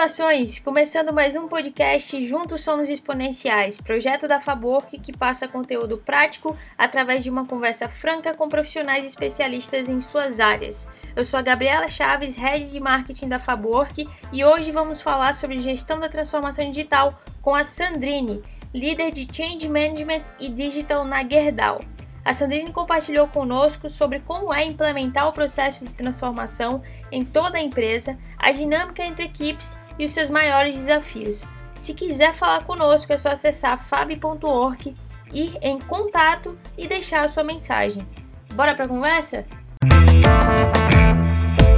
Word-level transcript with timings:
Saudações! 0.00 0.58
Começando 0.58 1.12
mais 1.12 1.36
um 1.36 1.46
podcast 1.46 2.26
Juntos 2.26 2.62
Somos 2.62 2.88
Exponenciais, 2.88 3.76
projeto 3.76 4.26
da 4.26 4.40
Fabork 4.40 4.98
que 4.98 5.14
passa 5.14 5.46
conteúdo 5.46 5.98
prático 5.98 6.56
através 6.78 7.22
de 7.22 7.28
uma 7.28 7.44
conversa 7.44 7.86
franca 7.86 8.32
com 8.32 8.48
profissionais 8.48 9.04
especialistas 9.04 9.90
em 9.90 10.00
suas 10.00 10.40
áreas. 10.40 10.88
Eu 11.14 11.22
sou 11.22 11.38
a 11.38 11.42
Gabriela 11.42 11.86
Chaves, 11.86 12.34
Head 12.34 12.70
de 12.70 12.80
Marketing 12.80 13.28
da 13.28 13.38
Fabork 13.38 14.08
e 14.32 14.42
hoje 14.42 14.72
vamos 14.72 15.02
falar 15.02 15.34
sobre 15.34 15.58
gestão 15.58 16.00
da 16.00 16.08
transformação 16.08 16.70
digital 16.70 17.20
com 17.42 17.54
a 17.54 17.62
Sandrine, 17.62 18.42
líder 18.72 19.10
de 19.10 19.28
Change 19.30 19.68
Management 19.68 20.22
e 20.38 20.48
Digital 20.48 21.04
na 21.04 21.22
Gerdau. 21.28 21.78
A 22.24 22.32
Sandrine 22.32 22.72
compartilhou 22.72 23.28
conosco 23.28 23.90
sobre 23.90 24.20
como 24.20 24.52
é 24.52 24.64
implementar 24.64 25.28
o 25.28 25.32
processo 25.32 25.84
de 25.84 25.92
transformação 25.92 26.82
em 27.12 27.22
toda 27.22 27.58
a 27.58 27.62
empresa, 27.62 28.18
a 28.38 28.50
dinâmica 28.50 29.02
entre 29.04 29.24
equipes 29.24 29.78
e 30.00 30.04
os 30.06 30.12
seus 30.12 30.30
maiores 30.30 30.74
desafios. 30.76 31.44
Se 31.74 31.92
quiser 31.92 32.34
falar 32.34 32.64
conosco, 32.64 33.12
é 33.12 33.18
só 33.18 33.30
acessar 33.30 33.86
fab.org, 33.86 34.94
ir 35.32 35.58
em 35.60 35.78
contato 35.78 36.58
e 36.76 36.88
deixar 36.88 37.24
a 37.24 37.28
sua 37.28 37.44
mensagem. 37.44 38.00
Bora 38.54 38.74
para 38.74 38.86
a 38.86 38.88
conversa? 38.88 39.44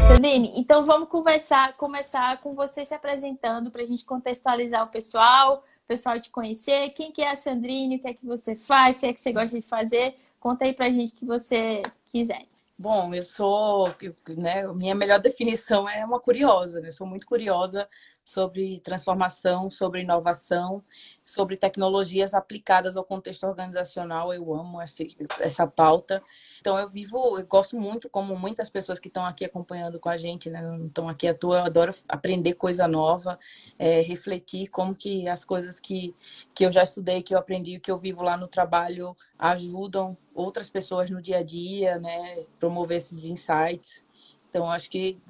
Sandrine, 0.06 0.52
então 0.56 0.84
vamos 0.84 1.08
conversar, 1.08 1.72
começar 1.74 2.38
com 2.38 2.54
você 2.54 2.84
se 2.84 2.94
apresentando 2.94 3.70
para 3.72 3.82
a 3.82 3.86
gente 3.86 4.04
contextualizar 4.04 4.84
o 4.84 4.88
pessoal, 4.88 5.64
o 5.84 5.88
pessoal 5.88 6.20
te 6.20 6.30
conhecer, 6.30 6.90
quem 6.90 7.10
que 7.10 7.22
é 7.22 7.30
a 7.30 7.36
Sandrine, 7.36 7.96
o 7.96 7.98
que 7.98 8.08
é 8.08 8.14
que 8.14 8.24
você 8.24 8.54
faz, 8.54 8.98
o 8.98 9.00
que 9.00 9.06
é 9.06 9.12
que 9.12 9.20
você 9.20 9.32
gosta 9.32 9.60
de 9.60 9.66
fazer, 9.66 10.16
Conta 10.42 10.64
aí 10.64 10.72
pra 10.72 10.90
gente 10.90 11.12
o 11.12 11.16
que 11.16 11.24
você 11.24 11.82
quiser. 12.08 12.51
Bom, 12.82 13.14
eu 13.14 13.22
sou, 13.22 13.94
né, 14.36 14.66
minha 14.72 14.92
melhor 14.92 15.20
definição 15.20 15.88
é 15.88 16.04
uma 16.04 16.18
curiosa, 16.18 16.80
né? 16.80 16.88
Eu 16.88 16.92
sou 16.92 17.06
muito 17.06 17.24
curiosa 17.24 17.88
sobre 18.24 18.80
transformação, 18.80 19.70
sobre 19.70 20.00
inovação, 20.02 20.82
sobre 21.22 21.56
tecnologias 21.56 22.34
aplicadas 22.34 22.96
ao 22.96 23.04
contexto 23.04 23.44
organizacional. 23.44 24.34
Eu 24.34 24.52
amo 24.52 24.80
essa, 24.80 25.04
essa 25.38 25.64
pauta. 25.64 26.20
Então 26.60 26.76
eu 26.76 26.88
vivo, 26.88 27.38
eu 27.38 27.46
gosto 27.46 27.78
muito, 27.78 28.10
como 28.10 28.36
muitas 28.36 28.68
pessoas 28.68 28.98
que 28.98 29.06
estão 29.06 29.24
aqui 29.24 29.44
acompanhando 29.44 30.00
com 30.00 30.08
a 30.08 30.16
gente, 30.16 30.50
né? 30.50 30.60
Não 30.60 30.86
estão 30.86 31.08
aqui 31.08 31.28
à 31.28 31.34
toa, 31.34 31.58
eu 31.58 31.64
adoro 31.66 31.94
aprender 32.08 32.54
coisa 32.54 32.88
nova, 32.88 33.38
é, 33.78 34.00
refletir 34.00 34.66
como 34.66 34.92
que 34.92 35.28
as 35.28 35.44
coisas 35.44 35.78
que, 35.78 36.16
que 36.52 36.66
eu 36.66 36.72
já 36.72 36.82
estudei, 36.82 37.22
que 37.22 37.32
eu 37.32 37.38
aprendi, 37.38 37.78
que 37.78 37.92
eu 37.92 37.98
vivo 37.98 38.24
lá 38.24 38.36
no 38.36 38.48
trabalho 38.48 39.16
ajudam 39.38 40.16
outras 40.34 40.70
pessoas 40.70 41.10
no 41.10 41.22
dia 41.22 41.38
a 41.38 41.42
dia, 41.42 41.98
né? 41.98 42.44
Promover 42.58 42.98
esses 42.98 43.24
insights. 43.24 44.04
Então 44.48 44.70
acho 44.70 44.90
que 44.90 45.20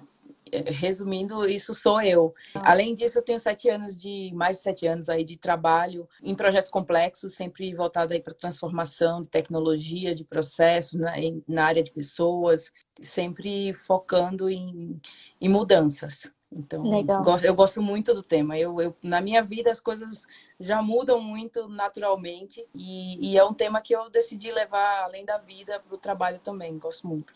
resumindo, 0.67 1.49
isso 1.49 1.75
sou 1.75 2.03
eu. 2.03 2.35
Além 2.55 2.95
disso, 2.95 3.19
eu 3.19 3.23
tenho 3.23 3.41
sete 3.41 3.69
anos 3.69 4.01
de 4.01 4.31
mais 4.35 4.59
de 4.59 4.63
sete 4.63 4.87
anos 4.87 5.09
aí 5.09 5.25
de 5.25 5.37
trabalho 5.37 6.09
em 6.23 6.35
projetos 6.35 6.71
complexos, 6.71 7.35
sempre 7.35 7.75
voltado 7.75 8.13
aí 8.13 8.21
para 8.21 8.35
transformação 8.35 9.23
de 9.23 9.29
tecnologia, 9.29 10.15
de 10.15 10.25
processos 10.25 11.01
na, 11.01 11.13
na, 11.49 11.65
área 11.65 11.83
de 11.83 11.91
pessoas, 11.91 12.71
sempre 13.01 13.73
focando 13.73 14.51
em, 14.51 15.01
em 15.41 15.49
mudanças. 15.49 16.31
Então, 16.55 16.83
Legal. 16.89 17.25
eu 17.43 17.55
gosto 17.55 17.81
muito 17.81 18.15
do 18.15 18.23
tema. 18.23 18.59
Eu, 18.59 18.81
eu, 18.81 18.95
na 19.03 19.21
minha 19.21 19.43
vida, 19.43 19.71
as 19.71 19.81
coisas 19.81 20.27
já 20.61 20.83
mudam 20.83 21.21
muito 21.21 21.67
naturalmente 21.69 22.65
e, 22.75 23.31
e 23.31 23.39
é 23.39 23.45
um 23.45 23.55
tema 23.55 23.81
que 23.81 23.95
eu 23.95 24.11
decidi 24.11 24.53
levar 24.53 25.05
além 25.05 25.25
da 25.25 25.39
vida 25.39 25.81
para 25.81 25.95
o 25.95 25.99
trabalho 25.99 26.39
também. 26.39 26.79
Gosto 26.79 27.07
muito. 27.07 27.35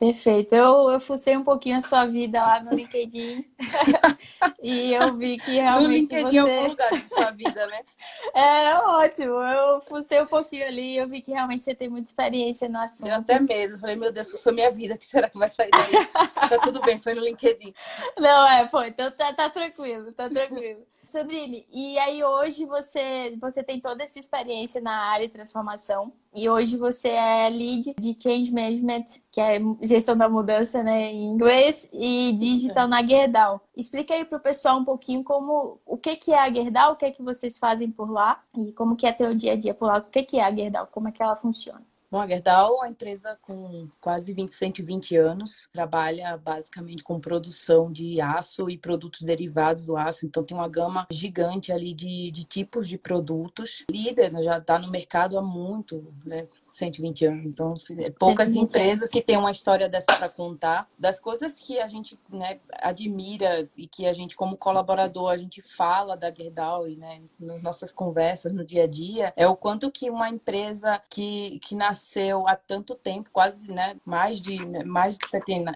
Perfeito. 0.00 0.54
Eu, 0.54 0.90
eu 0.90 0.98
fucei 0.98 1.36
um 1.36 1.44
pouquinho 1.44 1.76
a 1.76 1.82
sua 1.82 2.06
vida 2.06 2.40
lá 2.40 2.62
no 2.62 2.74
LinkedIn 2.74 3.44
e 4.62 4.94
eu 4.94 5.14
vi 5.14 5.36
que 5.36 5.50
realmente 5.50 5.86
no 5.86 5.92
LinkedIn 5.92 6.40
você... 6.40 6.50
é 6.50 6.56
algum 6.56 6.68
lugar 6.70 6.90
de 6.90 7.08
sua 7.08 7.30
vida, 7.32 7.66
né? 7.66 7.80
É 8.34 8.78
ótimo. 8.78 9.34
Eu 9.34 9.82
fucei 9.82 10.22
um 10.22 10.26
pouquinho 10.26 10.66
ali 10.66 10.94
e 10.94 10.96
eu 10.96 11.06
vi 11.06 11.20
que 11.20 11.32
realmente 11.32 11.62
você 11.62 11.74
tem 11.74 11.90
muita 11.90 12.08
experiência 12.08 12.66
no 12.66 12.78
assunto. 12.78 13.08
Eu 13.08 13.16
até 13.16 13.38
medo. 13.40 13.78
Falei, 13.78 13.94
meu 13.94 14.10
Deus, 14.10 14.30
fuçou 14.30 14.54
minha 14.54 14.70
vida. 14.70 14.94
O 14.94 14.98
que 14.98 15.06
será 15.06 15.28
que 15.28 15.36
vai 15.36 15.50
sair 15.50 15.70
daí? 15.70 16.06
tá 16.48 16.58
tudo 16.62 16.80
bem, 16.80 16.98
foi 16.98 17.12
no 17.12 17.20
LinkedIn. 17.20 17.74
Não, 18.16 18.48
é, 18.48 18.66
foi. 18.70 18.88
Então 18.88 19.10
tá, 19.10 19.34
tá 19.34 19.50
tranquilo, 19.50 20.12
tá 20.12 20.30
tranquilo. 20.30 20.80
Sandrine, 21.10 21.66
e 21.72 21.98
aí 21.98 22.22
hoje 22.24 22.64
você, 22.64 23.36
você 23.40 23.62
tem 23.62 23.80
toda 23.80 24.04
essa 24.04 24.18
experiência 24.18 24.80
na 24.80 25.10
área 25.10 25.26
de 25.26 25.32
transformação 25.32 26.12
e 26.32 26.48
hoje 26.48 26.76
você 26.76 27.08
é 27.08 27.50
lead 27.50 27.94
de 27.98 28.16
Change 28.20 28.52
Management, 28.52 29.04
que 29.32 29.40
é 29.40 29.58
gestão 29.82 30.16
da 30.16 30.28
mudança 30.28 30.82
né, 30.82 31.10
em 31.12 31.26
inglês, 31.26 31.88
e 31.92 32.32
digital 32.38 32.86
na 32.86 33.04
Gerdau. 33.04 33.60
Explica 33.76 34.14
aí 34.14 34.24
para 34.24 34.38
o 34.38 34.40
pessoal 34.40 34.78
um 34.78 34.84
pouquinho 34.84 35.24
como 35.24 35.80
o 35.84 35.96
que, 35.96 36.14
que 36.14 36.32
é 36.32 36.38
a 36.38 36.52
Gerdau, 36.52 36.92
o 36.92 36.96
que, 36.96 37.06
é 37.06 37.10
que 37.10 37.22
vocês 37.22 37.58
fazem 37.58 37.90
por 37.90 38.10
lá 38.10 38.42
e 38.56 38.72
como 38.72 38.94
que 38.94 39.06
é 39.06 39.12
ter 39.12 39.28
o 39.28 39.34
dia 39.34 39.54
a 39.54 39.56
dia 39.56 39.74
por 39.74 39.86
lá, 39.86 39.98
o 39.98 40.02
que, 40.04 40.22
que 40.22 40.38
é 40.38 40.44
a 40.44 40.54
Gerdau, 40.54 40.86
como 40.86 41.08
é 41.08 41.12
que 41.12 41.22
ela 41.22 41.34
funciona. 41.34 41.89
Bom, 42.10 42.18
a 42.18 42.26
Gerdau 42.26 42.72
é 42.72 42.76
uma 42.78 42.88
empresa 42.88 43.38
com 43.40 43.88
quase 44.00 44.34
20, 44.34 44.50
120 44.50 45.16
anos, 45.16 45.68
trabalha 45.72 46.36
basicamente 46.36 47.04
com 47.04 47.20
produção 47.20 47.92
de 47.92 48.20
aço 48.20 48.68
e 48.68 48.76
produtos 48.76 49.22
derivados 49.22 49.84
do 49.84 49.96
aço, 49.96 50.26
então 50.26 50.42
tem 50.42 50.56
uma 50.56 50.68
gama 50.68 51.06
gigante 51.12 51.70
ali 51.70 51.94
de, 51.94 52.32
de 52.32 52.42
tipos 52.42 52.88
de 52.88 52.98
produtos. 52.98 53.84
Líder, 53.88 54.32
né, 54.32 54.42
já 54.42 54.58
está 54.58 54.76
no 54.76 54.90
mercado 54.90 55.38
há 55.38 55.42
muito, 55.42 56.04
né? 56.24 56.48
120 56.70 57.26
anos. 57.26 57.46
Então, 57.46 57.74
é 57.98 58.10
poucas 58.10 58.54
empresas 58.54 59.02
anos. 59.02 59.10
que 59.10 59.22
têm 59.22 59.36
uma 59.36 59.50
história 59.50 59.88
dessa 59.88 60.16
para 60.16 60.28
contar. 60.28 60.88
Das 60.98 61.18
coisas 61.18 61.54
que 61.54 61.78
a 61.80 61.88
gente 61.88 62.18
né, 62.28 62.60
admira 62.72 63.68
e 63.76 63.86
que 63.86 64.06
a 64.06 64.12
gente, 64.12 64.36
como 64.36 64.56
colaborador, 64.56 65.30
a 65.30 65.36
gente 65.36 65.62
fala 65.62 66.16
da 66.16 66.32
Gerdau 66.32 66.88
e 66.88 66.96
né, 66.96 67.22
nas 67.38 67.62
nossas 67.62 67.92
conversas 67.92 68.52
no 68.52 68.64
dia 68.64 68.84
a 68.84 68.86
dia, 68.86 69.32
é 69.36 69.46
o 69.46 69.56
quanto 69.56 69.90
que 69.90 70.10
uma 70.10 70.28
empresa 70.28 71.00
que, 71.10 71.58
que 71.60 71.74
nasceu 71.74 72.46
há 72.46 72.56
tanto 72.56 72.94
tempo, 72.94 73.30
quase 73.32 73.72
né, 73.72 73.96
mais, 74.06 74.40
de, 74.40 74.58
mais 74.84 75.16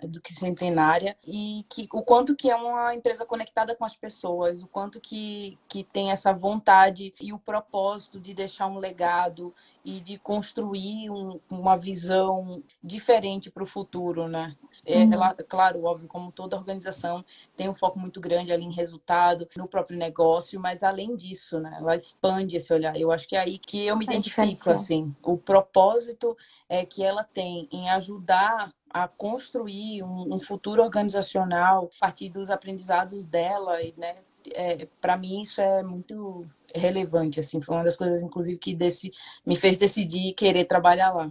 do 0.09 0.21
que 0.21 0.33
centenária, 0.33 1.17
e 1.27 1.65
que 1.69 1.89
o 1.93 2.03
quanto 2.03 2.37
que 2.37 2.51
é 2.51 2.57
uma 2.57 2.95
empresa 2.95 3.25
conectada 3.25 3.75
com 3.75 3.85
as 3.85 3.97
pessoas, 3.97 4.63
o 4.63 4.67
quanto 4.67 5.01
que, 5.01 5.59
que 5.69 5.85
tem 5.85 6.11
essa 6.11 6.33
vontade 6.33 7.15
e 7.21 7.33
o 7.33 7.39
propósito 7.39 8.21
de 8.21 8.35
deixar 8.35 8.67
um 8.67 8.79
legado 8.79 9.55
e 9.85 10.01
de 10.01 10.17
construir 10.17 11.11
um, 11.11 11.39
uma 11.51 11.77
visão 11.77 12.63
diferente 12.83 13.51
para 13.51 13.63
o 13.63 13.67
futuro, 13.67 14.27
né? 14.27 14.57
É, 14.87 15.05
uhum. 15.05 15.11
claro, 15.47 15.85
óbvio, 15.85 16.09
como 16.09 16.33
toda 16.33 16.57
organização 16.57 17.23
tem 17.55 17.69
um 17.69 17.75
foco 17.75 17.99
muito 17.99 18.19
grande 18.19 18.51
ali 18.51 18.65
em 18.65 18.73
resultado, 18.73 19.47
no 19.57 19.69
próprio 19.69 19.99
negócio, 19.99 20.59
mas 20.59 20.83
além 20.83 21.15
disso, 21.15 21.61
né? 21.61 21.77
Ela 21.79 21.95
expande 21.95 22.57
esse 22.57 22.73
olhar. 22.73 22.99
Eu 22.99 23.13
acho 23.13 23.29
que 23.29 23.37
é 23.37 23.41
aí 23.41 23.59
que 23.59 23.85
eu 23.85 23.95
me 23.95 24.07
é 24.07 24.09
identifico, 24.09 24.71
assim. 24.71 25.15
O 25.23 25.37
propósito 25.37 26.35
é 26.67 26.87
que 26.87 27.03
ela 27.05 27.23
tem 27.23 27.69
em 27.71 27.91
ajudar 27.91 28.73
a 28.89 29.07
construir 29.07 30.03
um, 30.03 30.35
um 30.35 30.41
futuro 30.41 30.83
organizacional 30.83 31.91
a 31.97 32.07
partir 32.07 32.31
dos 32.31 32.49
aprendizados 32.49 33.27
dela, 33.27 33.83
e, 33.83 33.93
né? 33.99 34.17
É, 34.53 34.87
para 35.01 35.17
mim 35.17 35.41
isso 35.43 35.61
é 35.61 35.83
muito 35.83 36.43
relevante, 36.75 37.41
assim, 37.41 37.61
foi 37.61 37.75
uma 37.75 37.85
das 37.85 37.97
coisas, 37.97 38.23
inclusive, 38.23 38.59
que 38.59 38.75
desse, 38.75 39.13
me 39.47 39.57
fez 39.57 39.77
decidir 39.77 40.35
querer 40.35 40.65
trabalhar 40.65 41.13
lá. 41.13 41.31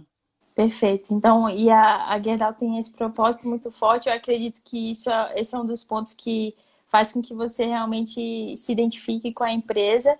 Perfeito. 0.54 1.12
Então, 1.12 1.50
e 1.50 1.68
a, 1.68 2.10
a 2.10 2.22
Gerdau 2.22 2.52
tem 2.54 2.78
esse 2.78 2.92
propósito 2.92 3.48
muito 3.48 3.70
forte. 3.72 4.08
Eu 4.08 4.14
acredito 4.14 4.62
que 4.64 4.90
isso 4.90 5.10
é, 5.10 5.32
esse 5.36 5.54
é 5.54 5.58
um 5.58 5.66
dos 5.66 5.84
pontos 5.84 6.14
que 6.14 6.54
faz 6.86 7.12
com 7.12 7.20
que 7.20 7.34
você 7.34 7.64
realmente 7.64 8.56
se 8.56 8.70
identifique 8.70 9.32
com 9.32 9.42
a 9.42 9.52
empresa 9.52 10.16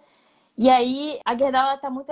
e 0.56 0.70
aí 0.70 1.18
a 1.24 1.36
Gerdau 1.36 1.62
ela 1.62 1.76
tá 1.76 1.90
muito, 1.90 2.10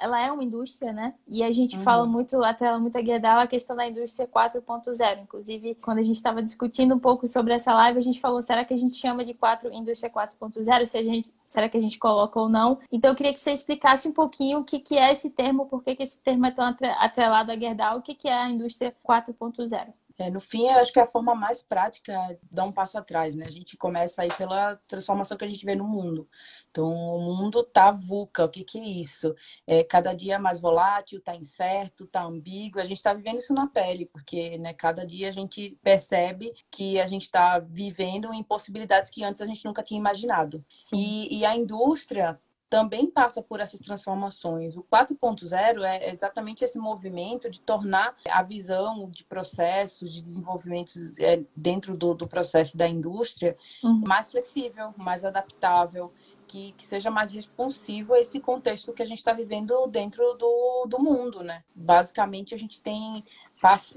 ela 0.00 0.20
é 0.20 0.32
uma 0.32 0.42
indústria, 0.42 0.92
né? 0.92 1.14
E 1.28 1.42
a 1.42 1.50
gente 1.50 1.76
uhum. 1.76 1.82
fala 1.82 2.06
muito, 2.06 2.42
até 2.42 2.76
muito 2.78 2.96
a 2.96 3.02
Gerdau 3.02 3.38
a 3.38 3.46
questão 3.46 3.76
da 3.76 3.86
indústria 3.86 4.26
4.0. 4.26 5.22
Inclusive, 5.22 5.74
quando 5.76 5.98
a 5.98 6.02
gente 6.02 6.16
estava 6.16 6.42
discutindo 6.42 6.94
um 6.94 6.98
pouco 6.98 7.26
sobre 7.26 7.52
essa 7.52 7.74
live, 7.74 7.98
a 7.98 8.02
gente 8.02 8.20
falou, 8.20 8.42
será 8.42 8.64
que 8.64 8.72
a 8.72 8.78
gente 8.78 8.94
chama 8.94 9.24
de 9.24 9.34
4 9.34 9.70
indústria 9.74 10.10
4.0? 10.10 10.86
Se 10.86 10.96
a 10.96 11.02
gente, 11.02 11.30
será 11.44 11.68
que 11.68 11.76
a 11.76 11.80
gente 11.80 11.98
coloca 11.98 12.40
ou 12.40 12.48
não? 12.48 12.78
Então 12.90 13.10
eu 13.10 13.14
queria 13.14 13.32
que 13.32 13.40
você 13.40 13.52
explicasse 13.52 14.08
um 14.08 14.12
pouquinho 14.12 14.60
o 14.60 14.64
que, 14.64 14.78
que 14.78 14.96
é 14.96 15.12
esse 15.12 15.30
termo, 15.30 15.66
por 15.66 15.82
que, 15.84 15.94
que 15.96 16.02
esse 16.02 16.18
termo 16.22 16.46
é 16.46 16.50
tão 16.50 16.64
atrelado 16.98 17.52
à 17.52 17.56
Gerdau, 17.56 17.98
o 17.98 18.02
que, 18.02 18.14
que 18.14 18.28
é 18.28 18.34
a 18.34 18.48
indústria 18.48 18.94
4.0. 19.06 19.92
É, 20.18 20.30
no 20.30 20.40
fim, 20.40 20.66
eu 20.66 20.78
acho 20.78 20.92
que 20.92 20.98
é 20.98 21.02
a 21.02 21.06
forma 21.06 21.34
mais 21.34 21.62
prática 21.62 22.12
é 22.12 22.38
dar 22.50 22.64
um 22.64 22.72
passo 22.72 22.96
atrás, 22.96 23.36
né? 23.36 23.44
A 23.46 23.50
gente 23.50 23.76
começa 23.76 24.22
aí 24.22 24.32
pela 24.32 24.76
transformação 24.88 25.36
que 25.36 25.44
a 25.44 25.48
gente 25.48 25.64
vê 25.64 25.74
no 25.74 25.84
mundo. 25.84 26.26
Então, 26.70 26.86
o 26.88 27.36
mundo 27.36 27.62
tá 27.62 27.90
VUCA, 27.90 28.44
o 28.46 28.48
que 28.48 28.64
que 28.64 28.78
é 28.78 28.84
isso? 28.84 29.34
É 29.66 29.84
cada 29.84 30.14
dia 30.14 30.38
mais 30.38 30.58
volátil, 30.58 31.20
tá 31.20 31.34
incerto, 31.34 32.06
tá 32.06 32.22
ambíguo. 32.24 32.80
A 32.80 32.84
gente 32.84 32.96
está 32.96 33.12
vivendo 33.12 33.38
isso 33.38 33.52
na 33.52 33.66
pele, 33.66 34.06
porque 34.06 34.56
né, 34.58 34.72
cada 34.72 35.06
dia 35.06 35.28
a 35.28 35.32
gente 35.32 35.78
percebe 35.82 36.52
que 36.70 36.98
a 36.98 37.06
gente 37.06 37.22
está 37.22 37.58
vivendo 37.58 38.32
em 38.32 38.42
possibilidades 38.42 39.10
que 39.10 39.22
antes 39.22 39.42
a 39.42 39.46
gente 39.46 39.64
nunca 39.66 39.82
tinha 39.82 40.00
imaginado. 40.00 40.64
E, 40.94 41.40
e 41.40 41.44
a 41.44 41.54
indústria 41.54 42.40
também 42.68 43.06
passa 43.06 43.40
por 43.40 43.60
essas 43.60 43.80
transformações. 43.80 44.76
O 44.76 44.82
4.0 44.82 45.82
é 45.82 46.10
exatamente 46.10 46.64
esse 46.64 46.78
movimento 46.78 47.48
de 47.48 47.60
tornar 47.60 48.14
a 48.28 48.42
visão 48.42 49.08
de 49.10 49.24
processos, 49.24 50.12
de 50.12 50.20
desenvolvimento 50.20 50.92
é, 51.18 51.42
dentro 51.54 51.96
do, 51.96 52.14
do 52.14 52.26
processo 52.26 52.76
da 52.76 52.88
indústria 52.88 53.56
uhum. 53.82 54.02
mais 54.06 54.30
flexível, 54.30 54.92
mais 54.96 55.24
adaptável, 55.24 56.12
que, 56.46 56.72
que, 56.72 56.86
seja 56.86 57.10
mais 57.10 57.30
responsivo 57.32 58.14
a 58.14 58.20
esse 58.20 58.38
contexto 58.38 58.92
que 58.92 59.02
a 59.02 59.06
gente 59.06 59.18
está 59.18 59.32
vivendo 59.32 59.86
dentro 59.88 60.34
do, 60.34 60.86
do 60.88 60.98
mundo, 60.98 61.42
né? 61.42 61.64
Basicamente, 61.74 62.54
a 62.54 62.58
gente 62.58 62.80
tem 62.80 63.24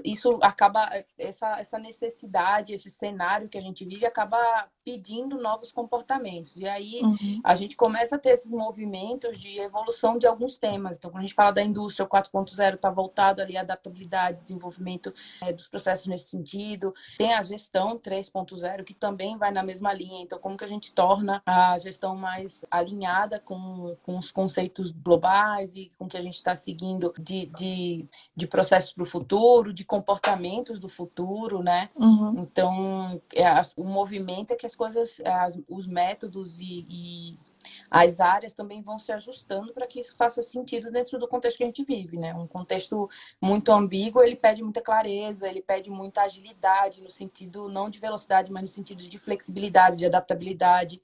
isso 0.04 0.38
acaba 0.40 0.88
essa, 1.18 1.60
essa 1.60 1.78
necessidade, 1.78 2.72
esse 2.72 2.90
cenário 2.90 3.48
que 3.48 3.58
a 3.58 3.60
gente 3.60 3.84
vive 3.84 4.06
acaba 4.06 4.38
pedindo 4.82 5.36
novos 5.36 5.70
comportamentos. 5.70 6.56
E 6.56 6.66
aí 6.66 7.00
uhum. 7.02 7.40
a 7.44 7.54
gente 7.54 7.76
começa 7.76 8.16
a 8.16 8.18
ter 8.18 8.30
esses 8.30 8.50
movimentos 8.50 9.38
de 9.38 9.60
evolução 9.60 10.18
de 10.18 10.26
alguns 10.26 10.56
temas. 10.56 10.96
Então, 10.96 11.10
quando 11.10 11.24
a 11.24 11.26
gente 11.26 11.34
fala 11.34 11.52
da 11.52 11.62
indústria 11.62 12.08
4.0, 12.08 12.74
está 12.74 12.90
voltado 12.90 13.42
ali 13.42 13.56
à 13.56 13.60
adaptabilidade, 13.60 14.40
desenvolvimento 14.40 15.12
é, 15.42 15.52
dos 15.52 15.68
processos 15.68 16.06
nesse 16.06 16.30
sentido. 16.30 16.94
Tem 17.18 17.34
a 17.34 17.42
gestão 17.42 17.98
3.0, 17.98 18.82
que 18.82 18.94
também 18.94 19.36
vai 19.36 19.50
na 19.50 19.62
mesma 19.62 19.92
linha. 19.92 20.22
Então, 20.22 20.38
como 20.38 20.56
que 20.56 20.64
a 20.64 20.68
gente 20.68 20.92
torna 20.92 21.42
a 21.44 21.78
gestão 21.78 22.16
mais 22.16 22.64
alinhada 22.70 23.38
com, 23.38 23.94
com 24.02 24.18
os 24.18 24.32
conceitos 24.32 24.90
globais 24.90 25.74
e 25.74 25.92
com 25.98 26.06
o 26.06 26.08
que 26.08 26.16
a 26.16 26.22
gente 26.22 26.36
está 26.36 26.56
seguindo 26.56 27.12
de, 27.18 27.46
de, 27.46 28.08
de 28.34 28.46
processos 28.46 28.92
para 28.92 29.02
o 29.02 29.06
futuro 29.06 29.49
futuro, 29.50 29.72
de 29.72 29.84
comportamentos 29.84 30.78
do 30.78 30.88
futuro, 30.88 31.62
né? 31.62 31.90
Uhum. 31.96 32.34
Então, 32.38 33.20
é, 33.34 33.44
o 33.76 33.84
movimento 33.84 34.52
é 34.52 34.56
que 34.56 34.66
as 34.66 34.74
coisas, 34.74 35.20
as, 35.24 35.58
os 35.68 35.86
métodos 35.86 36.60
e, 36.60 36.86
e 36.88 37.38
as 37.90 38.20
áreas 38.20 38.52
também 38.52 38.80
vão 38.80 38.98
se 38.98 39.12
ajustando 39.12 39.72
para 39.72 39.86
que 39.86 40.00
isso 40.00 40.14
faça 40.16 40.42
sentido 40.42 40.90
dentro 40.90 41.18
do 41.18 41.28
contexto 41.28 41.58
que 41.58 41.64
a 41.64 41.66
gente 41.66 41.84
vive, 41.84 42.16
né? 42.16 42.32
Um 42.34 42.46
contexto 42.46 43.08
muito 43.40 43.72
ambíguo, 43.72 44.22
ele 44.22 44.36
pede 44.36 44.62
muita 44.62 44.80
clareza, 44.80 45.48
ele 45.48 45.60
pede 45.60 45.90
muita 45.90 46.22
agilidade, 46.22 47.02
no 47.02 47.10
sentido 47.10 47.68
não 47.68 47.90
de 47.90 47.98
velocidade, 47.98 48.50
mas 48.50 48.62
no 48.62 48.68
sentido 48.68 49.06
de 49.06 49.18
flexibilidade, 49.18 49.96
de 49.96 50.06
adaptabilidade. 50.06 51.02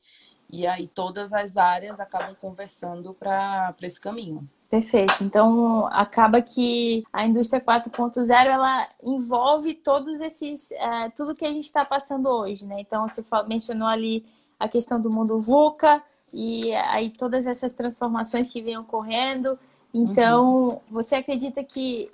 E 0.48 0.64
aí 0.64 0.86
todas 0.86 1.32
as 1.32 1.56
áreas 1.56 1.98
acabam 1.98 2.34
conversando 2.36 3.12
para 3.12 3.74
esse 3.82 4.00
caminho. 4.00 4.48
Perfeito. 4.68 5.22
Então, 5.22 5.86
acaba 5.92 6.42
que 6.42 7.04
a 7.12 7.24
indústria 7.24 7.60
4.0 7.60 8.30
ela 8.30 8.88
envolve 9.02 9.74
todos 9.74 10.20
esses, 10.20 10.72
é, 10.72 11.08
tudo 11.10 11.36
que 11.36 11.44
a 11.44 11.52
gente 11.52 11.66
está 11.66 11.84
passando 11.84 12.28
hoje, 12.28 12.66
né? 12.66 12.80
Então, 12.80 13.06
você 13.08 13.22
mencionou 13.46 13.86
ali 13.86 14.24
a 14.58 14.68
questão 14.68 15.00
do 15.00 15.08
mundo 15.08 15.38
VUCA 15.38 16.02
e 16.32 16.74
aí 16.74 17.10
todas 17.10 17.46
essas 17.46 17.72
transformações 17.72 18.48
que 18.48 18.60
vêm 18.60 18.76
ocorrendo. 18.76 19.56
Então, 19.94 20.68
uhum. 20.68 20.80
você 20.90 21.14
acredita 21.14 21.62
que 21.62 22.10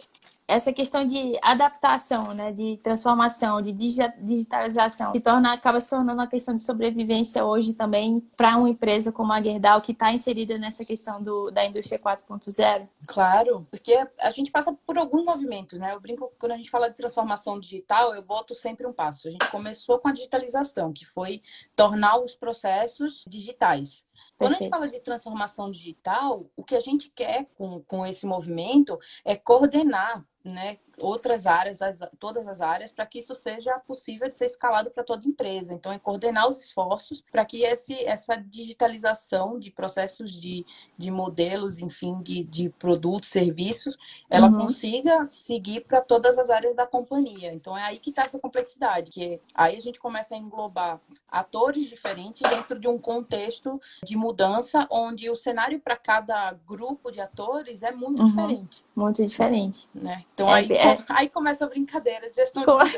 essa 0.47 0.73
questão 0.73 1.07
de 1.07 1.39
adaptação, 1.43 2.35
né, 2.35 2.53
de 2.53 2.77
transformação, 2.79 3.63
de 3.63 3.73
digitalização, 3.73 5.13
se 5.13 5.21
torna, 5.21 5.53
acaba 5.53 5.81
se 5.81 5.89
tornando 5.89 6.21
uma 6.21 6.27
questão 6.27 6.55
de 6.55 6.63
sobrevivência 6.63 7.45
hoje 7.45 7.73
também 7.73 8.21
para 8.37 8.57
uma 8.57 8.69
empresa 8.69 9.13
como 9.13 9.33
a 9.33 9.41
Gerdau, 9.41 9.81
que 9.81 9.93
está 9.93 10.13
inserida 10.13 10.59
nessa 10.59 10.85
questão 10.85 11.23
do, 11.23 11.51
da 11.51 11.65
indústria 11.65 11.99
4.0? 11.99 12.89
Claro, 13.07 13.67
porque 13.71 13.97
a 14.19 14.31
gente 14.31 14.51
passa 14.51 14.73
por 14.87 14.99
alguns 14.99 15.25
movimentos, 15.25 15.79
né? 15.79 15.95
Eu 15.95 16.01
brinco 16.01 16.33
quando 16.39 16.53
a 16.53 16.57
gente 16.57 16.71
fala 16.71 16.89
de 16.89 16.97
transformação 16.97 17.59
digital, 17.59 18.15
eu 18.15 18.23
volto 18.23 18.55
sempre 18.55 18.87
um 18.87 18.93
passo. 18.93 19.29
A 19.29 19.31
gente 19.31 19.51
começou 19.51 19.99
com 19.99 20.09
a 20.09 20.13
digitalização, 20.13 20.93
que 20.93 21.05
foi 21.05 21.43
tornar 21.75 22.19
os 22.19 22.35
processos 22.35 23.25
digitais. 23.27 24.05
Quando 24.37 24.55
a 24.55 24.59
gente 24.59 24.71
fala 24.71 24.89
de 24.89 25.01
transformação 25.01 25.71
digital, 25.71 26.51
o 26.57 26.65
que 26.65 26.75
a 26.75 26.81
gente 26.81 27.11
quer 27.11 27.47
com, 27.55 27.81
com 27.83 28.07
esse 28.07 28.27
movimento 28.27 28.99
é 29.25 29.37
coordenar 29.37 30.25
né, 30.45 30.79
outras 30.99 31.47
áreas, 31.47 31.81
as, 31.83 31.99
todas 32.19 32.47
as 32.47 32.61
áreas, 32.61 32.93
para 32.93 33.07
que 33.07 33.19
isso 33.19 33.35
seja 33.35 33.79
possível 33.81 34.29
de 34.29 34.35
ser 34.35 34.47
escalado 34.47 34.91
para 34.91 35.05
toda 35.05 35.27
empresa. 35.27 35.73
Então, 35.73 35.93
é 35.93 35.99
coordenar 35.99 36.49
os 36.49 36.59
esforços 36.59 37.23
para 37.31 37.45
que 37.45 37.63
esse, 37.63 37.95
essa 38.05 38.37
digitalização 38.37 39.59
de 39.59 39.71
processos 39.71 40.33
de, 40.33 40.65
de 40.97 41.11
modelos, 41.11 41.79
enfim, 41.79 42.23
de, 42.23 42.45
de 42.45 42.69
produtos, 42.71 43.31
serviços, 43.31 43.97
ela 44.29 44.49
uhum. 44.49 44.67
consiga 44.67 45.27
seguir 45.27 45.83
para 45.83 46.01
todas 46.01 46.39
as 46.39 46.51
áreas 46.51 46.77
da 46.77 46.87
companhia. 46.87 47.53
Então, 47.53 47.77
é 47.77 47.83
aí 47.83 47.99
que 47.99 48.11
está 48.11 48.25
essa 48.25 48.39
complexidade, 48.39 49.11
que 49.11 49.41
aí 49.55 49.77
a 49.77 49.81
gente 49.81 49.99
começa 49.99 50.35
a 50.35 50.39
englobar 50.39 51.01
atores 51.29 51.89
diferentes 51.89 52.43
dentro 52.49 52.79
de 52.79 52.87
um 52.87 52.99
contexto 52.99 53.81
de 54.05 54.17
mudança, 54.17 54.87
onde 54.91 55.31
o 55.31 55.37
cenário 55.37 55.81
para 55.81 55.97
cada 55.97 56.53
grupo 56.67 57.11
de 57.11 57.21
atores 57.21 57.83
é 57.83 57.91
muito 57.91 58.23
uhum. 58.23 58.29
diferente. 58.29 58.85
Muito 58.95 59.25
diferente. 59.27 59.89
Né? 59.95 60.25
Então, 60.35 60.49
é, 60.49 60.53
aí, 60.53 60.73
é... 60.73 61.05
aí 61.09 61.29
começa 61.29 61.65
a 61.65 61.69
brincadeira 61.69 62.29
de 62.29 62.37
gestão 62.37 62.65
como... 62.65 62.85
de. 62.85 62.97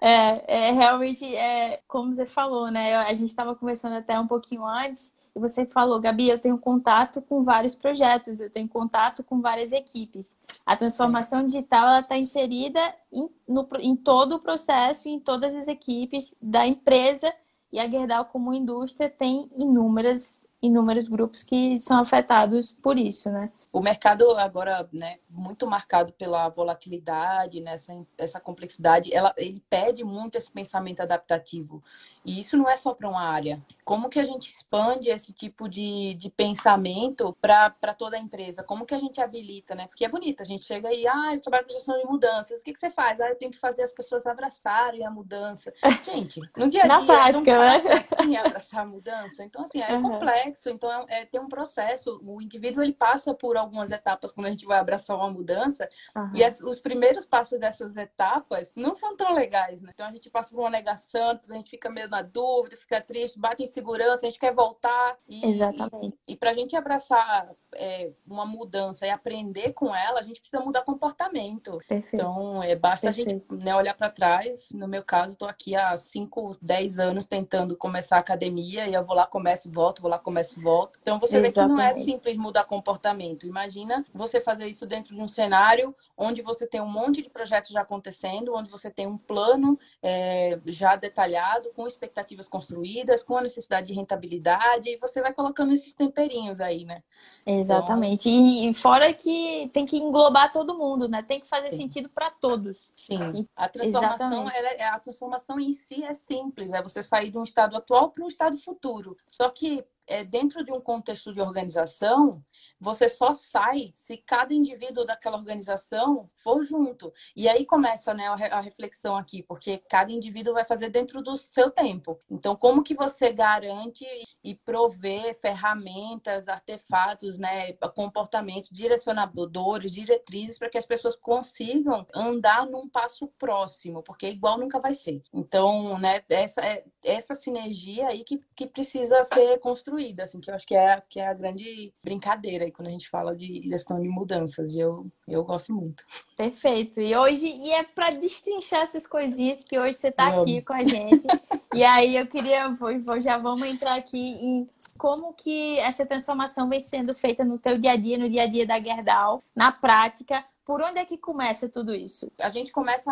É, 0.00 0.68
é, 0.68 0.72
realmente, 0.72 1.36
é, 1.36 1.80
como 1.86 2.12
você 2.12 2.24
falou, 2.24 2.70
né? 2.70 2.96
A 2.96 3.12
gente 3.12 3.28
estava 3.28 3.54
conversando 3.54 3.96
até 3.96 4.18
um 4.18 4.26
pouquinho 4.26 4.64
antes, 4.64 5.12
e 5.34 5.38
você 5.38 5.64
falou, 5.64 6.00
Gabi, 6.00 6.28
eu 6.28 6.38
tenho 6.38 6.58
contato 6.58 7.22
com 7.22 7.42
vários 7.42 7.74
projetos, 7.74 8.40
eu 8.40 8.50
tenho 8.50 8.68
contato 8.68 9.22
com 9.22 9.40
várias 9.40 9.72
equipes. 9.72 10.36
A 10.66 10.76
transformação 10.76 11.44
digital 11.44 12.00
está 12.00 12.16
inserida 12.16 12.80
em, 13.12 13.28
no, 13.46 13.68
em 13.78 13.94
todo 13.94 14.36
o 14.36 14.40
processo, 14.40 15.08
em 15.08 15.20
todas 15.20 15.54
as 15.54 15.68
equipes 15.68 16.34
da 16.40 16.66
empresa, 16.66 17.32
e 17.72 17.78
a 17.78 17.88
Gerdau, 17.88 18.24
como 18.24 18.52
indústria, 18.52 19.08
tem 19.08 19.48
inúmeras, 19.56 20.46
inúmeros 20.60 21.06
grupos 21.06 21.44
que 21.44 21.78
são 21.78 22.00
afetados 22.00 22.72
por 22.72 22.98
isso, 22.98 23.30
né? 23.30 23.50
O 23.72 23.80
mercado 23.80 24.28
agora, 24.36 24.88
né, 24.92 25.18
muito 25.28 25.66
marcado 25.66 26.12
pela 26.12 26.48
volatilidade, 26.48 27.60
nessa 27.60 27.94
né, 27.94 28.04
essa 28.18 28.40
complexidade, 28.40 29.14
ela, 29.14 29.32
ele 29.36 29.62
pede 29.70 30.02
muito 30.02 30.36
esse 30.36 30.50
pensamento 30.50 31.00
adaptativo. 31.00 31.82
E 32.24 32.40
isso 32.40 32.56
não 32.56 32.68
é 32.68 32.76
só 32.76 32.94
para 32.94 33.08
uma 33.08 33.22
área. 33.22 33.62
Como 33.84 34.08
que 34.08 34.20
a 34.20 34.24
gente 34.24 34.48
expande 34.48 35.08
esse 35.08 35.32
tipo 35.32 35.68
de, 35.68 36.14
de 36.14 36.30
pensamento 36.30 37.36
para 37.40 37.94
toda 37.96 38.16
a 38.16 38.20
empresa? 38.20 38.62
Como 38.62 38.86
que 38.86 38.94
a 38.94 38.98
gente 38.98 39.20
habilita, 39.20 39.74
né? 39.74 39.88
Porque 39.88 40.04
é 40.04 40.08
bonito, 40.08 40.42
a 40.42 40.44
gente 40.44 40.64
chega 40.64 40.88
aí, 40.88 41.06
ah, 41.08 41.34
eu 41.34 41.40
trabalho 41.40 41.66
com 41.66 41.72
gestão 41.72 41.98
de 41.98 42.04
mudanças. 42.04 42.60
O 42.60 42.64
que, 42.64 42.72
que 42.72 42.78
você 42.78 42.90
faz? 42.90 43.20
Ah, 43.20 43.30
eu 43.30 43.36
tenho 43.36 43.50
que 43.50 43.58
fazer 43.58 43.82
as 43.82 43.92
pessoas 43.92 44.26
abraçarem 44.26 45.04
a 45.04 45.10
mudança. 45.10 45.72
Gente, 46.04 46.40
no 46.56 46.68
dia 46.68 46.84
a 46.84 46.86
dia, 46.86 46.98
Na 47.00 47.04
prática, 47.04 47.52
não 47.52 47.60
né? 47.60 48.06
assim 48.16 48.36
abraçar 48.36 48.82
a 48.82 48.86
mudança. 48.86 49.42
Então, 49.42 49.64
assim, 49.64 49.80
é 49.80 49.94
uhum. 49.94 50.02
complexo. 50.02 50.70
Então, 50.70 50.90
é, 51.08 51.22
é, 51.22 51.24
tem 51.24 51.40
um 51.40 51.48
processo. 51.48 52.20
O 52.22 52.40
indivíduo, 52.40 52.82
ele 52.82 52.92
passa 52.92 53.34
por 53.34 53.56
algumas 53.56 53.90
etapas 53.90 54.30
quando 54.30 54.46
a 54.46 54.50
gente 54.50 54.66
vai 54.66 54.78
abraçar 54.78 55.16
uma 55.16 55.30
mudança. 55.30 55.88
Uhum. 56.14 56.30
E 56.34 56.44
as, 56.44 56.60
os 56.60 56.80
primeiros 56.80 57.24
passos 57.24 57.58
dessas 57.58 57.96
etapas 57.96 58.72
não 58.76 58.94
são 58.94 59.16
tão 59.16 59.34
legais, 59.34 59.80
né? 59.80 59.90
Então, 59.92 60.06
a 60.06 60.12
gente 60.12 60.30
passa 60.30 60.50
por 60.50 60.60
uma 60.60 60.70
negação, 60.70 61.40
a 61.48 61.54
gente 61.54 61.70
fica 61.70 61.88
meio 61.88 62.09
na 62.10 62.22
dúvida, 62.22 62.76
fica 62.76 63.00
triste, 63.00 63.38
bate 63.38 63.62
em 63.62 63.66
segurança, 63.66 64.26
a 64.26 64.28
gente 64.28 64.38
quer 64.38 64.52
voltar. 64.52 65.16
E, 65.28 65.46
Exatamente. 65.46 66.18
E, 66.26 66.32
e 66.32 66.36
para 66.36 66.50
a 66.50 66.54
gente 66.54 66.76
abraçar 66.76 67.50
é, 67.74 68.10
uma 68.26 68.44
mudança 68.44 69.06
e 69.06 69.10
aprender 69.10 69.72
com 69.72 69.94
ela, 69.94 70.20
a 70.20 70.22
gente 70.22 70.40
precisa 70.40 70.62
mudar 70.62 70.82
comportamento. 70.82 71.78
Perfeito. 71.88 72.16
Então, 72.16 72.62
é, 72.62 72.74
basta 72.74 73.06
Perfeito. 73.06 73.28
a 73.28 73.54
gente 73.54 73.64
né, 73.64 73.74
olhar 73.74 73.94
para 73.94 74.10
trás. 74.10 74.70
No 74.72 74.88
meu 74.88 75.02
caso, 75.02 75.34
estou 75.34 75.48
aqui 75.48 75.74
há 75.74 75.96
5, 75.96 76.58
10 76.60 76.98
anos 76.98 77.26
tentando 77.26 77.76
começar 77.76 78.16
a 78.16 78.20
academia 78.20 78.88
e 78.88 78.94
eu 78.94 79.04
vou 79.04 79.14
lá, 79.14 79.26
começo 79.26 79.68
e 79.68 79.70
volto, 79.70 80.02
vou 80.02 80.10
lá, 80.10 80.18
começo 80.18 80.58
e 80.58 80.62
volto. 80.62 80.98
Então, 81.00 81.18
você 81.18 81.36
Exatamente. 81.36 81.54
vê 81.54 81.62
que 81.62 81.68
não 81.68 81.80
é 81.80 81.94
simples 81.94 82.36
mudar 82.36 82.64
comportamento. 82.64 83.46
Imagina 83.46 84.04
você 84.12 84.40
fazer 84.40 84.66
isso 84.66 84.86
dentro 84.86 85.14
de 85.14 85.20
um 85.20 85.28
cenário 85.28 85.94
onde 86.20 86.42
você 86.42 86.66
tem 86.66 86.82
um 86.82 86.88
monte 86.88 87.22
de 87.22 87.30
projetos 87.30 87.70
já 87.70 87.80
acontecendo, 87.80 88.54
onde 88.54 88.70
você 88.70 88.90
tem 88.90 89.06
um 89.06 89.16
plano 89.16 89.78
é, 90.02 90.60
já 90.66 90.94
detalhado, 90.94 91.70
com 91.74 91.86
expectativas 91.86 92.46
construídas, 92.46 93.22
com 93.24 93.38
a 93.38 93.40
necessidade 93.40 93.86
de 93.86 93.94
rentabilidade, 93.94 94.90
e 94.90 94.98
você 94.98 95.22
vai 95.22 95.32
colocando 95.32 95.72
esses 95.72 95.94
temperinhos 95.94 96.60
aí, 96.60 96.84
né? 96.84 97.02
Exatamente. 97.46 98.28
Então... 98.28 98.70
E 98.70 98.74
fora 98.74 99.14
que 99.14 99.70
tem 99.72 99.86
que 99.86 99.96
englobar 99.96 100.52
todo 100.52 100.76
mundo, 100.76 101.08
né? 101.08 101.22
Tem 101.22 101.40
que 101.40 101.48
fazer 101.48 101.70
Sim. 101.70 101.78
sentido 101.78 102.10
para 102.10 102.30
todos. 102.30 102.76
Sim. 102.94 103.48
A 103.56 103.66
transformação, 103.66 104.50
ela, 104.50 104.68
é, 104.72 104.84
a 104.84 105.00
transformação 105.00 105.58
em 105.58 105.72
si 105.72 106.04
é 106.04 106.12
simples, 106.12 106.70
é 106.72 106.82
você 106.82 107.02
sair 107.02 107.30
de 107.30 107.38
um 107.38 107.44
estado 107.44 107.74
atual 107.76 108.10
para 108.10 108.24
um 108.24 108.28
estado 108.28 108.58
futuro. 108.58 109.16
Só 109.26 109.48
que 109.48 109.82
é, 110.10 110.24
dentro 110.24 110.64
de 110.64 110.72
um 110.72 110.80
contexto 110.80 111.32
de 111.32 111.40
organização, 111.40 112.44
você 112.80 113.08
só 113.08 113.32
sai 113.32 113.92
se 113.94 114.16
cada 114.16 114.52
indivíduo 114.52 115.06
daquela 115.06 115.36
organização 115.36 116.28
for 116.34 116.64
junto. 116.64 117.12
E 117.36 117.48
aí 117.48 117.64
começa 117.64 118.12
né, 118.12 118.26
a 118.26 118.60
reflexão 118.60 119.16
aqui, 119.16 119.40
porque 119.44 119.78
cada 119.78 120.10
indivíduo 120.10 120.52
vai 120.52 120.64
fazer 120.64 120.90
dentro 120.90 121.22
do 121.22 121.36
seu 121.36 121.70
tempo. 121.70 122.20
Então, 122.28 122.56
como 122.56 122.82
que 122.82 122.92
você 122.92 123.32
garante 123.32 124.04
e 124.42 124.54
provê 124.54 125.34
ferramentas, 125.34 126.48
artefatos, 126.48 127.38
né, 127.38 127.72
comportamentos, 127.94 128.70
direcionadores, 128.70 129.92
diretrizes 129.92 130.58
para 130.58 130.68
que 130.68 130.78
as 130.78 130.86
pessoas 130.86 131.16
consigam 131.16 132.06
andar 132.14 132.66
num 132.66 132.88
passo 132.88 133.26
próximo, 133.38 134.02
porque 134.02 134.28
igual 134.28 134.58
nunca 134.58 134.78
vai 134.78 134.94
ser. 134.94 135.22
Então, 135.32 135.98
né, 135.98 136.22
essa, 136.28 136.60
é, 136.62 136.84
essa 137.04 137.34
sinergia 137.34 138.08
aí 138.08 138.24
que, 138.24 138.40
que 138.54 138.66
precisa 138.66 139.22
ser 139.24 139.58
construída 139.58 139.80
construída, 139.90 140.24
assim, 140.24 140.40
que 140.40 140.50
eu 140.50 140.54
acho 140.54 140.66
que 140.66 140.74
é, 140.74 141.02
que 141.08 141.20
é 141.20 141.28
a 141.28 141.34
grande 141.34 141.92
brincadeira 142.02 142.64
aí 142.64 142.70
quando 142.70 142.88
a 142.88 142.90
gente 142.90 143.08
fala 143.08 143.34
de 143.34 143.62
gestão 143.68 144.00
de 144.00 144.08
mudanças. 144.08 144.74
E 144.74 144.80
eu, 144.80 145.06
eu 145.26 145.44
gosto 145.44 145.72
muito. 145.72 146.04
Perfeito. 146.36 147.00
E 147.00 147.14
hoje, 147.16 147.46
e 147.46 147.72
é 147.72 147.82
para 147.82 148.10
destrinchar 148.10 148.82
essas 148.82 149.06
coisinhas 149.06 149.62
que 149.62 149.78
hoje 149.78 149.96
você 149.96 150.08
está 150.08 150.28
aqui 150.28 150.62
com 150.62 150.72
a 150.72 150.84
gente. 150.84 151.22
e 151.72 151.84
aí 151.84 152.16
eu 152.16 152.26
queria, 152.26 152.68
vou, 152.70 153.20
já 153.20 153.38
vamos 153.38 153.68
entrar 153.68 153.94
aqui 153.96 154.18
em 154.18 154.68
como 154.98 155.32
que 155.32 155.78
essa 155.78 156.04
transformação 156.04 156.68
vem 156.68 156.80
sendo 156.80 157.14
feita 157.14 157.44
no 157.44 157.58
teu 157.58 157.78
dia 157.78 157.92
a 157.92 157.96
dia, 157.96 158.18
no 158.18 158.28
dia 158.28 158.42
a 158.42 158.46
dia 158.46 158.66
da 158.66 158.80
Gerdau, 158.80 159.42
na 159.54 159.70
prática, 159.70 160.44
por 160.70 160.80
onde 160.82 161.00
é 161.00 161.04
que 161.04 161.18
começa 161.18 161.68
tudo 161.68 161.92
isso? 161.92 162.30
A 162.38 162.48
gente 162.48 162.70
começa. 162.70 163.10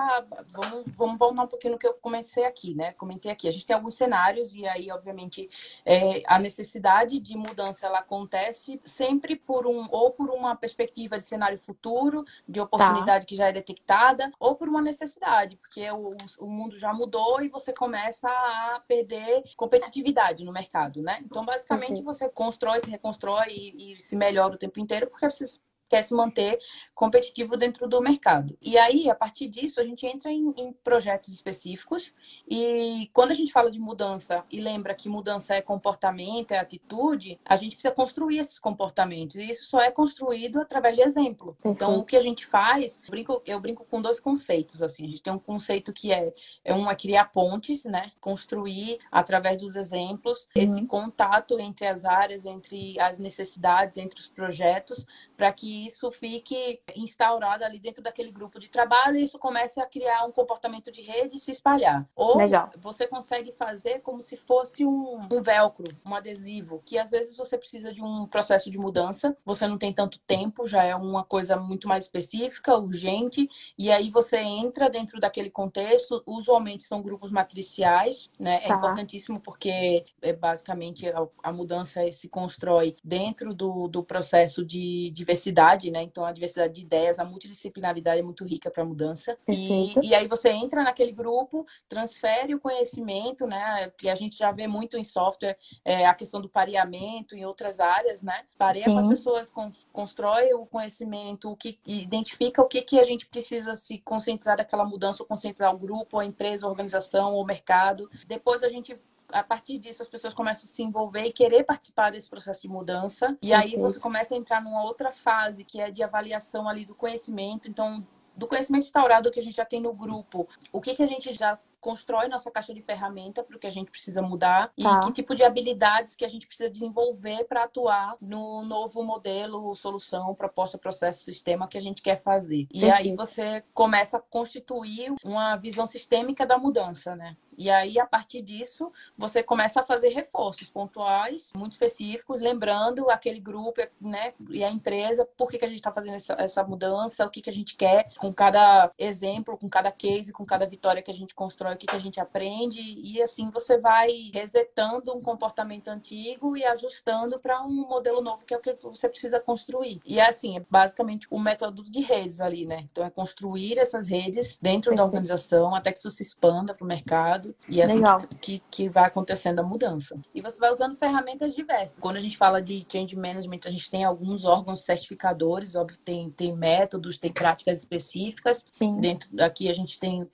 Vamos, 0.53 0.85
vamos 0.97 1.19
voltar 1.19 1.43
um 1.43 1.49
pouquinho 1.49 1.73
no 1.73 1.79
que 1.79 1.89
eu 1.89 1.95
comecei 1.95 2.45
aqui, 2.45 2.73
né? 2.73 2.93
Comentei 2.93 3.33
aqui. 3.33 3.49
A 3.49 3.51
gente 3.51 3.67
tem 3.67 3.75
alguns 3.75 3.95
cenários, 3.95 4.55
e 4.55 4.65
aí, 4.65 4.89
obviamente, 4.93 5.49
é, 5.85 6.23
a 6.29 6.39
necessidade 6.39 7.19
de 7.19 7.37
mudança 7.37 7.85
ela 7.85 7.99
acontece 7.99 8.81
sempre 8.85 9.35
por 9.35 9.67
um, 9.67 9.89
ou 9.91 10.13
por 10.13 10.31
uma 10.31 10.55
perspectiva 10.55 11.19
de 11.19 11.27
cenário 11.27 11.59
futuro, 11.59 12.25
de 12.49 12.61
oportunidade 12.61 13.25
tá. 13.25 13.29
que 13.29 13.35
já 13.35 13.49
é 13.49 13.53
detectada, 13.53 14.31
ou 14.39 14.55
por 14.55 14.69
uma 14.69 14.81
necessidade, 14.81 15.57
porque 15.57 15.91
o, 15.91 16.17
o 16.39 16.47
mundo 16.47 16.79
já 16.79 16.93
mudou 16.93 17.43
e 17.43 17.49
você 17.49 17.73
começa 17.73 18.29
a 18.29 18.81
perder 18.87 19.43
competitividade 19.57 20.45
no 20.45 20.53
mercado, 20.53 21.03
né? 21.03 21.19
Então, 21.25 21.45
basicamente, 21.45 22.03
você 22.03 22.29
constrói, 22.29 22.79
se 22.79 22.89
reconstrói 22.89 23.49
e, 23.49 23.95
e 23.95 24.01
se 24.01 24.15
melhora 24.15 24.55
o 24.55 24.59
tempo 24.59 24.79
inteiro, 24.79 25.09
porque 25.09 25.29
você 25.29 25.45
quer 25.89 26.03
se 26.03 26.15
manter 26.15 26.59
competitivo 26.95 27.57
dentro 27.57 27.89
do 27.89 28.01
mercado. 28.01 28.57
E 28.61 28.77
aí, 28.77 29.09
a 29.09 29.15
partir 29.15 29.49
disso, 29.49 29.81
a 29.81 29.85
gente 29.85 30.07
entra 30.07 30.31
em, 30.31 30.53
em, 30.57 30.73
projetos 30.73 31.33
específicos 31.33 32.13
e 32.49 33.09
quando 33.13 33.31
a 33.31 33.35
gente 33.35 33.53
fala 33.53 33.71
de 33.71 33.79
mudança 33.79 34.45
e 34.51 34.61
lembra 34.61 34.95
que 34.95 35.09
mudança 35.09 35.55
é 35.55 35.63
comportamento, 35.63 36.53
é 36.53 36.59
atitude, 36.59 37.39
a 37.45 37.57
gente 37.57 37.77
precisa 37.77 37.95
construir 37.95 38.39
esses 38.39 38.59
comportamentos 38.59 39.37
e 39.37 39.51
isso 39.51 39.65
só 39.65 39.81
é 39.81 39.91
construído 39.91 40.61
através 40.61 40.97
de 40.97 41.03
exemplo. 41.03 41.55
Perfeito. 41.55 41.77
Então, 41.77 41.99
o 41.99 42.05
que 42.05 42.17
a 42.17 42.23
gente 42.23 42.45
faz, 42.45 43.01
eu 43.05 43.11
brinco, 43.11 43.43
eu 43.47 43.61
brinco 43.61 43.85
com 43.85 44.03
dois 44.03 44.19
conceitos, 44.19 44.83
assim, 44.83 45.05
a 45.05 45.09
gente 45.09 45.23
tem 45.23 45.33
um 45.33 45.39
conceito 45.39 45.93
que 45.93 46.13
é, 46.13 46.33
é 46.65 46.75
um 46.75 46.91
é 46.91 46.95
criar 46.95 47.27
pontes, 47.27 47.85
né? 47.85 48.13
Construir 48.21 48.99
através 49.11 49.61
dos 49.61 49.77
exemplos 49.77 50.49
uhum. 50.57 50.63
esse 50.63 50.87
contato 50.87 51.59
entre 51.61 51.87
as 51.87 52.05
áreas, 52.05 52.45
entre 52.45 52.99
as 53.01 53.19
necessidades, 53.19 53.97
entre 53.97 54.21
os 54.21 54.29
projetos, 54.29 55.07
para 55.37 55.53
que 55.53 55.78
isso 55.87 56.11
fique 56.11 56.81
instaurado 56.97 57.65
ali 57.65 57.79
dentro 57.79 58.03
daquele 58.03 58.31
grupo 58.31 58.59
de 58.59 58.69
trabalho 58.69 59.17
e 59.17 59.25
isso 59.25 59.39
comece 59.39 59.81
a 59.81 59.87
criar 59.87 60.25
um 60.25 60.33
comportamento 60.33 60.91
de 60.91 61.03
rede 61.03 61.37
e 61.37 61.41
se 61.41 61.53
espalhar. 61.53 62.09
Ou 62.15 62.39
Legal. 62.39 62.71
você 62.79 63.07
consegue 63.07 63.53
fazer 63.53 64.01
como 64.01 64.23
se 64.23 64.37
fosse 64.37 64.85
um, 64.85 65.29
um 65.31 65.43
velcro, 65.43 65.87
um 66.05 66.15
adesivo, 66.15 66.83
que 66.85 66.99
às 66.99 67.11
vezes 67.11 67.37
você 67.37 67.57
precisa 67.57 67.93
de 67.93 68.03
um 68.03 68.27
processo 68.27 68.71
de 68.71 68.79
mudança, 68.79 69.37
você 69.45 69.67
não 69.67 69.79
tem 69.79 69.93
tanto 69.93 70.19
tempo, 70.21 70.67
já 70.67 70.83
é 70.83 70.95
uma 70.95 71.25
coisa 71.25 71.57
muito 71.57 71.89
mais 71.89 72.05
específica, 72.05 72.77
urgente, 72.77 73.49
e 73.77 73.91
aí 73.91 74.11
você 74.11 74.39
entra 74.39 74.89
dentro 74.89 75.21
daquele 75.21 75.51
contexto, 75.51 76.23
usualmente 76.27 76.85
são 76.85 77.03
grupos 77.03 77.31
matriciais, 77.31 78.29
né? 78.39 78.57
É 78.57 78.69
tá. 78.69 78.75
É 78.75 78.77
importantíssimo 78.77 79.41
porque 79.41 80.05
é 80.23 80.33
basicamente 80.33 81.09
a, 81.09 81.27
a 81.43 81.53
mudança 81.53 82.11
se 82.13 82.29
constrói 82.29 82.97
dentro 83.03 83.55
do, 83.55 83.89
do 83.89 84.03
processo 84.03 84.65
de 84.65 85.11
diversidade 85.11 85.68
diversidade, 85.69 85.91
né? 85.91 86.03
Então 86.03 86.25
a 86.25 86.33
diversidade 86.33 86.75
de 86.75 86.81
ideias, 86.83 87.19
a 87.19 87.25
multidisciplinaridade 87.25 88.21
é 88.21 88.23
muito 88.23 88.45
rica 88.45 88.71
para 88.71 88.83
a 88.83 88.87
mudança. 88.87 89.37
E, 89.47 89.93
e, 90.03 90.15
aí 90.15 90.27
você 90.27 90.51
entra 90.51 90.83
naquele 90.83 91.13
grupo, 91.13 91.67
transfere 91.89 92.55
o 92.55 92.61
conhecimento, 92.61 93.47
né? 93.47 93.91
Que 93.99 94.09
a 94.09 94.15
gente 94.15 94.39
já 94.39 94.53
vê 94.53 94.67
muito 94.67 94.97
em 94.97 95.05
software, 95.05 95.57
é, 95.85 96.07
a 96.07 96.15
questão 96.15 96.41
do 96.41 96.49
pareamento 96.49 97.35
em 97.35 97.45
outras 97.45 97.81
áreas, 97.81 98.23
né? 98.23 98.45
Pareia 98.57 98.85
Sim. 98.85 98.93
com 98.93 98.99
as 98.99 99.07
pessoas, 99.07 99.53
constrói 99.93 100.53
o 100.55 100.67
conhecimento, 100.67 101.51
o 101.51 101.57
que 101.57 101.79
identifica 101.87 102.63
o 102.63 102.67
que, 102.67 102.83
que 102.83 102.99
a 102.99 103.05
gente 103.05 103.27
precisa 103.27 103.75
se 103.75 103.99
conscientizar 103.99 104.57
daquela 104.57 104.85
mudança, 104.85 105.23
ou 105.23 105.27
conscientizar 105.27 105.75
o 105.75 105.79
grupo, 105.79 106.19
a 106.19 106.25
empresa, 106.25 106.67
a 106.67 106.71
organização, 106.71 107.35
o 107.35 107.45
mercado. 107.45 108.11
Depois 108.27 108.63
a 108.63 108.69
gente 108.69 108.97
a 109.33 109.43
partir 109.43 109.79
disso 109.79 110.03
as 110.03 110.09
pessoas 110.09 110.35
começam 110.35 110.65
a 110.65 110.67
se 110.67 110.83
envolver 110.83 111.25
e 111.25 111.33
querer 111.33 111.65
participar 111.65 112.11
desse 112.11 112.29
processo 112.29 112.63
de 112.63 112.69
mudança. 112.69 113.37
E 113.43 113.53
aí 113.53 113.77
você 113.77 114.01
começa 114.01 114.35
a 114.35 114.37
entrar 114.37 114.63
numa 114.63 114.83
outra 114.83 115.13
fase 115.13 115.65
que 115.65 115.81
é 115.81 115.91
de 115.91 116.03
avaliação 116.03 116.69
ali 116.69 116.85
do 116.85 116.95
conhecimento. 116.95 117.69
Então, 117.69 118.07
do 118.35 118.47
conhecimento 118.47 118.87
instaurado 118.87 119.31
que 119.31 119.41
a 119.41 119.43
gente 119.43 119.57
já 119.57 119.65
tem 119.65 119.81
no 119.81 119.93
grupo, 119.93 120.49
o 120.73 120.81
que, 120.81 120.95
que 120.95 121.03
a 121.03 121.07
gente 121.07 121.33
já 121.33 121.59
constrói 121.81 122.29
nossa 122.29 122.51
caixa 122.51 122.75
de 122.75 122.81
ferramenta 122.81 123.43
para 123.43 123.57
o 123.57 123.59
que 123.59 123.67
a 123.67 123.71
gente 123.71 123.91
precisa 123.91 124.21
mudar 124.21 124.73
tá. 124.81 125.01
e 125.03 125.07
que 125.07 125.13
tipo 125.13 125.35
de 125.35 125.45
habilidades 125.45 126.17
que 126.17 126.25
a 126.25 126.29
gente 126.29 126.47
precisa 126.47 126.69
desenvolver 126.69 127.45
para 127.45 127.65
atuar 127.65 128.17
no 128.21 128.65
novo 128.65 129.03
modelo, 129.03 129.75
solução, 129.75 130.35
proposta, 130.35 130.77
processo, 130.77 131.23
sistema 131.25 131.69
que 131.69 131.79
a 131.79 131.81
gente 131.81 132.03
quer 132.03 132.21
fazer. 132.21 132.67
E 132.73 132.81
Perfeito. 132.81 133.11
aí 133.11 133.17
você 133.17 133.65
começa 133.73 134.17
a 134.17 134.21
constituir 134.21 135.15
uma 135.25 135.57
visão 135.57 135.87
sistêmica 135.87 136.45
da 136.45 136.59
mudança, 136.59 137.15
né? 137.15 137.37
E 137.59 137.69
aí, 137.69 137.99
a 137.99 138.07
partir 138.07 138.41
disso, 138.41 138.93
você 139.17 139.43
começa 139.43 139.81
a 139.81 139.85
fazer 139.85 140.11
reforços 140.11 140.69
pontuais, 140.69 141.51
muito 141.57 141.73
específicos, 141.73 142.41
lembrando 142.41 143.11
aquele 143.11 143.41
grupo 143.41 143.83
né, 144.01 144.33
e 144.49 144.63
a 144.63 144.71
empresa, 144.71 145.29
por 145.37 145.51
que, 145.51 145.59
que 145.59 145.65
a 145.65 145.69
gente 145.69 145.79
está 145.79 145.91
fazendo 145.91 146.15
essa, 146.15 146.35
essa, 146.35 146.63
mudança, 146.63 147.27
o 147.27 147.31
que, 147.31 147.43
que 147.43 147.51
a 147.51 147.53
gente 147.53 147.75
quer, 147.75 148.15
com 148.17 148.33
cada 148.33 148.93
exemplo, 148.97 149.59
com 149.59 149.69
cada 149.69 149.91
case, 149.91 150.33
com 150.33 150.47
cada 150.47 150.67
vitória 150.67 151.03
que 151.03 151.11
a 151.11 151.15
gente 151.15 151.35
constrói, 151.35 151.75
o 151.75 151.77
que, 151.77 151.89
que 151.89 151.97
a 151.97 151.99
gente 151.99 152.21
aprende. 152.21 152.79
E 152.79 153.21
assim 153.21 153.51
você 153.51 153.77
vai 153.77 154.31
resetando 154.33 155.13
um 155.13 155.21
comportamento 155.21 155.89
antigo 155.89 156.57
e 156.57 156.65
ajustando 156.65 157.41
para 157.41 157.61
um 157.65 157.89
modelo 157.89 158.23
novo, 158.23 158.45
que 158.45 158.55
é 158.55 158.57
o 158.57 158.61
que 158.61 158.73
você 158.75 159.09
precisa 159.09 159.41
construir. 159.41 160.01
E 160.07 160.21
é 160.21 160.29
assim, 160.29 160.57
é 160.57 160.63
basicamente 160.71 161.27
o 161.29 161.41
método 161.41 161.83
de 161.83 162.01
redes 162.03 162.41
ali, 162.41 162.67
né? 162.67 162.87
Então, 162.91 163.05
é 163.05 163.11
construir 163.11 163.79
essas 163.79 164.07
redes 164.07 164.59
dentro 164.63 164.95
da 164.95 165.05
organização 165.05 165.75
até 165.75 165.91
que 165.91 165.99
isso 165.99 166.11
se 166.13 166.23
expanda 166.23 166.73
para 166.73 166.85
o 166.85 166.87
mercado 166.87 167.48
e 167.69 167.81
é 167.81 167.85
assim 167.85 168.03
que, 168.41 168.63
que, 168.71 168.89
vai 168.89 169.05
acontecendo 169.05 169.61
a 169.61 169.63
mudança. 169.63 170.21
E 170.35 170.41
você 170.41 170.59
vai 170.59 170.71
usando 170.71 170.97
ferramentas 170.97 171.55
diversas. 171.55 171.99
Quando 171.99 172.17
a 172.17 172.21
gente 172.21 172.37
fala 172.37 172.61
de 172.61 172.87
change 172.91 173.17
management, 173.17 173.61
a 173.67 173.71
gente 173.71 173.91
tem 173.91 174.05
alguns 174.05 174.45
órgãos 174.45 174.85
certificadores, 174.85 175.75
óbvio, 175.75 175.99
tem, 176.05 176.31
tem 176.31 176.55
métodos, 176.55 177.19
tem 177.19 177.33
práticas 177.33 177.79
específicas. 177.79 178.67
Sim. 178.71 179.01
Dentro 179.01 179.29
daqui 179.33 179.69
a 179.69 179.75
gente 179.75 179.99
tem 179.99 180.29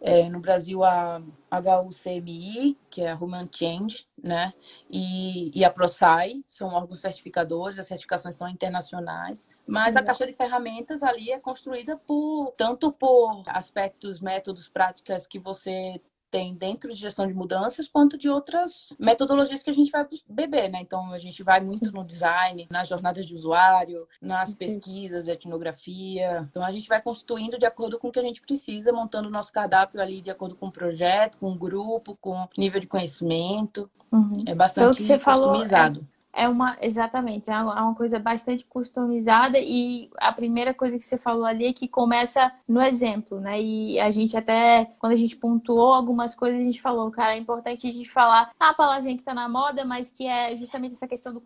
é, 0.00 0.28
no 0.28 0.40
Brasil 0.40 0.84
a 0.84 1.20
HUCMI, 1.50 2.78
que 2.88 3.02
é 3.02 3.10
a 3.10 3.16
Human 3.16 3.48
Change, 3.52 4.06
né? 4.22 4.52
E, 4.88 5.50
e 5.58 5.64
a 5.64 5.70
ProSci, 5.70 6.44
são 6.46 6.68
órgãos 6.68 7.00
certificadores, 7.00 7.78
as 7.78 7.86
certificações 7.86 8.36
são 8.36 8.48
internacionais, 8.48 9.48
mas 9.66 9.96
a 9.96 10.02
caixa 10.02 10.26
de 10.26 10.32
ferramentas 10.32 11.02
ali 11.02 11.32
é 11.32 11.38
construída 11.38 11.96
por 11.96 12.52
tanto 12.56 12.92
por 12.92 13.42
aspectos, 13.46 14.20
métodos, 14.20 14.68
práticas 14.68 15.26
que 15.26 15.38
você 15.38 16.00
tem 16.30 16.54
dentro 16.54 16.92
de 16.92 17.00
gestão 17.00 17.26
de 17.26 17.34
mudanças, 17.34 17.88
quanto 17.88 18.18
de 18.18 18.28
outras 18.28 18.94
metodologias 18.98 19.62
que 19.62 19.70
a 19.70 19.74
gente 19.74 19.90
vai 19.90 20.06
beber, 20.28 20.70
né? 20.70 20.80
Então, 20.80 21.12
a 21.12 21.18
gente 21.18 21.42
vai 21.42 21.60
muito 21.60 21.86
Sim. 21.86 21.92
no 21.92 22.04
design, 22.04 22.66
nas 22.70 22.88
jornadas 22.88 23.26
de 23.26 23.34
usuário, 23.34 24.06
nas 24.20 24.54
pesquisas, 24.54 25.28
etnografia. 25.28 26.46
Então, 26.50 26.64
a 26.64 26.70
gente 26.70 26.88
vai 26.88 27.00
constituindo 27.00 27.58
de 27.58 27.66
acordo 27.66 27.98
com 27.98 28.08
o 28.08 28.12
que 28.12 28.18
a 28.18 28.22
gente 28.22 28.40
precisa, 28.40 28.92
montando 28.92 29.28
o 29.28 29.32
nosso 29.32 29.52
cardápio 29.52 30.00
ali 30.00 30.20
de 30.20 30.30
acordo 30.30 30.56
com 30.56 30.66
o 30.66 30.72
projeto, 30.72 31.38
com 31.38 31.50
o 31.50 31.58
grupo, 31.58 32.16
com 32.20 32.48
nível 32.56 32.80
de 32.80 32.86
conhecimento. 32.86 33.90
Uhum. 34.10 34.44
É 34.46 34.54
bastante 34.54 34.96
que 34.96 35.02
você 35.02 35.18
customizado. 35.18 36.00
Falou, 36.00 36.08
é 36.14 36.17
é 36.32 36.48
uma, 36.48 36.76
exatamente, 36.80 37.50
é 37.50 37.56
uma 37.56 37.94
coisa 37.94 38.18
bastante 38.18 38.64
customizada 38.64 39.58
e 39.58 40.10
a 40.18 40.32
primeira 40.32 40.72
coisa 40.72 40.96
que 40.98 41.04
você 41.04 41.18
falou 41.18 41.44
ali 41.44 41.66
é 41.66 41.72
que 41.72 41.88
começa 41.88 42.52
no 42.66 42.80
exemplo, 42.80 43.40
né? 43.40 43.60
E 43.60 43.98
a 43.98 44.10
gente 44.10 44.36
até, 44.36 44.90
quando 44.98 45.12
a 45.12 45.16
gente 45.16 45.36
pontuou 45.36 45.92
algumas 45.92 46.34
coisas, 46.34 46.60
a 46.60 46.64
gente 46.64 46.80
falou, 46.80 47.10
cara, 47.10 47.34
é 47.34 47.38
importante 47.38 47.88
a 47.88 47.92
gente 47.92 48.08
falar 48.08 48.50
a 48.58 48.74
palavrinha 48.74 49.16
que 49.16 49.24
tá 49.24 49.34
na 49.34 49.48
moda, 49.48 49.84
mas 49.84 50.10
que 50.12 50.26
é 50.26 50.54
justamente 50.54 50.94
essa 50.94 51.08
questão 51.08 51.32
do 51.32 51.40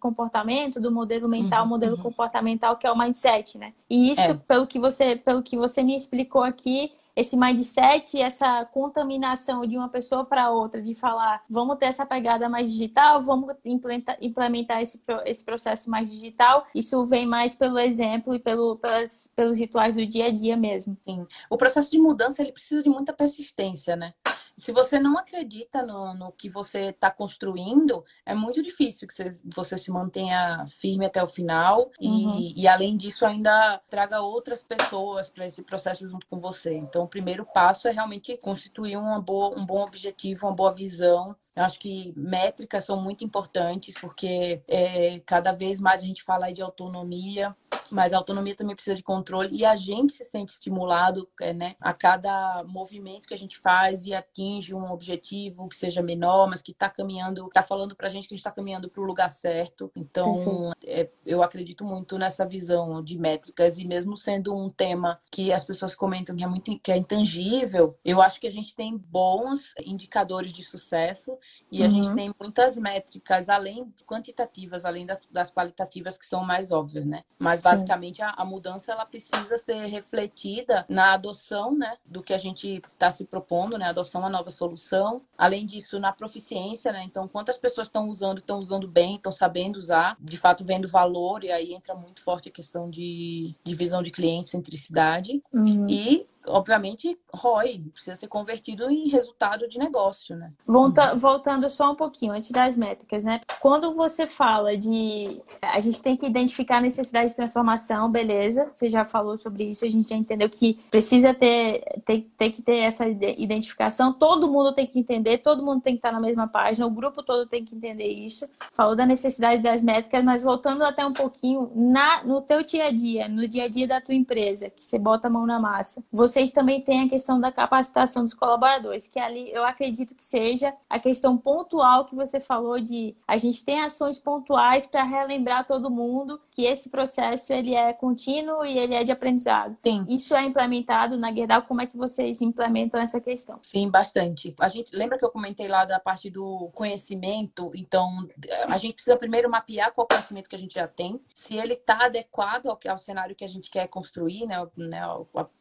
comportamento, 0.00 0.80
do 0.80 0.90
modelo 0.90 1.28
mental, 1.28 1.64
uhum, 1.64 1.68
modelo 1.68 1.96
uhum. 1.96 2.02
comportamental, 2.02 2.76
que 2.76 2.86
é 2.86 2.92
o 2.92 2.98
mindset, 2.98 3.58
né? 3.58 3.72
E 3.90 4.10
isso, 4.10 4.20
é. 4.20 4.34
pelo 4.34 4.66
que 4.66 4.78
você, 4.78 5.16
pelo 5.16 5.42
que 5.42 5.56
você 5.56 5.82
me 5.82 5.96
explicou 5.96 6.42
aqui, 6.42 6.92
esse 7.18 7.36
mindset, 7.36 8.20
essa 8.22 8.64
contaminação 8.66 9.66
de 9.66 9.76
uma 9.76 9.88
pessoa 9.88 10.24
para 10.24 10.52
outra, 10.52 10.80
de 10.80 10.94
falar, 10.94 11.42
vamos 11.50 11.76
ter 11.76 11.86
essa 11.86 12.06
pegada 12.06 12.48
mais 12.48 12.70
digital, 12.70 13.20
vamos 13.24 13.56
implementar, 13.64 14.16
implementar 14.20 14.80
esse, 14.80 15.02
esse 15.26 15.44
processo 15.44 15.90
mais 15.90 16.12
digital, 16.12 16.64
isso 16.72 17.04
vem 17.06 17.26
mais 17.26 17.56
pelo 17.56 17.76
exemplo 17.76 18.36
e 18.36 18.38
pelo, 18.38 18.76
pelas, 18.76 19.28
pelos 19.34 19.58
rituais 19.58 19.96
do 19.96 20.06
dia 20.06 20.26
a 20.26 20.30
dia 20.30 20.56
mesmo. 20.56 20.96
Sim. 21.02 21.26
O 21.50 21.56
processo 21.56 21.90
de 21.90 21.98
mudança, 21.98 22.40
ele 22.40 22.52
precisa 22.52 22.84
de 22.84 22.88
muita 22.88 23.12
persistência, 23.12 23.96
né? 23.96 24.14
Se 24.58 24.72
você 24.72 24.98
não 24.98 25.16
acredita 25.16 25.82
no, 25.82 26.14
no 26.14 26.32
que 26.32 26.48
você 26.48 26.86
está 26.86 27.10
construindo, 27.10 28.04
é 28.26 28.34
muito 28.34 28.60
difícil 28.60 29.06
que 29.06 29.14
você, 29.14 29.30
você, 29.44 29.78
se 29.78 29.90
mantenha 29.90 30.64
firme 30.66 31.06
até 31.06 31.22
o 31.22 31.28
final 31.28 31.92
uhum. 32.00 32.38
e, 32.40 32.62
e, 32.62 32.66
além 32.66 32.96
disso, 32.96 33.24
ainda 33.24 33.78
traga 33.88 34.20
outras 34.20 34.60
pessoas 34.60 35.28
para 35.28 35.46
esse 35.46 35.62
processo 35.62 36.08
junto 36.08 36.26
com 36.26 36.40
você. 36.40 36.74
Então, 36.74 37.04
o 37.04 37.08
primeiro 37.08 37.46
passo 37.46 37.86
é 37.86 37.92
realmente 37.92 38.36
constituir 38.36 38.96
uma 38.96 39.20
boa, 39.20 39.56
um 39.56 39.64
bom 39.64 39.82
objetivo, 39.82 40.46
uma 40.46 40.54
boa 40.54 40.74
visão 40.74 41.36
Eu 41.58 41.64
acho 41.64 41.80
que 41.80 42.12
métricas 42.16 42.84
são 42.84 43.02
muito 43.02 43.24
importantes, 43.24 43.92
porque 44.00 44.62
é, 44.68 45.18
cada 45.26 45.50
vez 45.50 45.80
mais 45.80 46.00
a 46.00 46.06
gente 46.06 46.22
fala 46.22 46.52
de 46.52 46.62
autonomia, 46.62 47.54
mas 47.90 48.12
a 48.12 48.16
autonomia 48.16 48.54
também 48.54 48.76
precisa 48.76 48.94
de 48.94 49.02
controle 49.02 49.56
e 49.56 49.64
a 49.64 49.74
gente 49.74 50.12
se 50.12 50.24
sente 50.24 50.52
estimulado 50.52 51.28
é, 51.40 51.52
né, 51.52 51.74
a 51.80 51.92
cada 51.92 52.62
movimento 52.62 53.26
que 53.26 53.34
a 53.34 53.38
gente 53.38 53.58
faz 53.58 54.04
e 54.06 54.14
atinge 54.14 54.72
um 54.72 54.88
objetivo 54.92 55.68
que 55.68 55.76
seja 55.76 56.00
menor, 56.00 56.48
mas 56.48 56.62
que 56.62 56.70
está 56.70 56.88
caminhando, 56.88 57.48
está 57.48 57.62
falando 57.62 57.96
para 57.96 58.06
a 58.06 58.10
gente 58.10 58.28
que 58.28 58.34
a 58.34 58.36
gente 58.36 58.46
está 58.46 58.52
caminhando 58.52 58.88
para 58.88 59.02
o 59.02 59.06
lugar 59.06 59.30
certo. 59.30 59.90
Então, 59.96 60.72
é, 60.84 61.08
eu 61.26 61.42
acredito 61.42 61.84
muito 61.84 62.16
nessa 62.16 62.46
visão 62.46 63.02
de 63.02 63.18
métricas 63.18 63.78
e 63.78 63.84
mesmo 63.84 64.16
sendo 64.16 64.54
um 64.54 64.70
tema 64.70 65.20
que 65.28 65.52
as 65.52 65.64
pessoas 65.64 65.92
comentam 65.92 66.36
que 66.36 66.44
é 66.44 66.46
muito 66.46 66.78
que 66.78 66.92
é 66.92 66.96
intangível, 66.96 67.98
eu 68.04 68.22
acho 68.22 68.40
que 68.40 68.46
a 68.46 68.52
gente 68.52 68.76
tem 68.76 68.96
bons 68.96 69.74
indicadores 69.84 70.52
de 70.52 70.62
sucesso 70.62 71.36
e 71.70 71.82
a 71.82 71.86
uhum. 71.86 71.92
gente 71.92 72.14
tem 72.14 72.34
muitas 72.40 72.76
métricas 72.76 73.48
além 73.48 73.92
quantitativas, 74.06 74.84
além 74.84 75.06
das 75.30 75.50
qualitativas 75.50 76.16
que 76.16 76.26
são 76.26 76.42
mais 76.42 76.72
óbvias, 76.72 77.04
né? 77.04 77.22
Mas 77.38 77.60
basicamente 77.60 78.22
a, 78.22 78.30
a, 78.30 78.44
mudança 78.44 78.90
ela 78.90 79.04
precisa 79.04 79.58
ser 79.58 79.86
refletida 79.86 80.86
na 80.88 81.12
adoção, 81.12 81.76
né, 81.76 81.96
do 82.04 82.22
que 82.22 82.32
a 82.32 82.38
gente 82.38 82.82
está 82.92 83.12
se 83.12 83.24
propondo, 83.24 83.76
né, 83.76 83.86
adoção 83.86 84.24
a 84.24 84.30
nova 84.30 84.50
solução. 84.50 85.22
Além 85.36 85.66
disso, 85.66 85.98
na 85.98 86.12
proficiência, 86.12 86.92
né, 86.92 87.04
então 87.04 87.28
quantas 87.28 87.58
pessoas 87.58 87.88
estão 87.88 88.08
usando, 88.08 88.38
estão 88.38 88.58
usando 88.58 88.88
bem, 88.88 89.16
estão 89.16 89.32
sabendo 89.32 89.76
usar, 89.76 90.16
de 90.18 90.36
fato 90.36 90.64
vendo 90.64 90.88
valor 90.88 91.44
e 91.44 91.52
aí 91.52 91.74
entra 91.74 91.94
muito 91.94 92.22
forte 92.22 92.48
a 92.48 92.52
questão 92.52 92.88
de, 92.88 93.54
de 93.62 93.74
visão 93.74 94.02
de 94.02 94.10
cliente, 94.10 94.50
centricidade 94.50 95.42
uhum. 95.52 95.86
e 95.88 96.26
obviamente, 96.46 97.18
ROI 97.32 97.84
precisa 97.92 98.16
ser 98.16 98.28
convertido 98.28 98.90
em 98.90 99.08
resultado 99.08 99.68
de 99.68 99.78
negócio, 99.78 100.36
né? 100.36 100.52
Volta, 100.66 101.14
voltando 101.14 101.68
só 101.68 101.92
um 101.92 101.94
pouquinho, 101.94 102.32
antes 102.32 102.50
das 102.50 102.76
métricas, 102.76 103.24
né? 103.24 103.40
Quando 103.60 103.94
você 103.94 104.26
fala 104.26 104.76
de 104.76 105.40
a 105.62 105.80
gente 105.80 106.02
tem 106.02 106.16
que 106.16 106.26
identificar 106.26 106.78
a 106.78 106.80
necessidade 106.80 107.30
de 107.30 107.36
transformação, 107.36 108.10
beleza, 108.10 108.70
você 108.72 108.88
já 108.88 109.04
falou 109.04 109.36
sobre 109.36 109.64
isso, 109.64 109.84
a 109.84 109.90
gente 109.90 110.08
já 110.08 110.16
entendeu 110.16 110.48
que 110.48 110.78
precisa 110.90 111.34
ter, 111.34 111.82
ter, 112.04 112.26
ter 112.36 112.50
que 112.50 112.62
ter 112.62 112.78
essa 112.78 113.06
identificação, 113.06 114.12
todo 114.12 114.50
mundo 114.50 114.72
tem 114.72 114.86
que 114.86 114.98
entender, 114.98 115.38
todo 115.38 115.64
mundo 115.64 115.80
tem 115.80 115.94
que 115.94 115.98
estar 115.98 116.12
na 116.12 116.20
mesma 116.20 116.46
página, 116.46 116.86
o 116.86 116.90
grupo 116.90 117.22
todo 117.22 117.46
tem 117.46 117.64
que 117.64 117.74
entender 117.74 118.08
isso. 118.08 118.48
Falou 118.72 118.94
da 118.94 119.06
necessidade 119.06 119.62
das 119.62 119.82
métricas, 119.82 120.24
mas 120.24 120.42
voltando 120.42 120.84
até 120.84 121.04
um 121.04 121.12
pouquinho, 121.12 121.70
na, 121.74 122.24
no 122.24 122.40
teu 122.40 122.62
dia 122.62 122.86
a 122.86 122.90
dia, 122.90 123.28
no 123.28 123.46
dia 123.46 123.64
a 123.64 123.68
dia 123.68 123.86
da 123.86 124.00
tua 124.00 124.14
empresa, 124.14 124.70
que 124.70 124.84
você 124.84 124.98
bota 124.98 125.28
a 125.28 125.30
mão 125.30 125.46
na 125.46 125.58
massa, 125.58 126.02
você 126.12 126.27
vocês 126.28 126.50
também 126.50 126.82
têm 126.82 127.02
a 127.02 127.08
questão 127.08 127.40
da 127.40 127.50
capacitação 127.50 128.22
dos 128.22 128.34
colaboradores, 128.34 129.08
que 129.08 129.18
ali 129.18 129.50
eu 129.50 129.64
acredito 129.64 130.14
que 130.14 130.24
seja 130.24 130.74
a 130.88 130.98
questão 130.98 131.38
pontual 131.38 132.04
que 132.04 132.14
você 132.14 132.38
falou 132.38 132.78
de 132.78 133.16
a 133.26 133.38
gente 133.38 133.64
tem 133.64 133.80
ações 133.80 134.18
pontuais 134.18 134.86
para 134.86 135.02
relembrar 135.04 135.66
todo 135.66 135.90
mundo 135.90 136.38
que 136.50 136.66
esse 136.66 136.90
processo 136.90 137.52
ele 137.52 137.74
é 137.74 137.94
contínuo 137.94 138.64
e 138.64 138.78
ele 138.78 138.94
é 138.94 139.02
de 139.02 139.10
aprendizado. 139.10 139.76
Sim. 139.82 140.04
Isso 140.06 140.34
é 140.34 140.44
implementado 140.44 141.16
na 141.16 141.32
Gerdau, 141.32 141.62
como 141.62 141.80
é 141.80 141.86
que 141.86 141.96
vocês 141.96 142.42
implementam 142.42 143.00
essa 143.00 143.20
questão? 143.20 143.58
Sim, 143.62 143.90
bastante. 143.90 144.54
A 144.60 144.68
gente 144.68 144.94
lembra 144.94 145.16
que 145.16 145.24
eu 145.24 145.30
comentei 145.30 145.66
lá 145.66 145.86
da 145.86 145.98
parte 145.98 146.28
do 146.28 146.68
conhecimento, 146.74 147.72
então 147.74 148.28
a 148.68 148.76
gente 148.76 148.94
precisa 148.94 149.16
primeiro 149.16 149.48
mapear 149.48 149.94
qual 149.94 150.06
conhecimento 150.06 150.48
que 150.48 150.56
a 150.56 150.58
gente 150.58 150.74
já 150.74 150.86
tem, 150.86 151.18
se 151.34 151.56
ele 151.56 151.72
está 151.72 152.04
adequado 152.04 152.66
ao, 152.66 152.78
ao 152.86 152.98
cenário 152.98 153.34
que 153.34 153.44
a 153.44 153.48
gente 153.48 153.70
quer 153.70 153.86
construir, 153.88 154.46
né, 154.46 154.56
né 154.76 155.02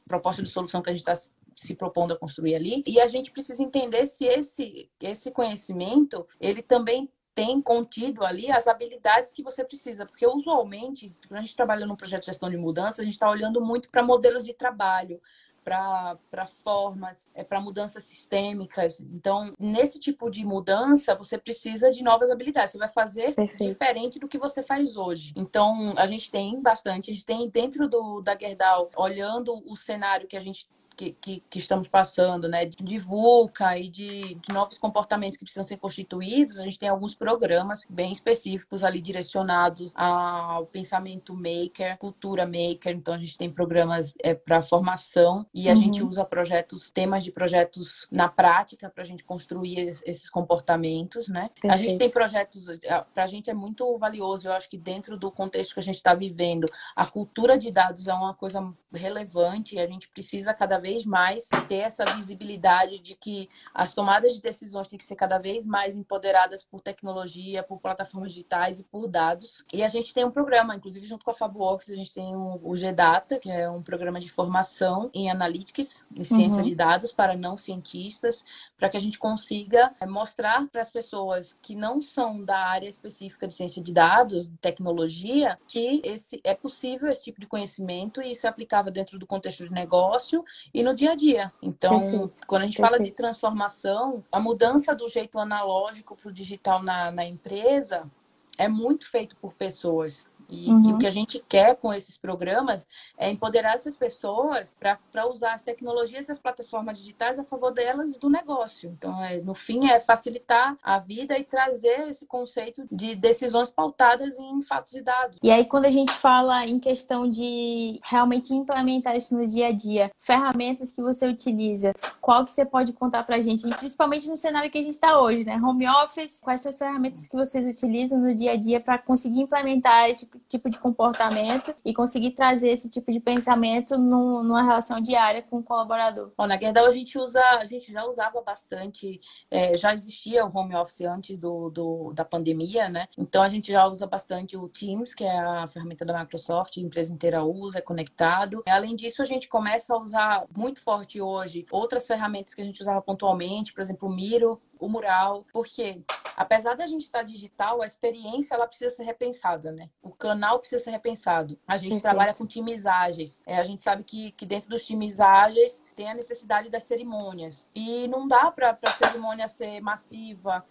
proposta 0.07 0.41
de 0.41 0.49
solução 0.49 0.81
que 0.81 0.89
a 0.89 0.93
gente 0.93 1.07
está 1.07 1.15
se 1.53 1.75
propondo 1.75 2.13
a 2.13 2.17
construir 2.17 2.55
ali. 2.55 2.83
E 2.85 2.99
a 2.99 3.07
gente 3.07 3.31
precisa 3.31 3.61
entender 3.63 4.07
se 4.07 4.25
esse, 4.25 4.89
esse 4.99 5.31
conhecimento 5.31 6.27
ele 6.39 6.61
também 6.61 7.09
tem 7.33 7.61
contido 7.61 8.25
ali 8.25 8.51
as 8.51 8.67
habilidades 8.67 9.31
que 9.31 9.43
você 9.43 9.63
precisa, 9.63 10.07
porque 10.07 10.25
usualmente, 10.25 11.07
quando 11.27 11.37
a 11.39 11.43
gente 11.43 11.55
trabalha 11.55 11.85
num 11.85 11.95
projeto 11.95 12.21
de 12.21 12.27
gestão 12.27 12.49
de 12.49 12.57
mudança, 12.57 13.01
a 13.01 13.05
gente 13.05 13.13
está 13.13 13.29
olhando 13.29 13.61
muito 13.61 13.91
para 13.91 14.01
modelos 14.01 14.43
de 14.43 14.55
trabalho, 14.55 15.21
para 15.67 16.47
formas, 16.63 17.29
é, 17.35 17.43
para 17.43 17.59
mudanças 17.59 18.05
sistêmicas. 18.05 19.01
Então, 19.01 19.53
nesse 19.59 19.99
tipo 19.99 20.29
de 20.31 20.45
mudança, 20.45 21.13
você 21.13 21.37
precisa 21.37 21.91
de 21.91 22.01
novas 22.01 22.31
habilidades. 22.31 22.71
Você 22.71 22.77
vai 22.77 22.87
fazer 22.87 23.35
Perfeito. 23.35 23.71
diferente 23.71 24.17
do 24.17 24.29
que 24.29 24.37
você 24.37 24.63
faz 24.63 24.95
hoje. 24.95 25.33
Então, 25.35 25.93
a 25.97 26.07
gente 26.07 26.31
tem 26.31 26.61
bastante. 26.61 27.11
A 27.11 27.13
gente 27.13 27.25
tem 27.25 27.49
dentro 27.49 27.89
do, 27.89 28.21
da 28.21 28.37
Gerdau, 28.39 28.89
olhando 28.95 29.61
o 29.69 29.75
cenário 29.75 30.25
que 30.27 30.37
a 30.37 30.41
gente 30.41 30.69
que, 30.97 31.11
que, 31.11 31.43
que, 31.47 31.59
estamos 31.59 31.87
passando, 31.87 32.49
né, 32.49 32.65
de 32.65 32.97
VUCA 32.97 33.77
e 33.77 33.87
de, 33.87 34.35
de, 34.35 34.53
novos 34.53 34.79
comportamentos 34.79 35.37
que 35.37 35.43
precisam 35.43 35.63
ser 35.63 35.77
constituídos, 35.77 36.57
a 36.57 36.63
gente 36.63 36.79
tem 36.79 36.89
alguns 36.89 37.13
programas 37.13 37.85
bem 37.87 38.11
específicos 38.11 38.83
ali 38.83 38.99
direcionados 38.99 39.91
ao 39.93 40.65
pensamento 40.65 41.35
maker, 41.35 41.97
cultura 41.99 42.45
maker. 42.45 42.95
Então 42.95 43.13
a 43.13 43.17
gente 43.19 43.37
tem 43.37 43.49
programas 43.49 44.15
é, 44.23 44.33
para 44.33 44.61
formação 44.61 45.45
e 45.53 45.69
a 45.69 45.73
uhum. 45.73 45.81
gente 45.81 46.03
usa 46.03 46.25
projetos, 46.25 46.89
temas 46.89 47.23
de 47.23 47.31
projetos 47.31 48.07
na 48.11 48.27
prática 48.27 48.89
para 48.89 49.03
a 49.03 49.07
gente 49.07 49.23
construir 49.23 49.79
esses 49.79 50.29
comportamentos, 50.29 51.27
né? 51.27 51.51
Perfeito. 51.61 51.73
A 51.73 51.77
gente 51.77 51.97
tem 51.97 52.09
projetos, 52.09 52.65
para 53.13 53.23
a 53.23 53.27
gente 53.27 53.51
é 53.51 53.53
muito 53.53 53.95
valioso. 53.99 54.47
Eu 54.47 54.53
acho 54.53 54.67
que 54.67 54.77
dentro 54.77 55.15
do 55.15 55.31
contexto 55.31 55.75
que 55.75 55.79
a 55.79 55.83
gente 55.83 55.97
está 55.97 56.15
vivendo, 56.15 56.67
a 56.95 57.05
cultura 57.05 57.55
de 57.57 57.71
dados 57.71 58.07
é 58.07 58.13
uma 58.13 58.33
coisa 58.33 58.73
relevante 58.91 59.75
e 59.75 59.79
a 59.79 59.85
gente 59.85 60.07
precisa 60.07 60.53
cada 60.53 60.79
vez 60.79 60.86
vez 60.87 61.05
mais 61.05 61.49
ter 61.67 61.79
essa 61.79 62.05
visibilidade 62.15 62.99
de 62.99 63.13
que 63.13 63.49
as 63.73 63.93
tomadas 63.93 64.33
de 64.33 64.41
decisões 64.41 64.87
têm 64.87 64.97
que 64.97 65.05
ser 65.05 65.17
cada 65.17 65.37
vez 65.37 65.65
mais 65.65 65.97
empoderadas 65.97 66.63
por 66.63 66.81
tecnologia, 66.81 67.61
por 67.61 67.79
plataformas 67.79 68.31
digitais 68.31 68.79
e 68.79 68.83
por 68.83 69.07
dados. 69.07 69.65
E 69.73 69.83
a 69.83 69.89
gente 69.89 70.13
tem 70.13 70.23
um 70.23 70.31
programa, 70.31 70.75
inclusive 70.75 71.05
junto 71.05 71.25
com 71.25 71.31
a 71.31 71.33
FabWorks, 71.33 71.89
a 71.89 71.95
gente 71.95 72.13
tem 72.13 72.33
o 72.35 72.73
GData, 72.73 73.37
que 73.37 73.51
é 73.51 73.69
um 73.69 73.83
programa 73.83 74.17
de 74.17 74.29
formação 74.29 75.09
em 75.13 75.29
Analytics, 75.29 76.05
em 76.15 76.23
ciência 76.23 76.61
uhum. 76.61 76.69
de 76.69 76.75
dados 76.75 77.11
para 77.11 77.35
não 77.35 77.57
cientistas, 77.57 78.45
para 78.77 78.87
que 78.87 78.95
a 78.95 79.01
gente 79.01 79.19
consiga 79.19 79.93
é, 79.99 80.05
mostrar 80.05 80.67
para 80.67 80.81
as 80.81 80.91
pessoas 80.91 81.53
que 81.61 81.75
não 81.75 82.01
são 82.01 82.45
da 82.45 82.57
área 82.57 82.87
específica 82.87 83.45
de 83.45 83.55
ciência 83.55 83.83
de 83.83 83.91
dados, 83.91 84.49
de 84.49 84.57
tecnologia, 84.57 85.59
que 85.67 86.01
esse 86.05 86.39
é 86.45 86.55
possível 86.55 87.09
esse 87.09 87.25
tipo 87.25 87.41
de 87.41 87.47
conhecimento 87.47 88.21
e 88.21 88.31
isso 88.31 88.45
é 88.45 88.49
aplicável 88.49 88.91
dentro 88.91 89.19
do 89.19 89.27
contexto 89.27 89.65
de 89.65 89.71
negócio 89.71 90.45
e 90.79 90.83
no 90.83 90.93
dia 90.93 91.11
a 91.11 91.15
dia. 91.15 91.51
Então, 91.61 91.99
Perfeito. 91.99 92.41
quando 92.45 92.61
a 92.61 92.65
gente 92.65 92.77
Perfeito. 92.77 92.97
fala 92.97 93.03
de 93.03 93.11
transformação, 93.11 94.23
a 94.31 94.39
mudança 94.39 94.93
do 94.93 95.09
jeito 95.09 95.39
analógico 95.39 96.15
para 96.15 96.29
o 96.29 96.31
digital 96.31 96.83
na, 96.83 97.11
na 97.11 97.25
empresa 97.25 98.09
é 98.57 98.67
muito 98.67 99.09
feito 99.09 99.35
por 99.37 99.53
pessoas. 99.53 100.27
E, 100.49 100.69
uhum. 100.69 100.83
e, 100.83 100.87
o 100.87 100.91
uhum. 100.91 100.97
que 100.97 101.07
a 101.07 101.11
gente 101.11 101.43
quer 101.47 101.75
com 101.75 101.93
esses 101.93 102.17
programas 102.17 102.85
é 103.17 103.29
empoderar 103.29 103.75
essas 103.75 103.97
pessoas 103.97 104.75
para 104.79 105.27
usar 105.27 105.53
as 105.53 105.61
tecnologias 105.61 106.27
e 106.27 106.31
as 106.31 106.39
plataformas 106.39 106.99
digitais 106.99 107.37
a 107.37 107.43
favor 107.43 107.71
delas 107.71 108.15
e 108.15 108.19
do 108.19 108.29
negócio. 108.29 108.89
Então, 108.97 109.23
é, 109.23 109.37
no 109.37 109.53
fim, 109.53 109.89
é 109.89 109.99
facilitar 109.99 110.77
a 110.81 110.99
vida 110.99 111.37
e 111.37 111.43
trazer 111.43 112.07
esse 112.07 112.25
conceito 112.25 112.85
de 112.91 113.15
decisões 113.15 113.69
pautadas 113.69 114.37
em 114.39 114.61
fatos 114.61 114.93
e 114.93 115.01
dados. 115.01 115.37
E 115.41 115.51
aí, 115.51 115.65
quando 115.65 115.85
a 115.85 115.91
gente 115.91 116.11
fala 116.13 116.65
em 116.65 116.79
questão 116.79 117.29
de 117.29 117.99
realmente 118.03 118.53
implementar 118.53 119.15
isso 119.15 119.35
no 119.35 119.47
dia 119.47 119.67
a 119.67 119.71
dia, 119.71 120.11
ferramentas 120.17 120.91
que 120.91 121.01
você 121.01 121.27
utiliza, 121.27 121.93
qual 122.21 122.45
que 122.45 122.51
você 122.51 122.65
pode 122.65 122.93
contar 122.93 123.23
para 123.23 123.37
a 123.37 123.41
gente, 123.41 123.67
e 123.67 123.75
principalmente 123.75 124.29
no 124.29 124.37
cenário 124.37 124.69
que 124.69 124.77
a 124.77 124.81
gente 124.81 124.93
está 124.93 125.19
hoje, 125.19 125.43
né? 125.43 125.59
Home 125.61 125.87
office, 125.87 126.39
quais 126.41 126.61
são 126.61 126.69
as 126.69 126.77
ferramentas 126.77 127.27
que 127.27 127.35
vocês 127.35 127.65
utilizam 127.65 128.19
no 128.19 128.33
dia 128.35 128.53
a 128.53 128.55
dia 128.55 128.79
para 128.79 128.97
conseguir 128.97 129.41
implementar 129.41 130.09
esse 130.09 130.25
tipo 130.47 130.69
de 130.69 130.79
comportamento 130.79 131.73
e 131.83 131.93
conseguir 131.93 132.31
trazer 132.31 132.69
esse 132.69 132.89
tipo 132.89 133.11
de 133.11 133.19
pensamento 133.19 133.97
numa 133.97 134.63
relação 134.63 134.99
diária 134.99 135.41
com 135.41 135.59
o 135.59 135.63
colaborador. 135.63 136.31
Bom, 136.37 136.47
na 136.47 136.59
Gerdau 136.59 136.85
a 136.85 136.91
gente 136.91 137.17
usa, 137.17 137.41
a 137.59 137.65
gente 137.65 137.91
já 137.91 138.05
usava 138.05 138.41
bastante, 138.41 139.19
é, 139.49 139.77
já 139.77 139.93
existia 139.93 140.45
o 140.45 140.57
home 140.57 140.75
office 140.75 141.01
antes 141.01 141.37
do, 141.37 141.69
do, 141.69 142.13
da 142.13 142.25
pandemia, 142.25 142.89
né? 142.89 143.07
Então 143.17 143.43
a 143.43 143.49
gente 143.49 143.71
já 143.71 143.85
usa 143.87 144.05
bastante 144.05 144.57
o 144.57 144.67
Teams, 144.67 145.13
que 145.13 145.23
é 145.23 145.39
a 145.39 145.67
ferramenta 145.67 146.05
da 146.05 146.17
Microsoft, 146.19 146.77
a 146.77 146.81
empresa 146.81 147.13
inteira 147.13 147.43
usa, 147.43 147.79
é 147.79 147.81
conectado. 147.81 148.63
Além 148.67 148.95
disso, 148.95 149.21
a 149.21 149.25
gente 149.25 149.47
começa 149.47 149.93
a 149.93 149.97
usar 149.97 150.45
muito 150.55 150.81
forte 150.81 151.21
hoje 151.21 151.65
outras 151.71 152.05
ferramentas 152.07 152.53
que 152.53 152.61
a 152.61 152.65
gente 152.65 152.81
usava 152.81 153.01
pontualmente, 153.01 153.73
por 153.73 153.81
exemplo, 153.81 154.07
o 154.07 154.13
Miro, 154.13 154.61
o 154.79 154.87
mural, 154.89 155.45
porque 155.51 156.01
apesar 156.35 156.75
da 156.75 156.85
gente 156.85 157.03
estar 157.05 157.23
digital, 157.23 157.81
a 157.81 157.85
experiência 157.87 158.55
ela 158.55 158.67
precisa 158.67 158.89
ser 158.89 159.03
repensada, 159.03 159.71
né? 159.71 159.89
O 160.01 160.13
canal 160.13 160.59
precisa 160.59 160.83
ser 160.83 160.91
repensado. 160.91 161.59
A 161.67 161.77
gente 161.77 161.89
Perfeito. 161.89 162.01
trabalha 162.03 162.35
com 162.35 162.45
times 162.45 162.85
ágeis. 162.85 163.41
É, 163.45 163.57
a 163.57 163.63
gente 163.63 163.81
sabe 163.81 164.03
que, 164.03 164.31
que 164.31 164.45
dentro 164.45 164.69
dos 164.69 164.85
times 164.85 165.19
ágeis 165.19 165.83
tem 165.97 166.11
a 166.11 166.13
necessidade 166.13 166.69
das 166.69 166.83
cerimônias. 166.83 167.67
E 167.73 168.07
não 168.07 168.27
dá 168.27 168.51
para 168.51 168.77
a 168.83 168.91
cerimônia 168.91 169.47
ser 169.47 169.81
massiva. 169.81 170.63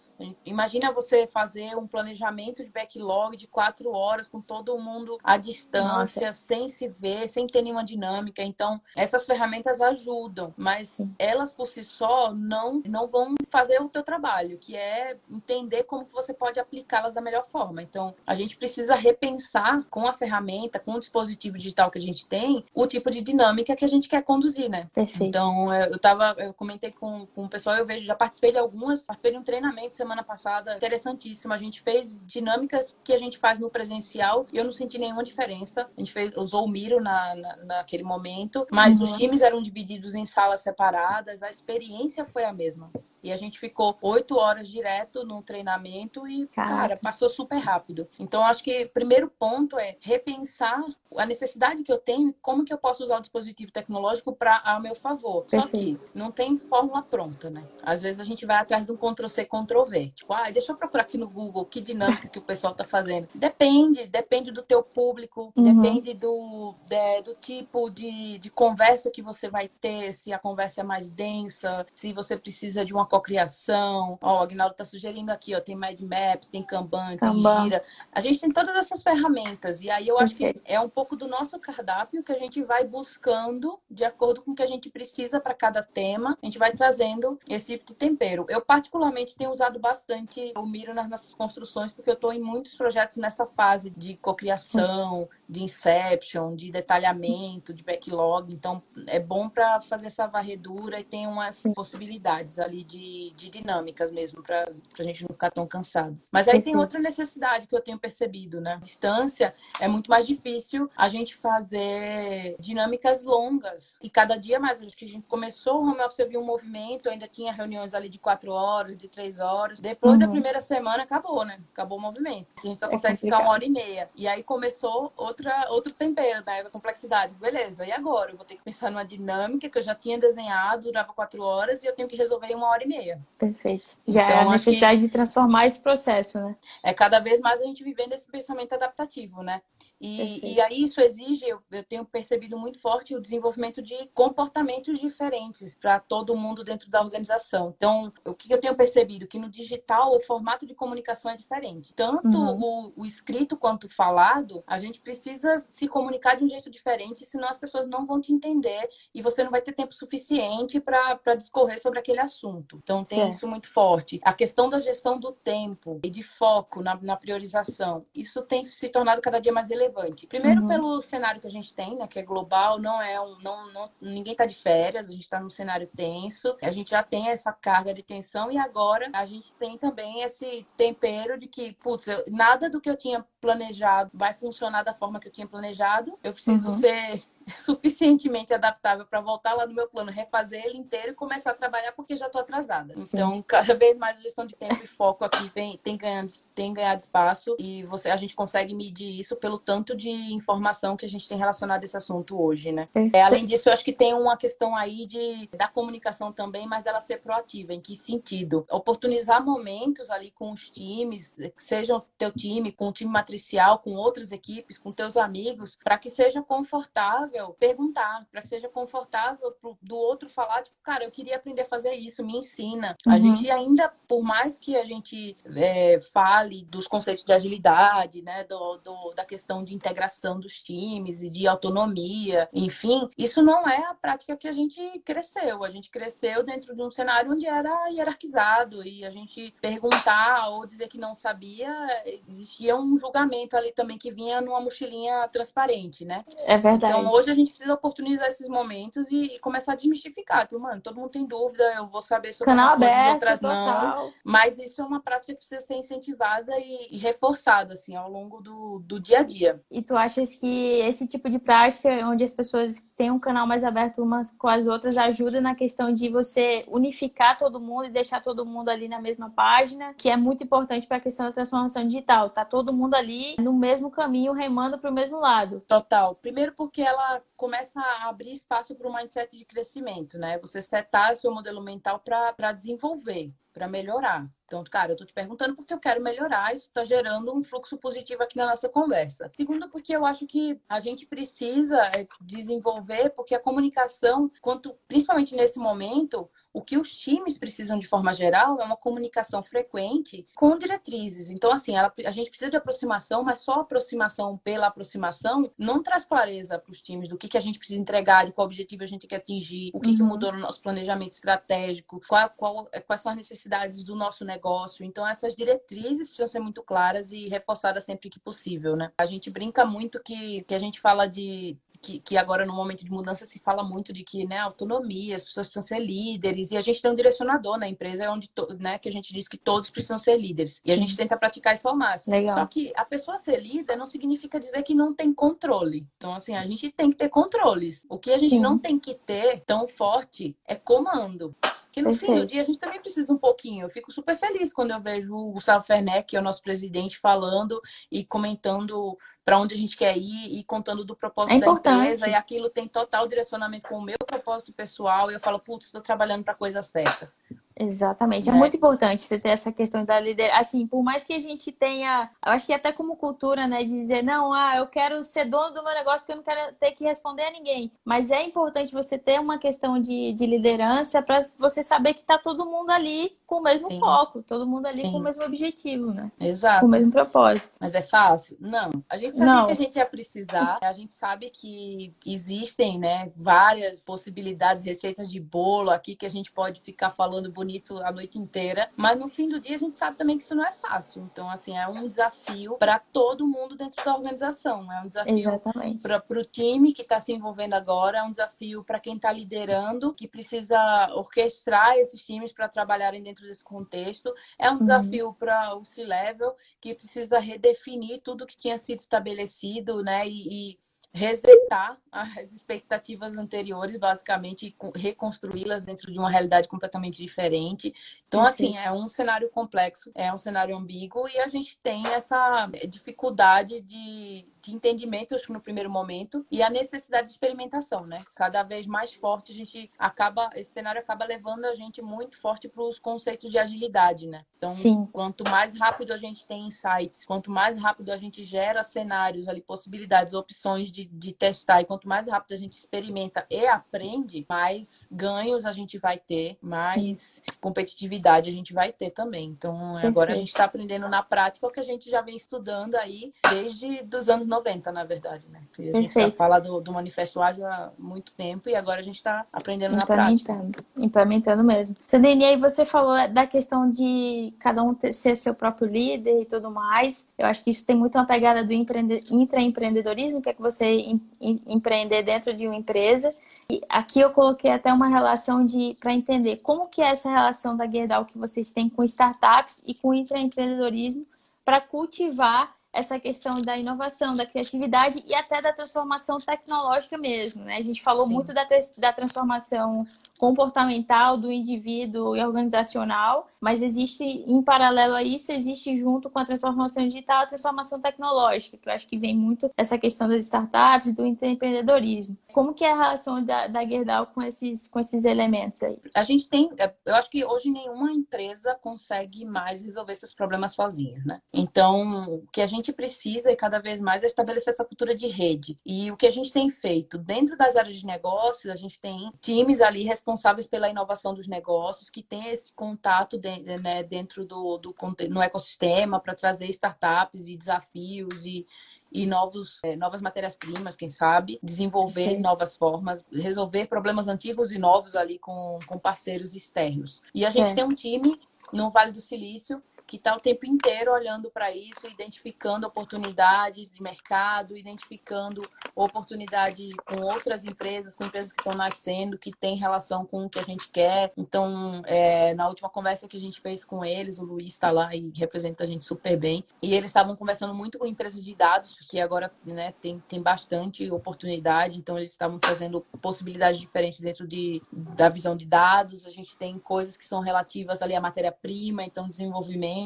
Imagina 0.45 0.91
você 0.91 1.27
fazer 1.27 1.75
um 1.75 1.85
planejamento 1.85 2.63
de 2.63 2.71
backlog 2.71 3.35
de 3.35 3.45
quatro 3.45 3.91
horas 3.91 4.29
com 4.29 4.39
todo 4.39 4.79
mundo 4.79 5.19
à 5.21 5.35
distância, 5.35 6.27
Nossa. 6.27 6.33
sem 6.33 6.69
se 6.69 6.87
ver, 6.87 7.27
sem 7.27 7.45
ter 7.45 7.61
nenhuma 7.61 7.83
dinâmica. 7.83 8.41
Então, 8.41 8.81
essas 8.95 9.25
ferramentas 9.25 9.81
ajudam, 9.81 10.53
mas 10.55 10.91
Sim. 10.91 11.13
elas 11.19 11.51
por 11.51 11.67
si 11.67 11.83
só 11.83 12.33
não, 12.33 12.81
não 12.85 13.05
vão 13.05 13.35
fazer 13.49 13.81
o 13.81 13.89
teu 13.89 14.03
trabalho, 14.03 14.57
que 14.57 14.77
é 14.77 15.17
entender 15.29 15.83
como 15.83 16.05
que 16.05 16.13
você 16.13 16.33
pode 16.33 16.57
aplicá-las 16.57 17.15
da 17.15 17.21
melhor 17.21 17.45
forma. 17.45 17.83
Então, 17.83 18.15
a 18.25 18.33
gente 18.33 18.55
precisa 18.55 18.95
repensar 18.95 19.83
com 19.89 20.07
a 20.07 20.13
ferramenta, 20.13 20.79
com 20.79 20.93
o 20.93 20.99
dispositivo 20.99 21.57
digital 21.57 21.91
que 21.91 21.99
a 21.99 22.01
gente 22.01 22.25
tem, 22.27 22.63
o 22.73 22.87
tipo 22.87 23.11
de 23.11 23.19
dinâmica 23.19 23.75
que 23.75 23.83
a 23.83 23.89
gente 23.89 24.07
quer 24.07 24.23
conduzir, 24.23 24.69
né? 24.69 24.87
Perfeito. 24.93 25.16
Então, 25.25 25.73
eu 25.73 25.99
tava, 25.99 26.35
eu 26.37 26.53
comentei 26.53 26.91
com, 26.91 27.25
com 27.27 27.45
o 27.45 27.49
pessoal, 27.49 27.75
eu 27.75 27.85
vejo, 27.85 28.05
já 28.05 28.15
participei 28.15 28.51
de 28.51 28.57
algumas, 28.57 29.03
participei 29.03 29.31
de 29.31 29.37
um 29.37 29.43
treinamento 29.43 29.93
semana 29.93 30.23
passada, 30.23 30.75
interessantíssimo. 30.75 31.53
A 31.53 31.57
gente 31.57 31.81
fez 31.81 32.19
dinâmicas 32.25 32.95
que 33.03 33.13
a 33.13 33.17
gente 33.17 33.37
faz 33.37 33.59
no 33.59 33.69
presencial 33.69 34.45
e 34.51 34.57
eu 34.57 34.63
não 34.63 34.71
senti 34.71 34.97
nenhuma 34.97 35.23
diferença. 35.23 35.89
A 35.95 35.99
gente 35.99 36.11
fez, 36.11 36.35
usou 36.35 36.65
o 36.65 36.69
Miro 36.69 37.01
na, 37.01 37.35
na 37.35 37.77
naquele 37.77 38.03
momento, 38.03 38.65
mas 38.71 38.99
uhum. 38.99 39.11
os 39.11 39.17
times 39.17 39.41
eram 39.41 39.61
divididos 39.61 40.15
em 40.15 40.25
salas 40.25 40.61
separadas, 40.61 41.41
a 41.41 41.49
experiência 41.49 42.25
foi 42.25 42.43
a 42.43 42.53
mesma. 42.53 42.91
E 43.23 43.31
a 43.31 43.37
gente 43.37 43.59
ficou 43.59 43.97
oito 44.01 44.37
horas 44.37 44.69
direto 44.69 45.25
no 45.25 45.41
treinamento 45.41 46.27
e, 46.27 46.47
Caraca. 46.47 46.75
cara, 46.75 46.97
passou 46.97 47.29
super 47.29 47.57
rápido. 47.57 48.07
Então, 48.19 48.43
acho 48.43 48.63
que 48.63 48.85
o 48.85 48.89
primeiro 48.89 49.29
ponto 49.29 49.77
é 49.77 49.97
repensar 49.99 50.83
a 51.15 51.25
necessidade 51.25 51.83
que 51.83 51.91
eu 51.91 51.97
tenho 51.97 52.29
e 52.29 52.33
como 52.41 52.63
que 52.63 52.73
eu 52.73 52.77
posso 52.77 53.03
usar 53.03 53.17
o 53.17 53.21
dispositivo 53.21 53.71
tecnológico 53.71 54.33
para 54.33 54.61
a 54.63 54.79
meu 54.79 54.95
favor. 54.95 55.06
Perfeito. 55.15 56.01
Só 56.01 56.07
que 56.07 56.17
não 56.17 56.31
tem 56.31 56.57
fórmula 56.57 57.01
pronta, 57.01 57.49
né? 57.49 57.63
Às 57.81 58.01
vezes 58.01 58.19
a 58.19 58.23
gente 58.23 58.45
vai 58.45 58.57
atrás 58.57 58.85
de 58.85 58.91
um 58.91 58.97
Ctrl-C, 58.97 59.45
Ctrl-V. 59.45 60.11
Tipo, 60.15 60.33
ah, 60.33 60.49
deixa 60.51 60.71
eu 60.71 60.75
procurar 60.75 61.03
aqui 61.03 61.17
no 61.17 61.29
Google 61.29 61.65
que 61.65 61.81
dinâmica 61.81 62.27
que 62.27 62.39
o 62.39 62.41
pessoal 62.41 62.73
tá 62.73 62.83
fazendo. 62.83 63.27
Depende, 63.33 64.07
depende 64.07 64.51
do 64.51 64.63
teu 64.63 64.83
público, 64.83 65.53
uhum. 65.55 65.81
depende 65.81 66.13
do, 66.13 66.75
de, 66.85 67.21
do 67.21 67.35
tipo 67.35 67.89
de, 67.89 68.37
de 68.39 68.49
conversa 68.49 69.11
que 69.11 69.21
você 69.21 69.49
vai 69.49 69.67
ter, 69.67 70.13
se 70.13 70.33
a 70.33 70.39
conversa 70.39 70.81
é 70.81 70.83
mais 70.83 71.09
densa, 71.09 71.85
se 71.91 72.13
você 72.13 72.37
precisa 72.37 72.85
de 72.85 72.93
uma 72.93 73.05
cocriação. 73.05 74.17
Ó, 74.21 74.39
o 74.39 74.43
Agnaldo 74.43 74.73
está 74.73 74.85
sugerindo 74.85 75.31
aqui, 75.31 75.55
ó, 75.55 75.61
tem 75.61 75.75
Mind 75.75 76.01
Maps, 76.01 76.49
tem 76.49 76.63
Kanban, 76.63 77.17
Kanban, 77.17 77.55
tem 77.55 77.63
Gira. 77.63 77.83
A 78.11 78.21
gente 78.21 78.39
tem 78.39 78.49
todas 78.49 78.75
essas 78.75 79.03
ferramentas. 79.03 79.81
E 79.81 79.89
aí 79.89 80.07
eu 80.07 80.17
acho 80.17 80.35
que 80.35 80.59
é 80.65 80.79
um 80.79 80.89
pouco 80.89 81.15
do 81.15 81.27
nosso 81.27 81.57
cardápio 81.59 82.23
que 82.23 82.31
a 82.31 82.37
gente 82.37 82.61
vai 82.63 82.83
buscando 82.83 83.79
de 83.89 84.03
acordo 84.03 84.41
com 84.41 84.51
o 84.51 84.55
que 84.55 84.63
a 84.63 84.67
gente 84.67 84.89
precisa 84.97 85.39
para 85.39 85.53
cada 85.53 85.83
tema. 85.83 86.37
A 86.41 86.45
gente 86.45 86.57
vai 86.57 86.71
trazendo 86.71 87.39
esse 87.47 87.77
tipo 87.77 87.85
de 87.85 87.95
tempero. 87.95 88.45
Eu, 88.49 88.61
particularmente, 88.61 89.35
tenho 89.35 89.51
usado 89.51 89.79
bastante 89.79 90.53
o 90.55 90.65
Miro 90.65 90.93
nas 90.93 91.07
nossas 91.07 91.33
construções, 91.33 91.91
porque 91.91 92.09
eu 92.09 92.15
estou 92.15 92.33
em 92.33 92.41
muitos 92.41 92.75
projetos 92.75 93.17
nessa 93.17 93.45
fase 93.45 93.89
de 93.89 94.17
cocriação, 94.17 95.29
de 95.47 95.63
inception, 95.63 96.55
de 96.55 96.71
detalhamento, 96.71 97.73
de 97.73 97.83
backlog. 97.83 98.51
Então, 98.51 98.81
é 99.05 99.19
bom 99.19 99.47
para 99.47 99.79
fazer 99.81 100.07
essa 100.07 100.27
varredura 100.27 100.99
e 100.99 101.03
tem 101.03 101.27
umas 101.27 101.63
possibilidades 101.75 102.59
ali 102.59 102.83
de 102.83 102.97
de, 103.35 103.49
dinâmicas 103.49 104.11
mesmo, 104.11 104.41
para 104.41 104.65
a 104.99 105.03
gente 105.03 105.23
não 105.23 105.29
ficar 105.29 105.51
tão 105.51 105.67
cansado. 105.67 106.19
Mas 106.31 106.47
aí 106.47 106.61
tem 106.61 106.75
outra 106.75 106.99
necessidade 106.99 107.67
que 107.67 107.75
eu 107.75 107.81
tenho 107.81 107.97
percebido, 107.97 108.59
né? 108.59 108.79
Distância 108.81 109.53
é 109.79 109.87
muito 109.87 110.09
mais 110.09 110.25
difícil 110.25 110.89
a 110.95 111.07
gente 111.07 111.35
fazer 111.35 112.55
dinâmicas 112.59 113.23
longas. 113.23 113.97
E 114.01 114.09
cada 114.09 114.37
dia 114.37 114.59
mais, 114.59 114.79
acho 114.87 114.97
que 114.97 115.05
a 115.05 115.07
gente 115.07 115.27
começou 115.27 115.81
o 115.81 115.87
home 115.87 116.01
office, 116.01 116.19
eu 116.19 116.27
vi 116.27 116.37
um 116.37 116.45
movimento, 116.45 117.09
ainda 117.09 117.27
tinha 117.27 117.53
reuniões 117.53 117.93
ali 117.93 118.09
de 118.09 118.17
quatro 118.17 118.51
horas, 118.51 118.97
de 118.97 119.07
três 119.07 119.39
horas. 119.39 119.79
Depois 119.79 120.13
uhum. 120.13 120.19
da 120.19 120.27
primeira 120.27 120.61
semana, 120.61 121.03
acabou, 121.03 121.45
né? 121.45 121.59
Acabou 121.71 121.97
o 121.97 122.01
movimento. 122.01 122.55
A 122.57 122.65
gente 122.65 122.79
só 122.79 122.87
é 122.87 122.89
consegue 122.89 123.17
ficar 123.17 123.39
uma 123.39 123.51
hora 123.51 123.65
e 123.65 123.69
meia. 123.69 124.09
E 124.15 124.27
aí 124.27 124.43
começou 124.43 125.13
outra, 125.15 125.67
outro 125.69 125.93
tempero, 125.93 126.43
né? 126.45 126.63
Da 126.63 126.69
complexidade. 126.69 127.33
Beleza, 127.35 127.85
e 127.85 127.91
agora? 127.91 128.31
Eu 128.31 128.37
vou 128.37 128.45
ter 128.45 128.55
que 128.55 128.63
pensar 128.63 128.89
numa 128.89 129.05
dinâmica 129.05 129.69
que 129.69 129.77
eu 129.77 129.83
já 129.83 129.93
tinha 129.93 130.17
desenhado, 130.17 130.83
durava 130.83 131.13
quatro 131.13 131.43
horas, 131.43 131.83
e 131.83 131.85
eu 131.85 131.95
tenho 131.95 132.07
que 132.07 132.15
resolver 132.15 132.47
em 132.47 132.55
uma 132.55 132.69
hora 132.69 132.83
e 132.83 132.87
meia. 132.87 133.21
Perfeito. 133.37 133.97
Já 134.07 134.23
então, 134.23 134.35
é 134.35 134.41
a 134.41 134.49
necessidade 134.49 135.01
de 135.01 135.09
transformar 135.09 135.65
esse 135.65 135.79
processo, 135.79 136.39
né? 136.39 136.55
É 136.83 136.93
cada 136.93 137.19
vez 137.19 137.39
mais 137.39 137.61
a 137.61 137.65
gente 137.65 137.83
vivendo 137.83 138.13
esse 138.13 138.29
pensamento 138.29 138.73
adaptativo, 138.73 139.43
né? 139.43 139.61
E, 139.99 140.53
e 140.53 140.61
aí 140.61 140.83
isso 140.83 141.01
exige, 141.01 141.45
eu, 141.45 141.59
eu, 141.71 141.83
tenho 141.83 142.05
percebido 142.05 142.57
muito 142.57 142.79
forte 142.79 143.15
o 143.15 143.21
desenvolvimento 143.21 143.81
de 143.81 144.07
comportamentos 144.13 144.99
diferentes 144.99 145.75
para 145.75 145.99
todo 145.99 146.35
mundo 146.35 146.63
dentro 146.63 146.89
da 146.89 147.01
organização. 147.01 147.73
Então, 147.75 148.13
o 148.23 148.33
que 148.33 148.53
eu 148.53 148.59
tenho 148.59 148.75
percebido? 148.75 149.27
Que 149.27 149.39
no 149.39 149.49
digital 149.49 150.15
o 150.15 150.19
formato 150.19 150.65
de 150.65 150.75
comunicação 150.75 151.31
é 151.31 151.37
diferente. 151.37 151.93
Tanto 151.93 152.37
uhum. 152.37 152.93
o, 152.95 153.01
o 153.01 153.05
escrito 153.05 153.57
quanto 153.57 153.85
o 153.85 153.89
falado, 153.89 154.63
a 154.67 154.77
gente 154.77 154.99
precisa 154.99 155.57
se 155.57 155.87
comunicar 155.87 156.35
de 156.35 156.43
um 156.43 156.49
jeito 156.49 156.69
diferente, 156.69 157.25
senão 157.25 157.49
as 157.49 157.57
pessoas 157.57 157.87
não 157.87 158.05
vão 158.05 158.21
te 158.21 158.31
entender 158.31 158.87
e 159.13 159.21
você 159.21 159.43
não 159.43 159.51
vai 159.51 159.61
ter 159.61 159.73
tempo 159.73 159.95
suficiente 159.95 160.79
para 160.79 161.35
discorrer 161.35 161.81
sobre 161.81 161.99
aquele 161.99 162.19
assunto. 162.19 162.79
Então, 162.83 163.03
tem 163.03 163.19
certo. 163.19 163.33
isso 163.33 163.47
muito 163.47 163.69
forte. 163.69 164.19
A 164.23 164.33
questão 164.33 164.69
da 164.69 164.77
gestão 164.77 165.19
do 165.19 165.31
tempo 165.31 165.99
e 166.03 166.09
de 166.09 166.21
foco 166.21 166.83
na, 166.83 166.95
na 167.01 167.15
priorização, 167.15 168.05
isso 168.13 168.43
tem 168.43 168.63
se 168.65 168.89
tornado 168.89 169.21
cada 169.21 169.39
dia 169.39 169.51
mais 169.51 169.69
relevante. 169.69 169.86
Primeiro, 170.27 170.61
uhum. 170.61 170.67
pelo 170.67 171.01
cenário 171.01 171.39
que 171.41 171.47
a 171.47 171.49
gente 171.49 171.73
tem, 171.73 171.95
né, 171.95 172.07
que 172.07 172.19
é 172.19 172.23
global, 172.23 172.79
não 172.79 173.01
é 173.01 173.19
um. 173.19 173.37
Não, 173.39 173.71
não, 173.73 173.89
ninguém 174.01 174.33
está 174.33 174.45
de 174.45 174.55
férias, 174.55 175.09
a 175.09 175.11
gente 175.11 175.21
está 175.21 175.39
num 175.39 175.49
cenário 175.49 175.87
tenso, 175.95 176.55
a 176.61 176.71
gente 176.71 176.91
já 176.91 177.03
tem 177.03 177.29
essa 177.29 177.51
carga 177.51 177.93
de 177.93 178.03
tensão 178.03 178.51
e 178.51 178.57
agora 178.57 179.09
a 179.13 179.25
gente 179.25 179.53
tem 179.55 179.77
também 179.77 180.21
esse 180.21 180.65
tempero 180.75 181.39
de 181.39 181.47
que, 181.47 181.73
putz, 181.73 182.07
eu, 182.07 182.23
nada 182.29 182.69
do 182.69 182.81
que 182.81 182.89
eu 182.89 182.97
tinha 182.97 183.25
planejado 183.39 184.11
vai 184.13 184.33
funcionar 184.33 184.83
da 184.83 184.93
forma 184.93 185.19
que 185.19 185.27
eu 185.27 185.31
tinha 185.31 185.47
planejado, 185.47 186.17
eu 186.23 186.33
preciso 186.33 186.69
uhum. 186.69 186.79
ser 186.79 187.23
suficientemente 187.63 188.53
adaptável 188.53 189.05
para 189.05 189.21
voltar 189.21 189.53
lá 189.53 189.65
no 189.65 189.73
meu 189.73 189.87
plano, 189.87 190.11
refazer 190.11 190.65
ele 190.65 190.77
inteiro 190.77 191.11
e 191.11 191.15
começar 191.15 191.51
a 191.51 191.53
trabalhar 191.53 191.91
porque 191.93 192.15
já 192.15 192.27
estou 192.27 192.41
atrasada. 192.41 192.93
Sim. 193.03 193.17
Então, 193.17 193.41
cada 193.41 193.73
vez 193.73 193.97
mais 193.97 194.17
a 194.17 194.21
gestão 194.21 194.45
de 194.45 194.55
tempo 194.55 194.83
e 194.83 194.87
foco 194.87 195.23
aqui 195.23 195.49
vem, 195.53 195.77
tem, 195.77 195.97
ganhando, 195.97 196.31
tem 196.53 196.73
ganhado 196.73 197.01
espaço 197.01 197.55
e 197.59 197.83
você, 197.83 198.09
a 198.09 198.17
gente 198.17 198.35
consegue 198.35 198.73
medir 198.73 199.19
isso 199.19 199.35
pelo 199.35 199.57
tanto 199.57 199.95
de 199.95 200.09
informação 200.09 200.97
que 200.97 201.05
a 201.05 201.09
gente 201.09 201.27
tem 201.27 201.37
relacionado 201.37 201.81
a 201.81 201.85
esse 201.85 201.97
assunto 201.97 202.39
hoje, 202.39 202.71
né? 202.71 202.89
É, 203.13 203.21
além 203.21 203.45
disso, 203.45 203.69
eu 203.69 203.73
acho 203.73 203.83
que 203.83 203.93
tem 203.93 204.13
uma 204.13 204.37
questão 204.37 204.75
aí 204.75 205.05
de, 205.05 205.49
da 205.55 205.67
comunicação 205.67 206.31
também, 206.31 206.67
mas 206.67 206.83
dela 206.83 207.01
ser 207.01 207.21
proativa. 207.21 207.73
Em 207.73 207.81
que 207.81 207.95
sentido? 207.95 208.65
Oportunizar 208.69 209.43
momentos 209.43 210.09
ali 210.09 210.31
com 210.31 210.51
os 210.51 210.69
times, 210.69 211.33
seja 211.57 211.95
o 211.95 212.01
teu 212.17 212.31
time, 212.31 212.71
com 212.71 212.87
o 212.87 212.93
time 212.93 213.11
matricial, 213.11 213.79
com 213.79 213.91
outras 213.95 214.31
equipes, 214.31 214.77
com 214.77 214.91
teus 214.91 215.17
amigos, 215.17 215.77
para 215.83 215.97
que 215.97 216.09
seja 216.09 216.41
confortável 216.41 217.36
perguntar, 217.59 218.25
para 218.31 218.41
que 218.41 218.47
seja 218.47 218.69
confortável 218.69 219.51
pro, 219.61 219.77
do 219.81 219.95
outro 219.95 220.29
falar, 220.29 220.63
tipo, 220.63 220.75
cara, 220.83 221.03
eu 221.03 221.11
queria 221.11 221.35
aprender 221.35 221.61
a 221.61 221.65
fazer 221.65 221.93
isso, 221.93 222.25
me 222.25 222.37
ensina. 222.37 222.95
Uhum. 223.05 223.13
A 223.13 223.19
gente 223.19 223.49
ainda, 223.49 223.91
por 224.07 224.21
mais 224.21 224.57
que 224.57 224.75
a 224.75 224.85
gente 224.85 225.35
é, 225.55 225.99
fale 226.13 226.65
dos 226.65 226.87
conceitos 226.87 227.23
de 227.23 227.33
agilidade, 227.33 228.21
né, 228.21 228.43
do, 228.43 228.77
do, 228.77 229.13
da 229.15 229.25
questão 229.25 229.63
de 229.63 229.73
integração 229.73 230.39
dos 230.39 230.61
times 230.61 231.21
e 231.21 231.29
de 231.29 231.47
autonomia, 231.47 232.49
enfim, 232.53 233.09
isso 233.17 233.41
não 233.41 233.67
é 233.67 233.85
a 233.85 233.93
prática 233.93 234.35
que 234.37 234.47
a 234.47 234.51
gente 234.51 234.99
cresceu. 234.99 235.63
A 235.63 235.69
gente 235.69 235.89
cresceu 235.89 236.43
dentro 236.43 236.75
de 236.75 236.81
um 236.81 236.91
cenário 236.91 237.31
onde 237.31 237.45
era 237.45 237.87
hierarquizado 237.89 238.85
e 238.85 239.03
a 239.05 239.11
gente 239.11 239.53
perguntar 239.61 240.49
ou 240.49 240.65
dizer 240.65 240.87
que 240.87 240.97
não 240.97 241.15
sabia, 241.15 241.71
existia 242.05 242.75
um 242.75 242.97
julgamento 242.97 243.55
ali 243.55 243.71
também 243.71 243.97
que 243.97 244.11
vinha 244.11 244.41
numa 244.41 244.61
mochilinha 244.61 245.27
transparente, 245.27 246.05
né? 246.05 246.23
É 246.45 246.57
verdade. 246.57 246.97
Então, 246.97 247.11
hoje 247.11 247.26
a 247.29 247.35
gente 247.35 247.49
precisa 247.49 247.73
oportunizar 247.73 248.27
esses 248.27 248.47
momentos 248.47 249.05
e, 249.09 249.35
e, 249.35 249.39
começar 249.39 249.73
a 249.73 249.75
desmistificar. 249.75 250.41
Tipo, 250.47 250.59
mano, 250.59 250.81
todo 250.81 250.95
mundo 250.95 251.09
tem 251.09 251.25
dúvida, 251.25 251.63
eu 251.75 251.87
vou 251.87 252.01
saber 252.01 252.33
sobre 252.33 252.53
Canal 252.53 252.77
coisas, 252.77 252.93
aberto, 252.93 253.13
outras 253.13 253.39
total. 253.39 253.95
não. 253.97 254.13
Mas 254.23 254.57
isso 254.57 254.81
é 254.81 254.85
uma 254.85 255.01
prática 255.01 255.33
que 255.33 255.39
precisa 255.39 255.61
ser 255.61 255.75
incentivada 255.75 256.57
e, 256.57 256.95
e, 256.95 256.97
reforçada, 256.97 257.73
assim, 257.73 257.95
ao 257.95 258.09
longo 258.09 258.41
do, 258.41 258.79
do 258.79 258.99
dia 258.99 259.19
a 259.19 259.23
dia. 259.23 259.61
E 259.69 259.81
tu 259.81 259.95
achas 259.95 260.35
que 260.35 260.79
esse 260.79 261.07
tipo 261.07 261.29
de 261.29 261.39
prática, 261.39 261.89
onde 262.07 262.23
as 262.23 262.33
pessoas 262.33 262.85
têm 262.95 263.11
um 263.11 263.19
canal 263.19 263.47
mais 263.47 263.63
aberto 263.63 264.01
umas 264.01 264.31
com 264.31 264.47
as 264.47 264.65
outras, 264.65 264.97
ajuda 264.97 265.41
na 265.41 265.55
questão 265.55 265.93
de 265.93 266.09
você 266.09 266.65
unificar 266.67 267.37
todo 267.37 267.59
mundo 267.59 267.85
e 267.85 267.89
deixar 267.89 268.21
todo 268.21 268.45
mundo 268.45 268.69
ali 268.69 268.87
na 268.87 269.01
mesma 269.01 269.29
página, 269.29 269.93
que 269.95 270.09
é 270.09 270.17
muito 270.17 270.43
importante 270.43 270.87
para 270.87 270.97
a 270.97 271.01
questão 271.01 271.25
da 271.25 271.31
transformação 271.31 271.85
digital. 271.85 272.29
Tá 272.29 272.45
todo 272.45 272.73
mundo 272.73 272.95
ali 272.95 273.35
no 273.39 273.53
mesmo 273.53 273.89
caminho, 273.89 274.33
remando 274.33 274.77
para 274.77 274.89
o 274.89 274.93
mesmo 274.93 275.19
lado. 275.19 275.61
Total. 275.67 276.15
Primeiro 276.15 276.53
porque 276.53 276.81
ela 276.81 277.16
começa 277.35 277.79
a 277.79 278.09
abrir 278.09 278.33
espaço 278.33 278.75
para 278.75 278.87
um 278.87 278.95
mindset 278.95 279.35
de 279.37 279.45
crescimento, 279.45 280.17
né? 280.17 280.37
Você 280.39 280.61
setar 280.61 281.15
seu 281.15 281.31
modelo 281.31 281.61
mental 281.61 281.99
para 281.99 282.51
desenvolver, 282.51 283.33
para 283.57 283.67
melhorar. 283.67 284.29
Então, 284.45 284.63
cara, 284.63 284.93
eu 284.93 284.95
tô 284.95 285.03
te 285.03 285.13
perguntando 285.13 285.55
porque 285.55 285.73
eu 285.73 285.79
quero 285.79 286.01
melhorar, 286.01 286.55
isso 286.55 286.69
tá 286.73 286.85
gerando 286.85 287.35
um 287.35 287.43
fluxo 287.43 287.77
positivo 287.77 288.23
aqui 288.23 288.37
na 288.37 288.45
nossa 288.45 288.69
conversa. 288.69 289.29
Segundo, 289.35 289.67
porque 289.67 289.93
eu 289.93 290.05
acho 290.05 290.25
que 290.25 290.61
a 290.69 290.79
gente 290.79 291.05
precisa 291.05 291.75
é, 291.87 292.07
desenvolver, 292.21 293.09
porque 293.09 293.35
a 293.35 293.39
comunicação, 293.39 294.31
quanto, 294.39 294.73
principalmente 294.87 295.35
nesse 295.35 295.59
momento, 295.59 296.29
o 296.53 296.61
que 296.61 296.77
os 296.77 296.95
times 296.95 297.37
precisam 297.37 297.77
de 297.77 297.85
forma 297.85 298.13
geral 298.13 298.59
é 298.61 298.63
uma 298.63 298.77
comunicação 298.77 299.43
frequente 299.43 300.25
com 300.33 300.57
diretrizes. 300.57 301.29
Então, 301.29 301.51
assim, 301.51 301.75
ela, 301.75 301.93
a 302.05 302.11
gente 302.11 302.29
precisa 302.29 302.49
de 302.49 302.57
aproximação, 302.57 303.23
mas 303.23 303.39
só 303.39 303.59
aproximação 303.59 304.37
pela 304.37 304.67
aproximação 304.67 305.51
não 305.57 305.83
traz 305.83 306.05
clareza 306.05 306.57
para 306.57 306.71
os 306.71 306.81
times 306.81 307.09
do 307.09 307.17
que, 307.17 307.27
que 307.27 307.37
a 307.37 307.41
gente 307.41 307.59
precisa 307.59 307.79
entregar, 307.79 308.25
de 308.25 308.31
qual 308.31 308.45
objetivo 308.45 308.83
a 308.83 308.87
gente 308.87 309.05
quer 309.05 309.17
atingir, 309.17 309.71
o 309.73 309.81
que, 309.81 309.89
uhum. 309.89 309.97
que 309.97 310.03
mudou 310.03 310.31
no 310.31 310.39
nosso 310.39 310.61
planejamento 310.61 311.11
estratégico, 311.11 312.01
qual, 312.07 312.29
qual, 312.29 312.69
quais 312.87 313.01
são 313.01 313.11
as 313.11 313.17
necessidades 313.17 313.46
do 313.83 313.95
nosso 313.95 314.25
negócio. 314.25 314.83
Então, 314.83 315.07
essas 315.07 315.35
diretrizes 315.35 316.07
precisam 316.07 316.27
ser 316.27 316.39
muito 316.39 316.61
claras 316.61 317.11
e 317.11 317.27
reforçadas 317.27 317.83
sempre 317.83 318.09
que 318.09 318.19
possível, 318.19 318.75
né? 318.75 318.91
A 318.97 319.05
gente 319.05 319.29
brinca 319.29 319.65
muito 319.65 320.01
que, 320.01 320.43
que 320.43 320.53
a 320.53 320.59
gente 320.59 320.79
fala 320.79 321.07
de 321.07 321.57
que, 321.81 321.99
que, 321.99 322.17
agora 322.17 322.45
no 322.45 322.53
momento 322.53 322.83
de 322.83 322.91
mudança 322.91 323.25
se 323.25 323.39
fala 323.39 323.63
muito 323.63 323.93
de 323.93 324.03
que 324.03 324.25
né, 324.25 324.39
autonomia, 324.39 325.15
as 325.15 325.23
pessoas 325.23 325.47
precisam 325.47 325.77
ser 325.77 325.83
líderes, 325.83 326.51
e 326.51 326.57
a 326.57 326.61
gente 326.61 326.81
tem 326.81 326.91
um 326.91 326.95
direcionador 326.95 327.57
na 327.57 327.67
empresa 327.67 328.09
onde 328.11 328.29
né, 328.59 328.77
que 328.77 328.89
a 328.89 328.91
gente 328.91 329.13
diz 329.13 329.27
que 329.27 329.37
todos 329.37 329.69
precisam 329.69 329.99
ser 329.99 330.17
líderes. 330.17 330.61
E 330.65 330.71
a 330.71 330.77
gente 330.77 330.95
tenta 330.95 331.17
praticar 331.17 331.55
isso 331.55 331.67
ao 331.67 331.75
máximo. 331.75 332.13
Legal. 332.13 332.37
Só 332.37 332.45
que 332.45 332.73
a 332.75 332.83
pessoa 332.83 333.17
ser 333.17 333.39
líder 333.39 333.75
não 333.75 333.85
significa 333.85 334.39
dizer 334.39 334.63
que 334.63 334.73
não 334.73 334.93
tem 334.93 335.13
controle. 335.13 335.87
Então, 335.97 336.13
assim, 336.13 336.35
a 336.35 336.45
gente 336.45 336.71
tem 336.71 336.89
que 336.89 336.97
ter 336.97 337.09
controles. 337.09 337.85
O 337.89 337.97
que 337.97 338.11
a 338.11 338.17
gente 338.17 338.29
Sim. 338.29 338.39
não 338.39 338.57
tem 338.57 338.79
que 338.79 338.93
ter 338.93 339.41
tão 339.45 339.67
forte 339.67 340.35
é 340.45 340.55
comando. 340.55 341.35
Que 341.77 341.81
no 341.83 341.91
Perfeito. 341.91 342.11
fim 342.11 342.19
do 342.21 342.25
dia 342.25 342.41
a 342.41 342.43
gente 342.43 342.57
também 342.57 342.81
precisa 342.81 343.13
um 343.13 343.19
pouquinho. 343.19 343.65
Eu 343.65 343.69
fico 343.69 343.91
super 343.91 344.17
feliz 344.17 344.51
quando 344.51 344.71
eu 344.71 344.81
vejo 344.81 345.15
o 345.15 345.31
Gustavo 345.31 345.63
Fernec, 345.63 346.07
que 346.07 346.17
é 346.17 346.19
o 346.19 346.23
nosso 346.23 346.41
presidente, 346.41 346.97
falando 346.97 347.61
e 347.91 348.03
comentando 348.03 348.97
para 349.23 349.37
onde 349.37 349.53
a 349.53 349.57
gente 349.57 349.77
quer 349.77 349.95
ir 349.95 350.39
e 350.39 350.43
contando 350.43 350.83
do 350.83 350.95
propósito 350.95 351.35
é 351.35 351.39
da 351.39 351.51
empresa. 351.51 352.09
E 352.09 352.15
aquilo 352.15 352.49
tem 352.49 352.67
total 352.67 353.07
direcionamento 353.07 353.67
com 353.67 353.77
o 353.77 353.83
meu 353.83 353.97
propósito 354.07 354.51
pessoal. 354.51 355.11
E 355.11 355.13
eu 355.13 355.19
falo, 355.19 355.37
putz, 355.37 355.67
estou 355.67 355.79
trabalhando 355.79 356.23
para 356.23 356.33
a 356.33 356.37
coisa 356.37 356.63
certa. 356.63 357.13
Exatamente. 357.59 358.29
É, 358.29 358.31
é, 358.31 358.35
muito 358.35 358.55
importante 358.55 359.01
você 359.01 359.17
ter 359.17 359.29
essa 359.29 359.51
questão 359.51 359.83
da 359.83 359.99
liderança. 359.99 360.39
Assim, 360.39 360.67
por 360.67 360.83
mais 360.83 361.03
que 361.03 361.13
a 361.13 361.19
gente 361.19 361.51
tenha, 361.51 362.09
eu 362.25 362.31
acho 362.31 362.45
que 362.45 362.53
até 362.53 362.71
como 362.71 362.95
cultura, 362.95 363.47
né, 363.47 363.63
de 363.63 363.71
dizer, 363.71 364.03
não, 364.03 364.31
ah, 364.31 364.57
eu 364.57 364.67
quero 364.67 365.03
ser 365.03 365.25
dono 365.25 365.53
do 365.53 365.63
meu 365.63 365.73
negócio 365.73 365.99
porque 365.99 366.11
eu 366.11 366.17
não 366.17 366.23
quero 366.23 366.53
ter 366.55 366.71
que 366.71 366.83
responder 366.83 367.23
a 367.23 367.31
ninguém. 367.31 367.71
Mas 367.83 368.11
é 368.11 368.23
importante 368.23 368.73
você 368.73 368.97
ter 368.97 369.19
uma 369.19 369.39
questão 369.39 369.81
de, 369.81 370.13
de 370.13 370.25
liderança 370.25 371.01
para 371.01 371.23
você 371.37 371.63
saber 371.63 371.93
que 371.95 372.03
tá 372.03 372.17
todo 372.17 372.45
mundo 372.45 372.69
ali 372.69 373.17
com 373.25 373.37
o 373.37 373.43
mesmo 373.43 373.71
Sim. 373.71 373.79
foco, 373.79 374.23
todo 374.23 374.47
mundo 374.47 374.67
ali 374.67 374.83
Sim. 374.83 374.91
com 374.91 374.97
o 374.97 375.01
mesmo 375.01 375.23
objetivo, 375.23 375.91
né? 375.91 376.11
Exato. 376.19 376.61
Com 376.61 376.67
o 376.67 376.69
mesmo 376.69 376.91
propósito. 376.91 377.55
Mas 377.59 377.73
é 377.73 377.81
fácil? 377.81 378.37
Não. 378.39 378.71
A 378.89 378.97
gente 378.97 379.17
sabia 379.17 379.33
não. 379.33 379.45
que 379.47 379.51
a 379.51 379.55
gente 379.55 379.75
ia 379.75 379.85
precisar. 379.85 380.59
A 380.61 380.71
gente 380.71 380.93
sabe 380.93 381.29
que 381.29 381.93
existem, 382.05 382.79
né, 382.79 383.11
várias 383.15 383.81
possibilidades, 383.81 384.63
receitas 384.63 385.09
de 385.09 385.19
bolo 385.19 385.69
aqui 385.69 385.95
que 385.95 386.05
a 386.05 386.09
gente 386.09 386.31
pode 386.31 386.61
ficar 386.61 386.91
falando 386.91 387.31
bonito 387.31 387.46
bonito 387.47 387.77
a 387.77 387.91
noite 387.93 388.19
inteira, 388.19 388.69
mas 388.75 388.99
no 388.99 389.07
fim 389.07 389.29
do 389.29 389.39
dia 389.39 389.55
a 389.55 389.59
gente 389.59 389.77
sabe 389.77 389.97
também 389.97 390.17
que 390.17 390.23
isso 390.23 390.35
não 390.35 390.45
é 390.45 390.51
fácil. 390.51 391.09
Então, 391.09 391.29
assim, 391.29 391.57
é 391.57 391.65
um 391.65 391.87
desafio 391.87 392.57
para 392.57 392.77
todo 392.77 393.25
mundo 393.25 393.55
dentro 393.55 393.83
da 393.85 393.95
organização. 393.95 394.69
É 394.71 394.81
um 394.81 394.87
desafio 394.87 395.41
para 395.81 396.19
o 396.19 396.25
time 396.25 396.73
que 396.73 396.81
está 396.81 396.99
se 396.99 397.13
envolvendo 397.13 397.53
agora, 397.53 397.99
é 397.99 398.03
um 398.03 398.11
desafio 398.11 398.65
para 398.65 398.81
quem 398.81 398.97
está 398.97 399.11
liderando, 399.13 399.93
que 399.93 400.09
precisa 400.09 400.57
orquestrar 400.93 401.77
esses 401.77 402.03
times 402.03 402.33
para 402.33 402.49
trabalharem 402.49 403.01
dentro 403.01 403.25
desse 403.25 403.43
contexto. 403.43 404.13
É 404.37 404.49
um 404.49 404.55
uhum. 404.55 404.59
desafio 404.59 405.13
para 405.13 405.55
o 405.55 405.63
C-Level, 405.63 406.35
que 406.59 406.75
precisa 406.75 407.17
redefinir 407.17 408.01
tudo 408.01 408.27
que 408.27 408.37
tinha 408.37 408.57
sido 408.57 408.79
estabelecido, 408.79 409.81
né? 409.81 410.05
e, 410.05 410.51
e 410.51 410.59
resetar 410.93 411.77
as 411.91 412.31
expectativas 412.31 413.17
anteriores, 413.17 413.77
basicamente, 413.77 414.47
e 414.47 414.79
reconstruí-las 414.79 415.63
dentro 415.63 415.91
de 415.91 415.99
uma 415.99 416.09
realidade 416.09 416.47
completamente 416.47 417.01
diferente. 417.01 417.73
Então, 418.07 418.25
assim, 418.25 418.57
é 418.57 418.71
um 418.71 418.89
cenário 418.89 419.29
complexo, 419.29 419.91
é 419.93 420.13
um 420.13 420.17
cenário 420.17 420.55
ambíguo 420.55 421.07
e 421.07 421.19
a 421.19 421.27
gente 421.27 421.57
tem 421.59 421.85
essa 421.87 422.49
dificuldade 422.67 423.61
de 423.61 424.27
de 424.47 424.55
entendimento, 424.55 425.13
acho 425.13 425.25
que 425.25 425.33
no 425.33 425.41
primeiro 425.41 425.69
momento, 425.69 426.25
e 426.31 426.41
a 426.41 426.49
necessidade 426.49 427.07
de 427.07 427.13
experimentação, 427.13 427.85
né? 427.85 428.03
Cada 428.15 428.43
vez 428.43 428.65
mais 428.65 428.93
forte 428.93 429.31
a 429.31 429.35
gente 429.35 429.69
acaba, 429.77 430.29
esse 430.35 430.51
cenário 430.51 430.79
acaba 430.79 431.05
levando 431.05 431.45
a 431.45 431.55
gente 431.55 431.81
muito 431.81 432.17
forte 432.19 432.47
para 432.47 432.63
os 432.63 432.79
conceitos 432.79 433.29
de 433.29 433.37
agilidade, 433.37 434.07
né? 434.07 434.25
Então, 434.37 434.49
Sim. 434.49 434.87
quanto 434.91 435.23
mais 435.23 435.57
rápido 435.57 435.91
a 435.91 435.97
gente 435.97 436.25
tem 436.25 436.47
insights, 436.47 437.05
quanto 437.05 437.31
mais 437.31 437.59
rápido 437.59 437.91
a 437.91 437.97
gente 437.97 438.23
gera 438.23 438.63
cenários 438.63 439.27
ali, 439.27 439.41
possibilidades, 439.41 440.13
opções 440.13 440.71
de, 440.71 440.85
de 440.85 441.11
testar, 441.11 441.61
e 441.61 441.65
quanto 441.65 441.87
mais 441.87 442.07
rápido 442.07 442.33
a 442.33 442.37
gente 442.37 442.57
experimenta 442.57 443.25
e 443.29 443.45
aprende, 443.47 444.25
mais 444.29 444.87
ganhos 444.91 445.45
a 445.45 445.51
gente 445.51 445.77
vai 445.77 445.97
ter, 445.97 446.37
mais 446.41 446.99
Sim. 446.99 447.21
competitividade 447.41 448.29
a 448.29 448.33
gente 448.33 448.53
vai 448.53 448.71
ter 448.71 448.91
também. 448.91 449.29
Então, 449.29 449.75
agora 449.77 450.13
a 450.13 450.15
gente 450.15 450.29
está 450.29 450.45
aprendendo 450.45 450.87
na 450.87 451.01
prática 451.01 451.47
o 451.47 451.51
que 451.51 451.59
a 451.59 451.63
gente 451.63 451.89
já 451.89 452.01
vem 452.01 452.15
estudando 452.15 452.75
aí 452.75 453.13
desde 453.29 453.87
os 453.95 454.07
anos 454.07 454.27
90, 454.27 454.36
na 454.71 454.83
verdade, 454.83 455.23
né? 455.31 455.41
E 455.59 455.69
a 455.69 455.81
gente 455.81 455.93
já 455.93 456.11
fala 456.11 456.39
do, 456.39 456.59
do 456.61 456.71
Manifesto 456.71 457.21
Ágil 457.21 457.45
há 457.45 457.71
muito 457.77 458.11
tempo 458.13 458.49
e 458.49 458.55
agora 458.55 458.79
a 458.79 458.83
gente 458.83 458.95
está 458.95 459.25
aprendendo 459.31 459.75
na 459.75 459.85
prática. 459.85 460.49
Implementando 460.77 461.43
mesmo. 461.43 461.75
Sandrine, 461.85 462.25
aí 462.25 462.37
você 462.37 462.65
falou 462.65 463.07
da 463.07 463.25
questão 463.25 463.69
de 463.71 464.33
cada 464.39 464.63
um 464.63 464.75
ser 464.91 465.15
seu 465.15 465.33
próprio 465.33 465.67
líder 465.67 466.21
e 466.21 466.25
tudo 466.25 466.51
mais. 466.51 467.07
Eu 467.17 467.25
acho 467.27 467.43
que 467.43 467.49
isso 467.49 467.65
tem 467.65 467.75
muito 467.75 467.97
uma 467.97 468.05
pegada 468.05 468.43
do 468.43 468.53
empreende, 468.53 469.03
intraempreendedorismo, 469.09 470.21
que 470.21 470.29
é 470.29 470.33
que 470.33 470.41
você 470.41 470.65
em, 470.65 471.01
empreender 471.19 472.03
dentro 472.03 472.33
de 472.33 472.47
uma 472.47 472.55
empresa. 472.55 473.13
E 473.49 473.61
aqui 473.69 473.99
eu 473.99 474.09
coloquei 474.09 474.51
até 474.51 474.73
uma 474.73 474.87
relação 474.87 475.45
de 475.45 475.75
para 475.79 475.93
entender 475.93 476.37
como 476.37 476.67
que 476.67 476.81
é 476.81 476.89
essa 476.89 477.09
relação 477.09 477.55
da 477.55 477.65
Gerdau 477.65 478.05
que 478.05 478.17
vocês 478.17 478.51
têm 478.51 478.69
com 478.69 478.83
startups 478.83 479.63
e 479.65 479.73
com 479.73 479.93
intraempreendedorismo 479.93 481.05
para 481.45 481.61
cultivar 481.61 482.56
essa 482.77 482.99
questão 482.99 483.41
da 483.41 483.57
inovação, 483.57 484.13
da 484.13 484.23
criatividade 484.23 485.03
e 485.07 485.15
até 485.15 485.41
da 485.41 485.51
transformação 485.51 486.19
tecnológica 486.19 486.95
mesmo. 486.95 487.43
Né? 487.43 487.57
A 487.57 487.61
gente 487.63 487.81
falou 487.81 488.05
Sim. 488.05 488.13
muito 488.13 488.31
da, 488.31 488.47
da 488.77 488.93
transformação 488.93 489.85
comportamental 490.19 491.17
do 491.17 491.31
indivíduo 491.31 492.15
e 492.15 492.23
organizacional, 492.23 493.27
mas 493.41 493.61
existe, 493.61 494.03
em 494.03 494.41
paralelo 494.41 494.95
a 494.95 495.03
isso, 495.03 495.31
existe 495.31 495.77
junto 495.77 496.09
com 496.09 496.19
a 496.19 496.25
transformação 496.25 496.87
digital 496.87 497.23
a 497.23 497.27
transformação 497.27 497.79
tecnológica, 497.79 498.57
que 498.57 498.69
eu 498.69 498.73
acho 498.73 498.87
que 498.87 498.97
vem 498.97 499.15
muito 499.15 499.49
essa 499.57 499.77
questão 499.77 500.07
das 500.07 500.25
startups, 500.25 500.93
do 500.93 501.05
empreendedorismo. 501.05 502.17
Como 502.33 502.53
que 502.53 502.63
é 502.63 502.71
a 502.71 502.75
relação 502.75 503.23
da, 503.23 503.47
da 503.47 503.65
Gerdau 503.65 504.07
com 504.07 504.21
esses, 504.21 504.67
com 504.67 504.79
esses 504.79 505.05
elementos 505.05 505.63
aí? 505.63 505.79
A 505.95 506.03
gente 506.03 506.29
tem, 506.29 506.49
é, 506.57 506.73
eu 506.85 506.95
acho 506.95 507.09
que 507.09 507.25
hoje 507.25 507.49
nenhuma 507.49 507.91
empresa 507.91 508.55
consegue 508.61 509.25
mais 509.25 509.61
resolver 509.61 509.95
seus 509.95 510.13
problemas 510.13 510.53
sozinha, 510.53 511.01
né? 511.05 511.21
Então, 511.33 512.05
o 512.07 512.27
que 512.31 512.41
a 512.41 512.47
gente 512.47 512.71
precisa 512.71 513.31
e 513.31 513.35
cada 513.35 513.59
vez 513.59 513.79
mais 513.79 514.03
é 514.03 514.07
estabelecer 514.07 514.53
essa 514.53 514.65
cultura 514.65 514.95
de 514.95 515.07
rede. 515.07 515.57
E 515.65 515.91
o 515.91 515.97
que 515.97 516.05
a 516.05 516.11
gente 516.11 516.31
tem 516.31 516.49
feito 516.49 516.97
dentro 516.97 517.35
das 517.35 517.55
áreas 517.55 517.77
de 517.77 517.85
negócios, 517.85 518.51
a 518.51 518.55
gente 518.55 518.79
tem 518.79 519.11
times 519.21 519.61
ali 519.61 519.83
responsáveis 519.83 520.45
pela 520.45 520.69
inovação 520.69 521.13
dos 521.13 521.27
negócios, 521.27 521.89
que 521.89 522.03
tem 522.03 522.27
esse 522.27 522.51
contato 522.53 523.17
de, 523.27 523.57
né, 523.57 523.83
dentro 523.83 524.25
do, 524.25 524.57
do 524.57 524.75
no 525.09 525.21
ecossistema 525.21 525.99
para 525.99 526.15
trazer 526.15 526.49
startups 526.49 527.27
e 527.27 527.37
desafios 527.37 528.25
e, 528.25 528.45
e 528.91 529.05
novos, 529.05 529.59
é, 529.63 529.75
novas 529.75 530.01
matérias-primas, 530.01 530.75
quem 530.75 530.89
sabe, 530.89 531.39
desenvolver 531.43 532.11
Sim. 532.11 532.19
novas 532.19 532.55
formas, 532.55 533.05
resolver 533.11 533.67
problemas 533.67 534.07
antigos 534.07 534.51
e 534.51 534.57
novos 534.57 534.95
ali 534.95 535.19
com, 535.19 535.59
com 535.65 535.77
parceiros 535.77 536.35
externos. 536.35 537.01
E 537.13 537.25
a 537.25 537.31
certo. 537.31 537.47
gente 537.47 537.55
tem 537.55 537.63
um 537.63 537.75
time 537.75 538.19
no 538.53 538.69
Vale 538.69 538.91
do 538.91 539.01
Silício 539.01 539.61
que 539.87 539.95
está 539.95 540.13
o 540.13 540.19
tempo 540.19 540.45
inteiro 540.45 540.91
olhando 540.91 541.31
para 541.31 541.49
isso, 541.49 541.87
identificando 541.87 542.67
oportunidades 542.67 543.71
de 543.71 543.81
mercado, 543.81 544.57
identificando 544.57 545.41
oportunidades 545.73 546.75
com 546.85 547.01
outras 547.03 547.45
empresas, 547.45 547.95
com 547.95 548.03
empresas 548.03 548.33
que 548.33 548.41
estão 548.41 548.53
nascendo, 548.53 549.17
que 549.17 549.31
têm 549.31 549.55
relação 549.55 550.05
com 550.05 550.25
o 550.25 550.29
que 550.29 550.39
a 550.39 550.43
gente 550.43 550.69
quer. 550.69 551.13
Então, 551.15 551.81
é, 551.85 552.33
na 552.33 552.49
última 552.49 552.69
conversa 552.69 553.07
que 553.07 553.15
a 553.15 553.19
gente 553.19 553.39
fez 553.39 553.63
com 553.63 553.85
eles, 553.85 554.19
o 554.19 554.25
Luiz 554.25 554.47
está 554.47 554.69
lá 554.71 554.93
e 554.93 555.09
representa 555.15 555.63
a 555.63 555.67
gente 555.67 555.85
super 555.85 556.17
bem. 556.17 556.43
E 556.61 556.73
eles 556.73 556.89
estavam 556.89 557.15
conversando 557.15 557.53
muito 557.53 557.79
com 557.79 557.85
empresas 557.85 558.25
de 558.25 558.35
dados, 558.35 558.73
porque 558.73 558.99
agora 558.99 559.31
né, 559.45 559.73
tem, 559.81 560.03
tem 560.07 560.21
bastante 560.21 560.89
oportunidade, 560.91 561.77
então 561.77 561.97
eles 561.97 562.11
estavam 562.11 562.37
trazendo 562.39 562.81
possibilidades 563.01 563.61
diferentes 563.61 564.01
dentro 564.01 564.27
de, 564.27 564.61
da 564.71 565.07
visão 565.07 565.37
de 565.37 565.45
dados. 565.45 566.05
A 566.05 566.11
gente 566.11 566.35
tem 566.35 566.59
coisas 566.59 566.97
que 566.97 567.07
são 567.07 567.21
relativas 567.21 567.81
ali 567.81 567.95
à 567.95 568.01
matéria-prima, 568.01 568.83
então 568.83 569.07
desenvolvimento 569.07 569.76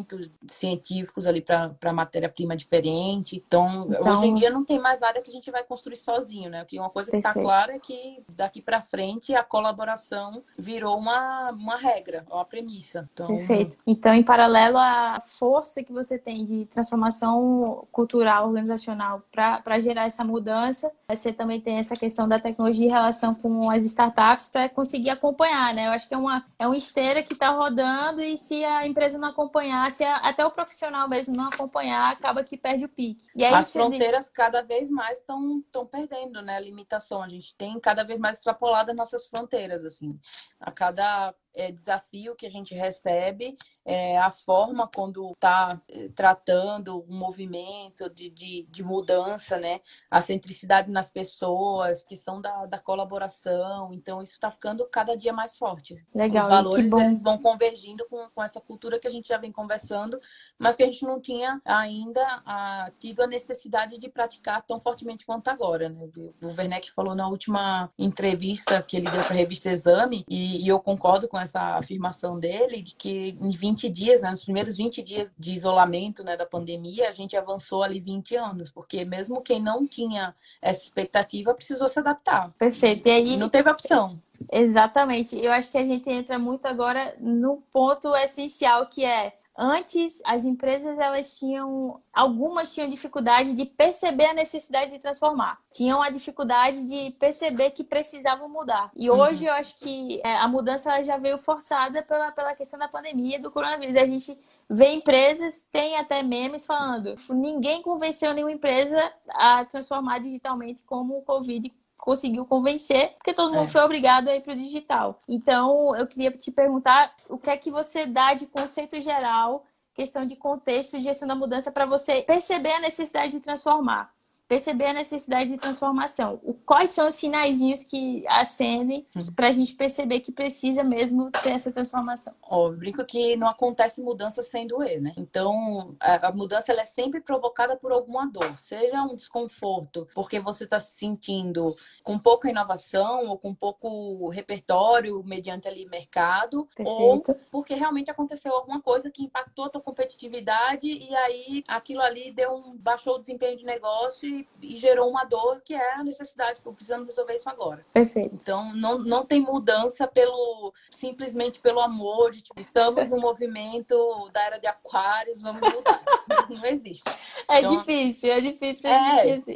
científicos 0.47 1.25
ali 1.25 1.41
para 1.41 1.93
matéria-prima 1.93 2.55
diferente. 2.55 3.35
Então, 3.35 3.87
então, 3.89 4.11
hoje 4.11 4.27
em 4.27 4.35
dia 4.35 4.49
não 4.49 4.63
tem 4.63 4.79
mais 4.79 4.99
nada 4.99 5.21
que 5.21 5.29
a 5.29 5.33
gente 5.33 5.51
vai 5.51 5.63
construir 5.63 5.97
sozinho, 5.97 6.49
né? 6.49 6.63
Que 6.65 6.79
uma 6.79 6.89
coisa 6.89 7.09
que 7.11 7.17
está 7.17 7.33
clara 7.33 7.75
é 7.75 7.79
que 7.79 8.23
daqui 8.35 8.61
para 8.61 8.81
frente 8.81 9.33
a 9.33 9.43
colaboração 9.43 10.43
virou 10.57 10.97
uma, 10.97 11.51
uma 11.51 11.77
regra, 11.77 12.25
uma 12.29 12.45
premissa. 12.45 13.09
Então... 13.13 13.27
Perfeito. 13.27 13.77
Então, 13.85 14.13
em 14.13 14.23
paralelo 14.23 14.77
à 14.77 15.19
força 15.21 15.83
que 15.83 15.91
você 15.91 16.17
tem 16.17 16.43
de 16.43 16.65
transformação 16.65 17.87
cultural, 17.91 18.47
organizacional 18.47 19.23
para 19.31 19.79
gerar 19.79 20.05
essa 20.05 20.23
mudança, 20.23 20.91
você 21.15 21.33
também 21.33 21.59
tem 21.59 21.77
essa 21.77 21.95
questão 21.95 22.27
da 22.27 22.39
tecnologia 22.39 22.85
em 22.85 22.91
relação 22.91 23.33
com 23.33 23.69
as 23.69 23.83
startups 23.83 24.47
para 24.47 24.69
conseguir 24.69 25.09
acompanhar, 25.09 25.73
né? 25.73 25.87
Eu 25.87 25.91
acho 25.91 26.07
que 26.07 26.13
é 26.13 26.17
uma 26.17 26.45
é 26.57 26.67
uma 26.67 26.77
esteira 26.77 27.23
que 27.23 27.33
está 27.33 27.49
rodando 27.49 28.21
e 28.21 28.37
se 28.37 28.63
a 28.63 28.85
empresa 28.87 29.17
não 29.17 29.29
acompanhar, 29.29 29.91
se 29.91 30.03
a, 30.03 30.17
até 30.17 30.45
o 30.45 30.51
profissional 30.51 31.07
mesmo 31.07 31.35
não 31.35 31.47
acompanhar, 31.47 32.11
acaba 32.11 32.43
que 32.43 32.57
perde 32.57 32.85
o 32.85 32.89
pique. 32.89 33.27
E 33.35 33.43
aí, 33.43 33.53
As 33.53 33.71
fronteiras 33.71 34.29
cada 34.29 34.61
vez 34.61 34.89
mais 34.89 35.17
estão 35.17 35.63
perdendo, 35.89 36.41
né? 36.41 36.55
A 36.55 36.59
limitação. 36.59 37.21
A 37.21 37.29
gente 37.29 37.55
tem 37.55 37.79
cada 37.79 38.03
vez 38.03 38.19
mais 38.19 38.37
extrapolado 38.37 38.91
as 38.91 38.97
nossas 38.97 39.27
fronteiras, 39.27 39.83
assim. 39.85 40.19
A 40.59 40.71
cada 40.71 41.33
é, 41.53 41.71
desafio 41.71 42.35
que 42.35 42.45
a 42.45 42.49
gente 42.49 42.73
recebe, 42.73 43.57
é, 43.83 44.17
a 44.17 44.29
forma 44.29 44.87
quando 44.87 45.31
está 45.31 45.81
é, 45.89 46.09
tratando 46.09 47.03
um 47.09 47.17
movimento 47.17 48.09
de, 48.09 48.29
de, 48.29 48.67
de, 48.69 48.83
mudança, 48.83 49.57
né? 49.57 49.81
A 50.09 50.21
centricidade 50.21 50.91
nas 50.91 51.09
pessoas, 51.09 52.03
questão 52.03 52.39
da, 52.39 52.65
da 52.67 52.77
colaboração. 52.77 53.91
Então, 53.93 54.21
isso 54.21 54.33
está 54.33 54.51
ficando 54.51 54.85
cada 54.85 55.15
dia 55.17 55.33
mais 55.33 55.57
forte. 55.57 55.97
Legal. 56.13 56.43
Os 56.43 56.49
valores 56.49 56.91
eles 56.91 57.21
vão 57.21 57.37
convergindo 57.39 58.05
com, 58.07 58.29
com 58.29 58.43
essa 58.43 58.61
cultura 58.61 58.99
que 58.99 59.07
a 59.07 59.11
gente 59.11 59.29
já 59.29 59.37
vem 59.37 59.51
conversando, 59.51 60.19
mas 60.59 60.75
que 60.75 60.83
a 60.83 60.85
gente 60.85 61.03
não 61.03 61.19
tinha 61.19 61.59
ainda 61.65 62.21
a, 62.45 62.91
tido 62.99 63.21
a 63.21 63.27
necessidade 63.27 63.97
de 63.97 64.09
praticar 64.09 64.61
tão 64.61 64.79
fortemente 64.79 65.25
quanto 65.25 65.47
agora. 65.47 65.89
Né? 65.89 66.07
O 66.41 66.47
Werneck 66.47 66.91
falou 66.91 67.15
na 67.15 67.27
última 67.27 67.91
entrevista 67.97 68.81
que 68.83 68.97
ele 68.97 69.09
deu 69.09 69.23
para 69.23 69.33
a 69.33 69.37
revista 69.37 69.69
Exame, 69.69 70.23
e, 70.29 70.63
e 70.63 70.67
eu 70.67 70.79
concordo 70.79 71.27
com 71.27 71.40
essa 71.41 71.77
afirmação 71.77 72.39
dele, 72.39 72.81
de 72.81 72.95
que 72.95 73.37
em 73.39 73.51
20 73.51 73.89
dias, 73.89 74.21
né, 74.21 74.29
nos 74.29 74.43
primeiros 74.43 74.77
20 74.77 75.01
dias 75.01 75.31
de 75.37 75.53
isolamento 75.53 76.23
né, 76.23 76.37
da 76.37 76.45
pandemia, 76.45 77.09
a 77.09 77.11
gente 77.11 77.35
avançou 77.35 77.83
ali 77.83 77.99
20 77.99 78.35
anos, 78.35 78.71
porque 78.71 79.03
mesmo 79.05 79.41
quem 79.41 79.61
não 79.61 79.87
tinha 79.87 80.33
essa 80.61 80.83
expectativa 80.83 81.53
precisou 81.53 81.87
se 81.87 81.99
adaptar. 81.99 82.51
Perfeito. 82.57 83.07
E 83.07 83.11
aí. 83.11 83.37
Não 83.37 83.49
teve 83.49 83.69
opção. 83.69 84.19
Exatamente. 84.51 85.37
Eu 85.37 85.51
acho 85.51 85.69
que 85.69 85.77
a 85.77 85.85
gente 85.85 86.09
entra 86.09 86.39
muito 86.39 86.65
agora 86.65 87.15
no 87.19 87.57
ponto 87.71 88.15
essencial 88.15 88.87
que 88.87 89.05
é 89.05 89.33
Antes, 89.63 90.23
as 90.25 90.43
empresas 90.43 90.97
elas 90.97 91.37
tinham, 91.37 92.01
algumas 92.11 92.73
tinham 92.73 92.89
dificuldade 92.89 93.53
de 93.53 93.63
perceber 93.63 94.25
a 94.25 94.33
necessidade 94.33 94.89
de 94.89 94.97
transformar, 94.97 95.59
tinham 95.71 96.01
a 96.01 96.09
dificuldade 96.09 96.87
de 96.87 97.11
perceber 97.11 97.69
que 97.69 97.83
precisavam 97.83 98.49
mudar. 98.49 98.89
E 98.95 99.07
uhum. 99.07 99.19
hoje 99.19 99.45
eu 99.45 99.53
acho 99.53 99.77
que 99.77 100.19
é, 100.23 100.35
a 100.35 100.47
mudança 100.47 101.03
já 101.03 101.15
veio 101.17 101.37
forçada 101.37 102.01
pela, 102.01 102.31
pela 102.31 102.55
questão 102.55 102.79
da 102.79 102.87
pandemia 102.87 103.39
do 103.39 103.51
coronavírus. 103.51 103.95
A 103.97 104.05
gente 104.07 104.35
vê 104.67 104.93
empresas, 104.93 105.67
tem 105.71 105.95
até 105.95 106.23
memes 106.23 106.65
falando, 106.65 107.13
ninguém 107.29 107.83
convenceu 107.83 108.33
nenhuma 108.33 108.51
empresa 108.51 109.13
a 109.29 109.63
transformar 109.65 110.17
digitalmente 110.17 110.83
como 110.83 111.19
o 111.19 111.21
Covid 111.21 111.71
conseguiu 112.01 112.45
convencer, 112.45 113.13
porque 113.13 113.33
todo 113.33 113.53
mundo 113.53 113.65
é. 113.65 113.67
foi 113.67 113.81
obrigado 113.81 114.27
a 114.27 114.35
ir 114.35 114.41
para 114.41 114.53
o 114.53 114.57
digital. 114.57 115.21
Então, 115.29 115.95
eu 115.95 116.07
queria 116.07 116.31
te 116.31 116.51
perguntar 116.51 117.15
o 117.29 117.37
que 117.37 117.49
é 117.49 117.55
que 117.55 117.69
você 117.69 118.05
dá 118.05 118.33
de 118.33 118.47
conceito 118.47 118.99
geral, 118.99 119.63
questão 119.93 120.25
de 120.25 120.35
contexto, 120.35 120.97
de 120.97 121.03
gestão 121.03 121.27
da 121.27 121.35
mudança, 121.35 121.71
para 121.71 121.85
você 121.85 122.23
perceber 122.23 122.73
a 122.73 122.79
necessidade 122.79 123.33
de 123.33 123.39
transformar 123.39 124.11
perceber 124.51 124.87
a 124.87 124.93
necessidade 124.93 125.49
de 125.49 125.57
transformação. 125.57 126.37
O, 126.43 126.53
quais 126.53 126.91
são 126.91 127.07
os 127.07 127.15
sinaizinhos 127.15 127.85
que 127.85 128.27
acendem 128.27 129.07
uhum. 129.15 129.31
para 129.33 129.47
a 129.47 129.51
gente 129.53 129.73
perceber 129.73 130.19
que 130.19 130.29
precisa 130.29 130.83
mesmo 130.83 131.31
ter 131.31 131.51
essa 131.51 131.71
transformação? 131.71 132.33
Ó, 132.41 132.67
eu 132.67 132.75
brinco 132.75 133.05
que 133.05 133.37
não 133.37 133.47
acontece 133.47 134.01
mudança 134.01 134.43
sem 134.43 134.67
doer, 134.67 135.01
né? 135.01 135.13
Então, 135.15 135.95
a, 136.01 136.27
a 136.27 136.31
mudança 136.33 136.69
ela 136.69 136.81
é 136.81 136.85
sempre 136.85 137.21
provocada 137.21 137.77
por 137.77 137.93
alguma 137.93 138.25
dor, 138.25 138.53
seja 138.59 139.01
um 139.03 139.15
desconforto, 139.15 140.05
porque 140.13 140.37
você 140.41 140.65
está 140.65 140.81
se 140.81 140.97
sentindo 140.97 141.73
com 142.03 142.19
pouca 142.19 142.49
inovação 142.49 143.29
ou 143.29 143.37
com 143.37 143.55
pouco 143.55 144.27
repertório 144.27 145.23
mediante 145.23 145.69
ali 145.69 145.85
mercado, 145.85 146.67
Perfeito. 146.75 147.31
ou 147.31 147.37
porque 147.49 147.73
realmente 147.73 148.11
aconteceu 148.11 148.53
alguma 148.53 148.81
coisa 148.81 149.09
que 149.09 149.23
impactou 149.23 149.63
a 149.63 149.69
tua 149.69 149.79
competitividade 149.79 150.87
e 150.87 151.15
aí 151.15 151.63
aquilo 151.69 152.01
ali 152.01 152.33
deu 152.33 152.53
um 152.53 152.75
baixou 152.75 153.15
o 153.15 153.19
desempenho 153.19 153.57
de 153.57 153.63
negócio 153.63 154.40
e 154.61 154.71
e, 154.71 154.77
gerou 154.77 155.09
uma 155.09 155.25
dor 155.25 155.61
que 155.61 155.73
é 155.73 155.93
a 155.95 156.03
necessidade, 156.03 156.59
porque 156.61 156.77
precisamos 156.77 157.07
resolver 157.07 157.35
isso 157.35 157.49
agora. 157.49 157.85
Perfeito. 157.93 158.35
Então, 158.35 158.73
não, 158.75 158.99
não 158.99 159.25
tem 159.25 159.41
mudança 159.41 160.07
pelo 160.07 160.73
simplesmente 160.91 161.59
pelo 161.59 161.79
amor 161.79 162.31
de 162.31 162.41
tipo, 162.41 162.59
estamos 162.59 163.09
no 163.09 163.19
movimento 163.19 164.29
da 164.31 164.43
era 164.43 164.57
de 164.57 164.67
aquários, 164.67 165.41
vamos 165.41 165.61
mudar. 165.61 166.01
não 166.49 166.65
existe. 166.65 167.03
É 167.49 167.59
então, 167.59 167.77
difícil, 167.77 168.31
é 168.31 168.41
difícil 168.41 168.89
é, 168.89 169.33
assim. 169.33 169.55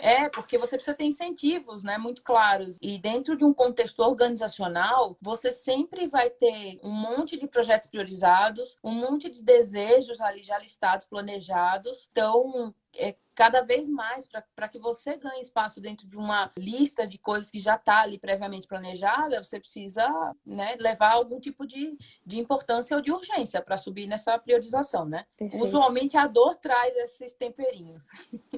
É, 0.00 0.28
porque 0.28 0.56
você 0.56 0.76
precisa 0.76 0.96
ter 0.96 1.04
incentivos, 1.04 1.82
né, 1.82 1.98
muito 1.98 2.22
claros. 2.22 2.78
E 2.80 2.98
dentro 2.98 3.36
de 3.36 3.44
um 3.44 3.52
contexto 3.52 4.00
organizacional, 4.00 5.16
você 5.20 5.52
sempre 5.52 6.06
vai 6.06 6.30
ter 6.30 6.78
um 6.82 6.90
monte 6.90 7.38
de 7.38 7.46
projetos 7.46 7.88
priorizados, 7.88 8.78
um 8.82 8.92
monte 8.92 9.28
de 9.28 9.42
desejos 9.42 10.20
ali 10.20 10.42
já 10.42 10.58
listados, 10.58 11.06
planejados. 11.06 12.08
Então, 12.10 12.74
é, 12.96 13.16
cada 13.34 13.62
vez 13.62 13.88
mais 13.88 14.26
para 14.54 14.68
que 14.68 14.78
você 14.78 15.16
ganhe 15.16 15.40
espaço 15.40 15.80
dentro 15.80 16.06
de 16.06 16.16
uma 16.16 16.50
lista 16.56 17.06
de 17.06 17.18
coisas 17.18 17.50
que 17.50 17.58
já 17.58 17.74
está 17.74 18.00
ali 18.00 18.18
previamente 18.18 18.66
planejada, 18.66 19.42
você 19.42 19.58
precisa 19.58 20.06
né, 20.46 20.76
levar 20.78 21.12
algum 21.12 21.40
tipo 21.40 21.66
de, 21.66 21.96
de 22.24 22.38
importância 22.38 22.96
ou 22.96 23.02
de 23.02 23.10
urgência 23.10 23.60
para 23.60 23.76
subir 23.76 24.06
nessa 24.06 24.38
priorização, 24.38 25.04
né? 25.04 25.26
Perfeito. 25.36 25.64
Usualmente 25.64 26.16
a 26.16 26.26
dor 26.26 26.54
traz 26.56 26.94
esses 26.96 27.32
temperinhos. 27.32 28.04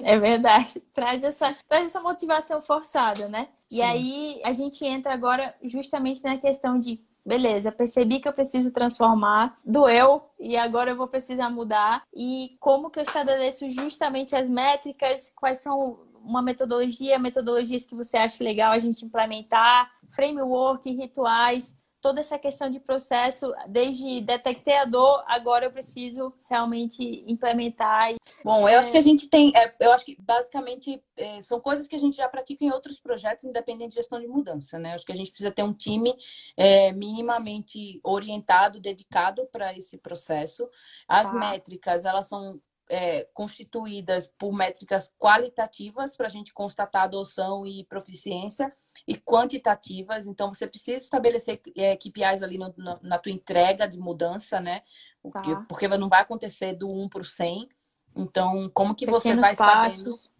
É 0.03 0.19
verdade, 0.19 0.81
traz 0.93 1.25
essa, 1.25 1.57
traz 1.69 1.87
essa 1.87 2.01
motivação 2.01 2.61
forçada, 2.61 3.29
né? 3.29 3.49
Sim. 3.69 3.77
E 3.77 3.83
aí 3.83 4.41
a 4.45 4.53
gente 4.53 4.85
entra 4.85 5.13
agora 5.13 5.55
justamente 5.63 6.23
na 6.23 6.39
questão 6.39 6.79
de 6.79 7.03
beleza, 7.27 7.73
percebi 7.73 8.21
que 8.21 8.29
eu 8.29 8.33
preciso 8.33 8.73
transformar, 8.73 9.59
doeu 9.65 10.23
e 10.39 10.57
agora 10.57 10.91
eu 10.91 10.97
vou 10.97 11.09
precisar 11.09 11.51
mudar. 11.51 12.05
E 12.15 12.57
como 12.61 12.89
que 12.89 13.01
eu 13.01 13.03
estabeleço 13.03 13.69
justamente 13.69 14.37
as 14.37 14.49
métricas, 14.49 15.33
quais 15.35 15.59
são 15.59 15.99
uma 16.23 16.41
metodologia, 16.41 17.19
metodologias 17.19 17.85
que 17.85 17.95
você 17.95 18.17
acha 18.17 18.43
legal 18.43 18.73
a 18.73 18.79
gente 18.79 19.05
implementar, 19.05 19.91
framework, 20.09 20.89
rituais, 20.91 21.77
toda 22.07 22.21
essa 22.21 22.39
questão 22.39 22.71
de 22.71 22.79
processo, 22.79 23.53
desde 23.67 24.21
detectei 24.21 24.77
a 24.77 24.85
dor, 24.85 25.25
agora 25.27 25.65
eu 25.65 25.73
preciso 25.73 26.33
realmente 26.49 27.25
implementar. 27.27 28.15
Bom, 28.45 28.69
eu 28.69 28.79
acho 28.79 28.93
que 28.93 28.97
a 28.97 29.03
gente 29.03 29.29
tem, 29.29 29.53
é, 29.57 29.75
eu 29.81 29.91
acho 29.91 30.05
que 30.05 30.17
basicamente 30.23 31.03
é, 31.17 31.41
são 31.41 31.59
coisas 31.59 31.89
que 31.89 31.97
a 31.97 31.99
gente 31.99 32.17
já 32.17 32.29
pratica 32.29 32.65
em 32.65 32.71
outros 32.71 33.01
projetos, 33.01 33.45
independente 33.45 33.91
de 33.91 33.97
gestão 33.97 34.21
de 34.21 34.29
mudança, 34.29 34.79
né? 34.79 34.95
Acho 34.95 35.05
que 35.05 35.11
a 35.11 35.17
gente 35.17 35.31
precisa 35.31 35.51
ter 35.51 35.65
um 35.65 35.73
time 35.73 36.15
é, 36.57 36.93
minimamente 36.93 37.99
orientado, 38.05 38.79
dedicado 38.79 39.45
para 39.51 39.77
esse 39.77 39.99
processo. 39.99 40.71
As 41.09 41.33
tá. 41.33 41.37
métricas, 41.37 42.05
elas 42.05 42.29
são 42.29 42.61
é, 42.89 43.25
constituídas 43.35 44.27
por 44.39 44.53
métricas 44.53 45.13
qualitativas 45.19 46.17
para 46.17 46.27
a 46.27 46.31
gente 46.31 46.53
constatar 46.53 47.03
adoção 47.03 47.67
e 47.67 47.85
proficiência 47.85 48.73
e 49.07 49.17
quantitativas. 49.17 50.27
Então, 50.27 50.53
você 50.53 50.67
precisa 50.67 50.99
estabelecer 50.99 51.61
é, 51.77 51.97
KPIs 51.97 52.43
ali 52.43 52.59
no, 52.59 52.73
no, 52.77 52.99
na 53.03 53.19
tua 53.19 53.33
entrega 53.33 53.89
de 53.89 53.99
mudança, 53.99 54.61
né? 54.61 54.83
Porque, 55.23 55.55
tá. 55.55 55.67
porque 55.69 55.89
não 55.89 56.09
vai 56.09 56.23
acontecer 56.23 56.75
do 56.75 56.89
1 56.89 57.09
para 57.09 57.23
o 57.23 57.25
100. 57.25 57.69
Então, 58.15 58.71
como 58.73 58.95
que 58.95 59.05
Pequenos 59.05 59.23
você 59.23 59.35
vai 59.35 59.57
passos. 59.57 59.99
sabendo 59.99 60.36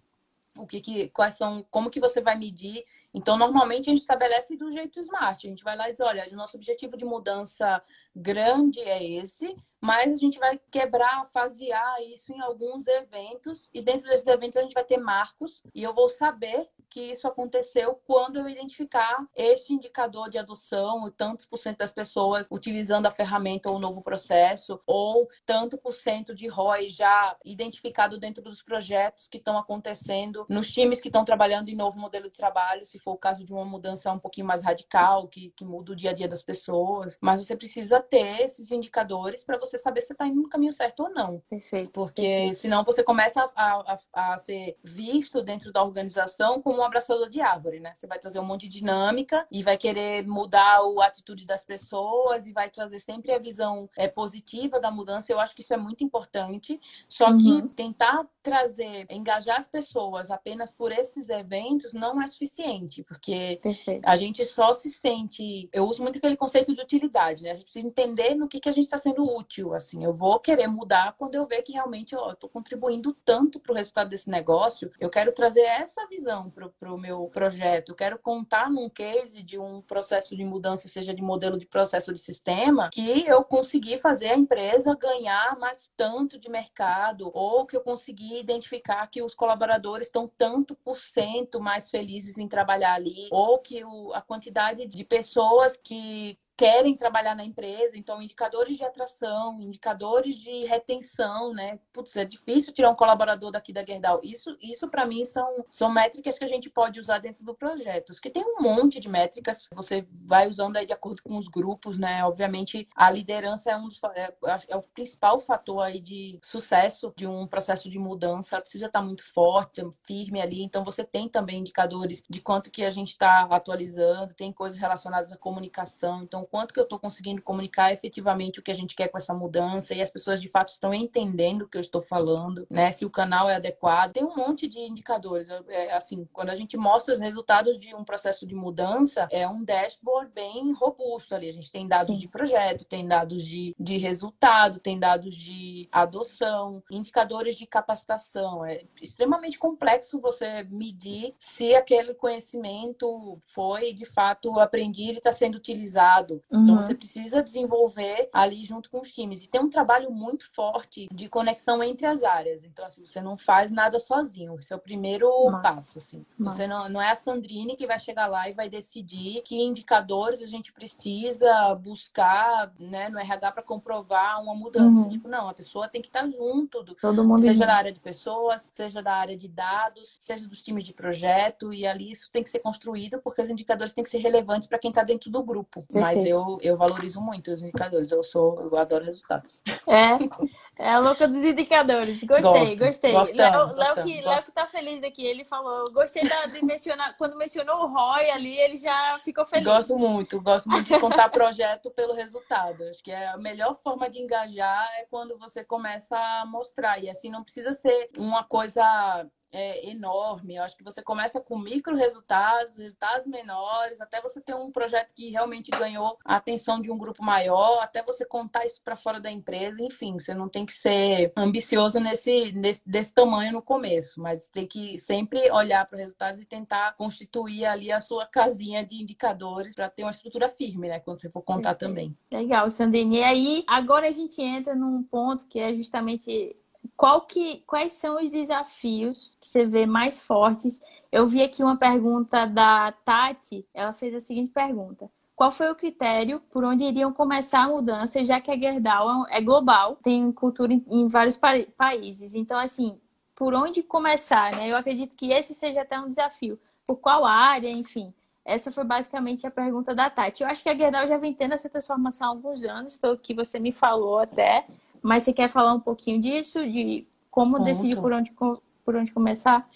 o 0.57 0.67
que, 0.67 0.81
que 0.81 1.09
quais 1.09 1.37
são, 1.37 1.63
como 1.71 1.91
que 1.91 2.01
você 2.01 2.21
vai 2.21 2.37
medir. 2.37 2.85
Então, 3.13 3.37
normalmente 3.37 3.89
a 3.89 3.93
gente 3.93 4.01
estabelece 4.01 4.57
do 4.57 4.71
jeito 4.71 5.01
smart. 5.01 5.47
A 5.47 5.51
gente 5.51 5.65
vai 5.65 5.77
lá 5.77 5.89
e 5.89 5.93
diz, 5.93 6.01
olha, 6.01 6.27
o 6.31 6.37
nosso 6.37 6.57
objetivo 6.57 6.97
de 6.97 7.05
mudança 7.05 7.83
grande 8.15 8.81
é 8.81 9.03
esse, 9.03 9.57
mas 9.81 10.13
a 10.13 10.17
gente 10.17 10.39
vai 10.39 10.59
quebrar, 10.71 11.27
fasear 11.27 12.03
isso 12.03 12.33
em 12.33 12.41
alguns 12.41 12.87
eventos, 12.87 13.71
e 13.73 13.83
dentro 13.83 14.09
desses 14.09 14.27
eventos 14.27 14.57
a 14.57 14.63
gente 14.63 14.75
vai 14.75 14.85
ter 14.85 14.97
marcos, 14.97 15.63
e 15.75 15.83
eu 15.83 15.95
vou 15.95 16.09
saber 16.09 16.69
que 16.97 17.13
isso 17.13 17.29
aconteceu 17.29 18.01
quando 18.07 18.39
eu 18.39 18.49
identificar 18.49 19.19
este 19.37 19.71
indicador 19.71 20.31
de 20.31 20.39
adoção, 20.39 21.13
tantos 21.15 21.45
por 21.45 21.59
cento 21.59 21.77
das 21.77 21.93
pessoas 21.93 22.49
utilizando 22.51 23.05
a 23.05 23.11
ferramenta 23.11 23.69
ou 23.69 23.77
o 23.77 23.79
novo 23.79 24.01
processo, 24.01 24.81
ou 24.87 25.29
tanto 25.45 25.77
por 25.77 25.93
cento 25.93 26.35
de 26.35 26.49
ROI 26.49 26.89
já 26.89 27.37
identificado 27.45 28.19
dentro 28.19 28.43
dos 28.43 28.63
projetos 28.63 29.29
que 29.29 29.37
estão 29.37 29.59
acontecendo, 29.59 30.47
nos 30.49 30.71
times 30.71 30.99
que 30.99 31.09
estão 31.09 31.23
trabalhando 31.23 31.69
em 31.69 31.77
novo 31.77 31.99
modelo 31.99 32.31
de 32.31 32.39
trabalho, 32.39 32.87
se 32.87 32.99
for 32.99 33.13
o 33.13 33.19
caso 33.19 33.45
de 33.45 33.53
uma 33.53 33.67
mudança 33.67 34.11
um 34.11 34.19
pouquinho 34.19 34.47
mais 34.47 34.63
radical, 34.63 35.29
que, 35.29 35.51
que 35.51 35.67
muda 35.67 35.93
o 35.93 35.97
dia 35.97 36.13
a 36.13 36.15
dia 36.15 36.27
das 36.27 36.43
pessoas. 36.43 37.19
Mas 37.21 37.45
você 37.45 37.55
precisa 37.55 38.01
ter 38.01 38.41
esses 38.41 38.71
indicadores 38.71 39.45
para 39.45 39.59
você 39.59 39.77
saber 39.77 40.01
se 40.01 40.15
está 40.15 40.27
indo 40.27 40.41
no 40.41 40.49
caminho 40.49 40.73
certo 40.73 41.03
ou 41.03 41.11
não. 41.11 41.43
Perfeito. 41.51 41.93
Porque 41.93 42.23
perfeito. 42.23 42.55
senão 42.55 42.85
você 42.85 43.05
começa 43.05 43.43
a, 43.55 43.99
a, 44.15 44.33
a 44.33 44.39
ser 44.39 44.79
visto 44.83 45.43
dentro 45.43 45.71
da 45.71 45.85
organização 45.85 46.63
como 46.63 46.86
um 46.87 46.89
abraçador 46.89 47.29
de 47.29 47.41
árvore, 47.41 47.81
né? 47.81 47.93
Você 47.95 48.07
vai 48.07 48.19
trazer 48.19 48.39
um 48.39 48.45
monte 48.45 48.69
de 48.69 48.79
dinâmica 48.79 49.47
e 49.51 49.63
vai 49.63 49.77
querer 49.77 50.27
mudar 50.27 50.79
a 50.79 51.07
atitude 51.07 51.45
das 51.45 51.65
pessoas 51.65 52.47
e 52.47 52.53
vai 52.53 52.71
trazer 52.71 53.01
sempre 53.01 53.33
a 53.33 53.39
visão 53.39 53.89
é, 53.97 54.09
positiva 54.09 54.81
da 54.81 54.91
mudança. 54.91 55.33
Eu 55.33 55.41
acho 55.41 55.55
que 55.55 55.63
isso 55.63 55.75
é 55.75 55.77
muito 55.77 56.05
importante. 56.05 56.81
Só 57.09 57.31
uhum. 57.31 57.39
que 57.39 57.69
tentar 57.75 58.27
trazer, 58.43 59.07
engajar 59.11 59.59
as 59.59 59.67
pessoas 59.67 60.31
apenas 60.31 60.71
por 60.71 60.93
esses 60.93 61.29
eventos 61.29 61.93
não 61.93 62.23
é 62.23 62.29
suficiente, 62.29 63.03
porque 63.03 63.59
Perfeito. 63.63 64.05
a 64.05 64.17
gente 64.17 64.45
só 64.47 64.73
se 64.73 64.93
sente. 64.93 65.69
Eu 65.73 65.85
uso 65.85 66.03
muito 66.03 66.19
aquele 66.19 66.37
conceito 66.37 66.75
de 66.75 66.81
utilidade, 66.81 67.43
né? 67.43 67.51
A 67.51 67.55
gente 67.55 67.65
precisa 67.65 67.87
entender 67.87 68.35
no 68.35 68.47
que, 68.47 68.61
que 68.61 68.69
a 68.69 68.73
gente 68.73 68.85
está 68.85 68.99
sendo 68.99 69.25
útil. 69.25 69.75
Assim, 69.75 70.05
eu 70.05 70.13
vou 70.13 70.39
querer 70.39 70.69
mudar 70.69 71.15
quando 71.19 71.35
eu 71.35 71.47
ver 71.47 71.63
que 71.63 71.73
realmente 71.73 72.15
ó, 72.15 72.29
eu 72.29 72.33
estou 72.35 72.49
contribuindo 72.49 73.13
tanto 73.25 73.59
para 73.59 73.73
o 73.73 73.77
resultado 73.77 74.09
desse 74.09 74.31
negócio. 74.31 74.93
Eu 75.01 75.11
quero 75.11 75.33
trazer 75.33 75.63
essa 75.63 76.07
visão 76.07 76.51
para 76.51 76.66
o 76.81 76.99
meu 76.99 77.29
projeto. 77.29 77.91
Eu 77.91 77.95
quero 77.95 78.19
contar 78.19 78.71
num 78.71 78.89
case 78.89 79.43
de 79.43 79.59
um 79.59 79.81
processo 79.83 80.37
de 80.37 80.45
mudança, 80.45 80.89
seja 80.89 81.15
de 81.15 81.23
modelo 81.23 81.59
de 81.59 81.67
processo 81.67 82.13
de 82.13 82.21
sistema, 82.21 82.91
que 82.93 83.27
eu 83.27 83.43
consegui 83.45 83.99
fazer 83.99 84.29
a 84.29 84.37
empresa 84.37 84.97
ganhar 84.97 85.59
mais 85.59 85.91
tanto 85.97 86.39
de 86.39 86.49
mercado, 86.49 87.31
ou 87.35 87.67
que 87.67 87.77
eu 87.77 87.81
consegui 87.81 88.39
identificar 88.39 89.07
que 89.09 89.23
os 89.23 89.35
colaboradores 89.35 90.09
estão 90.09 90.31
tanto 90.39 90.75
por 90.77 90.99
cento 90.99 91.61
mais 91.61 91.91
felizes 91.91 92.39
em 92.39 92.49
trabalhar 92.49 92.95
ali, 92.95 93.29
ou 93.31 93.59
que 93.59 93.85
o, 93.85 94.13
a 94.13 94.23
quantidade 94.23 94.87
de 94.87 95.05
pessoas 95.05 95.77
que 95.77 96.39
querem 96.57 96.97
trabalhar 96.97 97.35
na 97.35 97.45
empresa, 97.45 97.97
então 97.97 98.23
indicadores 98.23 98.77
de 98.77 98.85
atração, 98.85 99.61
indicadores 99.61 100.37
de 100.37 100.65
retenção, 100.65 101.53
né? 101.53 101.79
Putz, 101.93 102.17
é 102.17 102.25
difícil 102.25 102.73
tirar 102.73 102.91
um 102.91 102.95
colaborador 102.95 103.51
daqui 103.51 103.73
da 103.73 103.85
Gerdau. 103.85 104.21
Isso, 104.23 104.57
isso 104.61 104.89
para 104.89 105.05
mim 105.05 105.25
são, 105.25 105.65
são 105.69 105.91
métricas 105.91 106.39
que 106.39 106.45
a 106.45 106.49
gente 106.49 106.71
pode 106.71 106.99
usar 106.99 107.19
dentro 107.19 107.45
do 107.45 107.55
projeto. 107.55 108.15
Que 108.21 108.31
tem 108.31 108.43
um 108.43 108.63
monte 108.63 108.99
de 108.99 109.09
métricas, 109.09 109.69
você 109.73 110.07
vai 110.11 110.49
usando 110.49 110.77
aí 110.77 110.87
de 110.87 110.93
acordo 110.93 111.23
com 111.23 111.37
os 111.37 111.49
grupos, 111.49 111.99
né? 111.99 112.25
Obviamente 112.25 112.89
a 112.97 113.11
liderança 113.11 113.71
é 113.71 113.77
um 113.77 113.89
dos, 113.89 114.01
é, 114.15 114.35
é 114.69 114.77
o 114.77 114.83
principal 114.83 115.39
fator 115.39 115.83
aí 115.83 116.01
de 116.01 116.39
sucesso 116.43 117.13
de 117.17 117.27
um 117.27 117.47
processo 117.47 117.91
de 117.91 117.99
mudança. 117.99 118.57
Ela 118.57 118.63
precisa 118.63 118.87
estar 118.87 119.03
muito 119.03 119.23
forte, 119.33 119.83
firme 120.05 120.41
ali. 120.41 120.63
Então 120.63 120.83
você 120.83 121.05
tem 121.05 121.29
também 121.29 121.61
indicadores 121.61 122.23
de 122.29 122.41
quanto 122.41 122.71
que 122.71 122.83
a 122.83 122.91
gente 122.91 123.11
está 123.11 123.43
atualizando, 123.43 124.33
tem 124.33 124.53
coisas 124.53 124.79
relacionadas 124.79 125.33
à 125.33 125.37
comunicação. 125.37 126.23
Então 126.23 126.46
quanto 126.51 126.73
que 126.73 126.81
eu 126.81 126.85
estou 126.85 126.99
conseguindo 126.99 127.43
comunicar 127.43 127.93
efetivamente 127.93 128.59
o 128.59 128.63
que 128.63 128.71
a 128.71 128.75
gente 128.75 128.95
quer 128.95 129.09
com 129.09 129.19
essa 129.19 129.35
mudança 129.35 129.95
e 129.95 130.03
as 130.03 130.11
pessoas 130.11 130.41
de 130.41 130.49
fato 130.49 130.69
estão 130.69 130.93
entendendo 130.95 131.63
o 131.63 131.69
que 131.69 131.77
eu 131.77 131.81
estou 131.81 132.01
falando, 132.01 132.67
né? 132.71 132.93
Se 132.93 133.05
o 133.05 133.11
canal 133.11 133.49
é 133.49 133.57
adequado. 133.57 134.13
Tem 134.13 134.25
um 134.25 134.35
monte 134.35 134.67
de 134.69 134.79
indicadores. 134.79 135.49
É, 135.69 135.93
assim, 135.93 136.29
quando 136.33 136.51
a 136.51 136.55
gente 136.55 136.77
mostra 136.77 137.15
os 137.15 137.21
resultados 137.21 137.79
de 137.79 137.95
um 137.95 138.05
processo 138.05 138.47
de 138.47 138.55
mudança, 138.55 139.29
é 139.31 139.47
um 139.47 139.63
dashboard 139.63 140.31
bem 140.33 140.73
robusto 140.73 141.35
ali. 141.35 141.49
A 141.49 141.53
gente 141.53 141.71
tem 141.71 141.87
dados 141.87 142.07
Sim. 142.07 142.19
de 142.19 142.29
projeto, 142.29 142.85
tem 142.85 143.07
dados 143.07 143.45
de, 143.45 143.75
de 143.79 143.99
resultado, 143.99 144.79
tem 144.79 144.99
dados 144.99 145.35
de 145.35 145.89
adoção, 145.91 146.83
indicadores 146.91 147.57
de 147.57 147.67
capacitação. 147.67 148.65
É 148.65 148.85
extremamente 149.01 149.59
complexo 149.59 150.21
você 150.21 150.65
medir 150.65 151.35
se 151.39 151.75
aquele 151.75 152.15
conhecimento 152.15 153.39
foi 153.47 153.93
de 153.93 154.05
fato 154.05 154.59
aprendido 154.59 155.15
e 155.15 155.19
está 155.19 155.33
sendo 155.33 155.57
utilizado 155.57 156.36
então, 156.47 156.61
uhum. 156.61 156.65
Então 156.67 156.83
você 156.83 156.95
precisa 156.95 157.43
desenvolver 157.43 158.29
ali 158.33 158.65
junto 158.65 158.91
com 158.91 159.01
os 159.01 159.13
times. 159.13 159.43
E 159.43 159.49
tem 159.49 159.61
um 159.61 159.71
trabalho 159.71 160.11
muito 160.11 160.53
forte 160.53 161.09
de 161.13 161.29
conexão 161.29 161.83
entre 161.83 162.07
as 162.07 162.23
áreas. 162.23 162.65
Então, 162.65 162.85
assim, 162.85 163.05
você 163.05 163.21
não 163.21 163.37
faz 163.37 163.71
nada 163.71 163.99
sozinho. 163.99 164.59
Esse 164.59 164.73
é 164.73 164.77
o 164.77 164.81
primeiro 164.81 165.29
Nossa. 165.29 165.63
passo. 165.63 165.99
Assim. 165.99 166.25
Você 166.39 166.67
não, 166.67 166.89
não 166.89 167.01
é 167.01 167.11
a 167.11 167.17
Sandrine 167.17 167.77
que 167.77 167.87
vai 167.87 167.99
chegar 167.99 168.27
lá 168.27 168.49
e 168.49 168.55
vai 168.55 168.69
decidir 168.69 169.43
que 169.43 169.63
indicadores 169.63 170.43
a 170.43 170.47
gente 170.47 170.73
precisa 170.73 171.75
buscar 171.75 172.73
né, 172.79 173.09
no 173.09 173.19
RH 173.19 173.53
para 173.53 173.63
comprovar 173.63 174.43
uma 174.43 174.55
mudança. 174.55 175.03
Uhum. 175.03 175.09
Tipo, 175.09 175.29
não, 175.29 175.49
a 175.49 175.55
pessoa 175.55 175.89
tem 175.89 176.01
que 176.01 176.09
estar 176.09 176.29
junto, 176.31 176.83
do, 176.83 176.95
Todo 176.95 177.25
mundo 177.25 177.41
seja 177.41 177.55
junto. 177.55 177.67
da 177.67 177.75
área 177.75 177.93
de 177.93 178.01
pessoas, 178.01 178.71
seja 178.75 179.03
da 179.03 179.15
área 179.15 179.37
de 179.37 179.49
dados, 179.49 180.17
seja 180.21 180.47
dos 180.47 180.63
times 180.63 180.85
de 180.85 180.93
projeto. 180.93 181.73
E 181.73 181.87
ali 181.87 182.11
isso 182.11 182.31
tem 182.31 182.43
que 182.43 182.51
ser 182.51 182.61
construído 182.61 183.21
porque 183.23 183.43
os 183.43 183.51
indicadores 183.51 183.93
têm 183.93 184.05
que 184.05 184.11
ser 184.11 184.19
relevantes 184.19 184.69
para 184.69 184.79
quem 184.79 184.91
está 184.91 185.03
dentro 185.03 185.31
do 185.31 185.43
grupo. 185.43 185.85
Perfeito. 185.87 186.19
Mas 186.19 186.26
eu, 186.29 186.59
eu 186.63 186.77
valorizo 186.77 187.21
muito 187.21 187.51
os 187.51 187.63
indicadores. 187.63 188.11
Eu 188.11 188.23
sou, 188.23 188.61
eu 188.61 188.77
adoro 188.77 189.05
resultados. 189.05 189.63
É. 189.87 190.57
É 190.79 190.91
a 190.91 190.99
louca 190.99 191.27
dos 191.27 191.43
indicadores. 191.43 192.23
Gostei, 192.23 192.77
Gosto, 192.77 192.77
gostei. 192.77 193.13
Léo, 193.13 193.75
Léo, 193.75 194.05
que, 194.05 194.21
Léo 194.21 194.43
que 194.43 194.53
tá 194.53 194.67
feliz 194.67 195.03
aqui, 195.03 195.25
ele 195.25 195.43
falou, 195.45 195.91
gostei 195.91 196.29
da, 196.29 196.47
de 196.47 196.63
mencionar, 196.63 197.17
quando 197.17 197.35
mencionou 197.35 197.77
o 197.77 197.87
ROI 197.87 198.31
ali, 198.31 198.59
ele 198.59 198.77
já 198.77 199.19
ficou 199.25 199.47
feliz. 199.47 199.65
Gosto 199.65 199.97
muito, 199.97 200.41
gosto 200.43 200.69
muito 200.69 200.87
de 200.87 201.01
contar 201.01 201.31
projeto 201.31 201.91
pelo 201.91 202.13
resultado. 202.13 202.85
Acho 202.85 203.03
que 203.03 203.11
é 203.11 203.29
a 203.29 203.39
melhor 203.39 203.75
forma 203.83 204.11
de 204.11 204.19
engajar 204.19 204.87
é 204.99 205.07
quando 205.07 205.39
você 205.39 205.65
começa 205.65 206.15
a 206.15 206.45
mostrar. 206.45 207.03
E 207.03 207.09
assim, 207.09 207.31
não 207.31 207.43
precisa 207.43 207.73
ser 207.73 208.11
uma 208.19 208.45
coisa 208.45 209.27
é, 209.57 209.89
enorme. 209.89 210.57
Eu 210.57 210.63
acho 210.63 210.77
que 210.77 210.85
você 210.85 211.03
começa 211.03 211.41
com 211.41 211.59
micro 211.59 211.97
resultados, 211.97 212.77
resultados 212.77 213.27
menores, 213.27 213.99
até 214.03 214.21
você 214.21 214.39
ter 214.39 214.55
um 214.55 214.71
projeto 214.71 215.15
que 215.15 215.31
realmente 215.31 215.71
ganhou 215.71 216.19
a 216.23 216.37
atenção 216.37 216.79
de 216.79 216.91
um 216.91 216.99
grupo 216.99 217.25
maior, 217.25 217.79
até 217.81 218.03
você 218.03 218.27
contar 218.27 218.67
isso 218.67 218.83
para 218.85 218.97
fora 218.97 219.19
da 219.19 219.31
empresa. 219.31 219.83
Enfim, 219.83 220.19
você 220.19 220.35
não 220.35 220.47
tem 220.47 220.67
que 220.67 220.75
ser 220.75 221.33
ambicioso 221.35 221.99
nesse, 221.99 222.53
nesse 222.53 222.87
desse 222.87 223.15
tamanho 223.15 223.55
no 223.55 223.63
começo, 223.63 224.21
mas 224.21 224.47
tem 224.47 224.67
que 224.67 224.99
sempre 224.99 225.51
olhar 225.51 225.87
para 225.87 225.95
os 225.95 226.01
resultados 226.03 226.39
e 226.39 226.45
tentar 226.45 226.93
constituir 226.93 227.65
ali 227.65 227.91
a 227.91 228.03
sua 228.03 228.27
casinha 228.27 228.85
de 228.85 229.01
indicadores 229.01 229.75
para 229.75 229.89
ter 229.89 230.03
uma 230.03 230.11
estrutura 230.11 230.51
firme, 230.51 230.89
né? 230.89 231.01
Quando 231.01 231.19
você 231.19 231.31
for 231.31 231.41
contar 231.41 231.77
também. 231.77 232.15
Legal, 232.31 232.69
Sandrine. 232.69 233.19
E 233.19 233.25
aí, 233.25 233.65
agora 233.67 234.07
a 234.07 234.13
gente 234.13 234.41
entra 234.43 234.75
num 234.75 235.03
ponto 235.03 235.47
que 235.47 235.59
é 235.59 235.75
justamente 235.75 236.55
qual 236.97 237.23
que, 237.23 237.63
quais 237.67 237.93
são 237.95 238.23
os 238.23 238.31
desafios 238.31 239.37
que 239.41 239.49
você 239.49 239.65
vê 239.65 239.87
mais 239.87 240.21
fortes? 240.21 240.81
Eu 241.11 241.27
vi 241.27 241.43
aqui 241.43 241.63
uma 241.63 241.77
pergunta 241.77 242.47
da 242.47 242.93
Tati, 242.93 243.67
ela 243.73 243.93
fez 243.93 244.15
a 244.15 244.21
seguinte 244.21 244.53
pergunta. 244.53 245.11
Qual 245.35 245.53
foi 245.53 245.71
o 245.71 245.75
critério 245.75 246.41
por 246.51 246.65
onde 246.65 246.85
iriam 246.85 247.13
começar 247.13 247.65
a 247.65 247.69
mudança, 247.69 248.25
já 248.25 248.41
que 248.41 248.51
a 248.51 248.59
Gerdau 248.59 249.27
é 249.29 249.41
global, 249.41 249.97
tem 250.03 250.33
cultura 250.33 250.73
em 250.73 251.09
vários 251.09 251.37
pa 251.37 251.53
países. 251.77 252.35
Então, 252.35 252.59
assim, 252.59 252.99
por 253.35 253.55
onde 253.55 253.83
começar, 253.83 254.55
né? 254.57 254.69
Eu 254.69 254.77
acredito 254.77 255.15
que 255.15 255.31
esse 255.31 255.55
seja 255.55 255.83
até 255.83 256.01
um 256.01 256.09
desafio. 256.09 256.59
Por 256.87 256.97
qual 256.97 257.27
área, 257.27 257.69
enfim. 257.69 258.15
Essa 258.47 258.73
foi 258.73 258.85
basicamente 258.85 259.47
a 259.47 259.51
pergunta 259.51 259.95
da 259.95 260.09
Tati. 260.09 260.43
Eu 260.43 260.49
acho 260.49 260.63
que 260.63 260.71
a 260.71 260.75
Gerdau 260.75 261.07
já 261.07 261.19
vem 261.19 261.35
tendo 261.35 261.53
essa 261.53 261.69
transformação 261.69 262.29
há 262.29 262.31
alguns 262.31 262.65
anos, 262.65 262.97
pelo 262.97 263.19
que 263.19 263.35
você 263.35 263.59
me 263.59 263.73
falou 263.73 264.21
até. 264.21 264.67
Mas 265.07 265.23
você 265.23 265.33
quer 265.33 265.49
falar 265.49 265.73
um 265.73 265.81
pouquinho 265.81 266.21
disso, 266.21 266.67
de 266.67 267.07
como 267.31 267.59
Ponto. 267.59 267.65
decidir 267.65 267.97
por 267.97 268.13
onde, 268.13 268.33
por 268.33 268.97
onde 268.97 269.13
começar? 269.13 269.69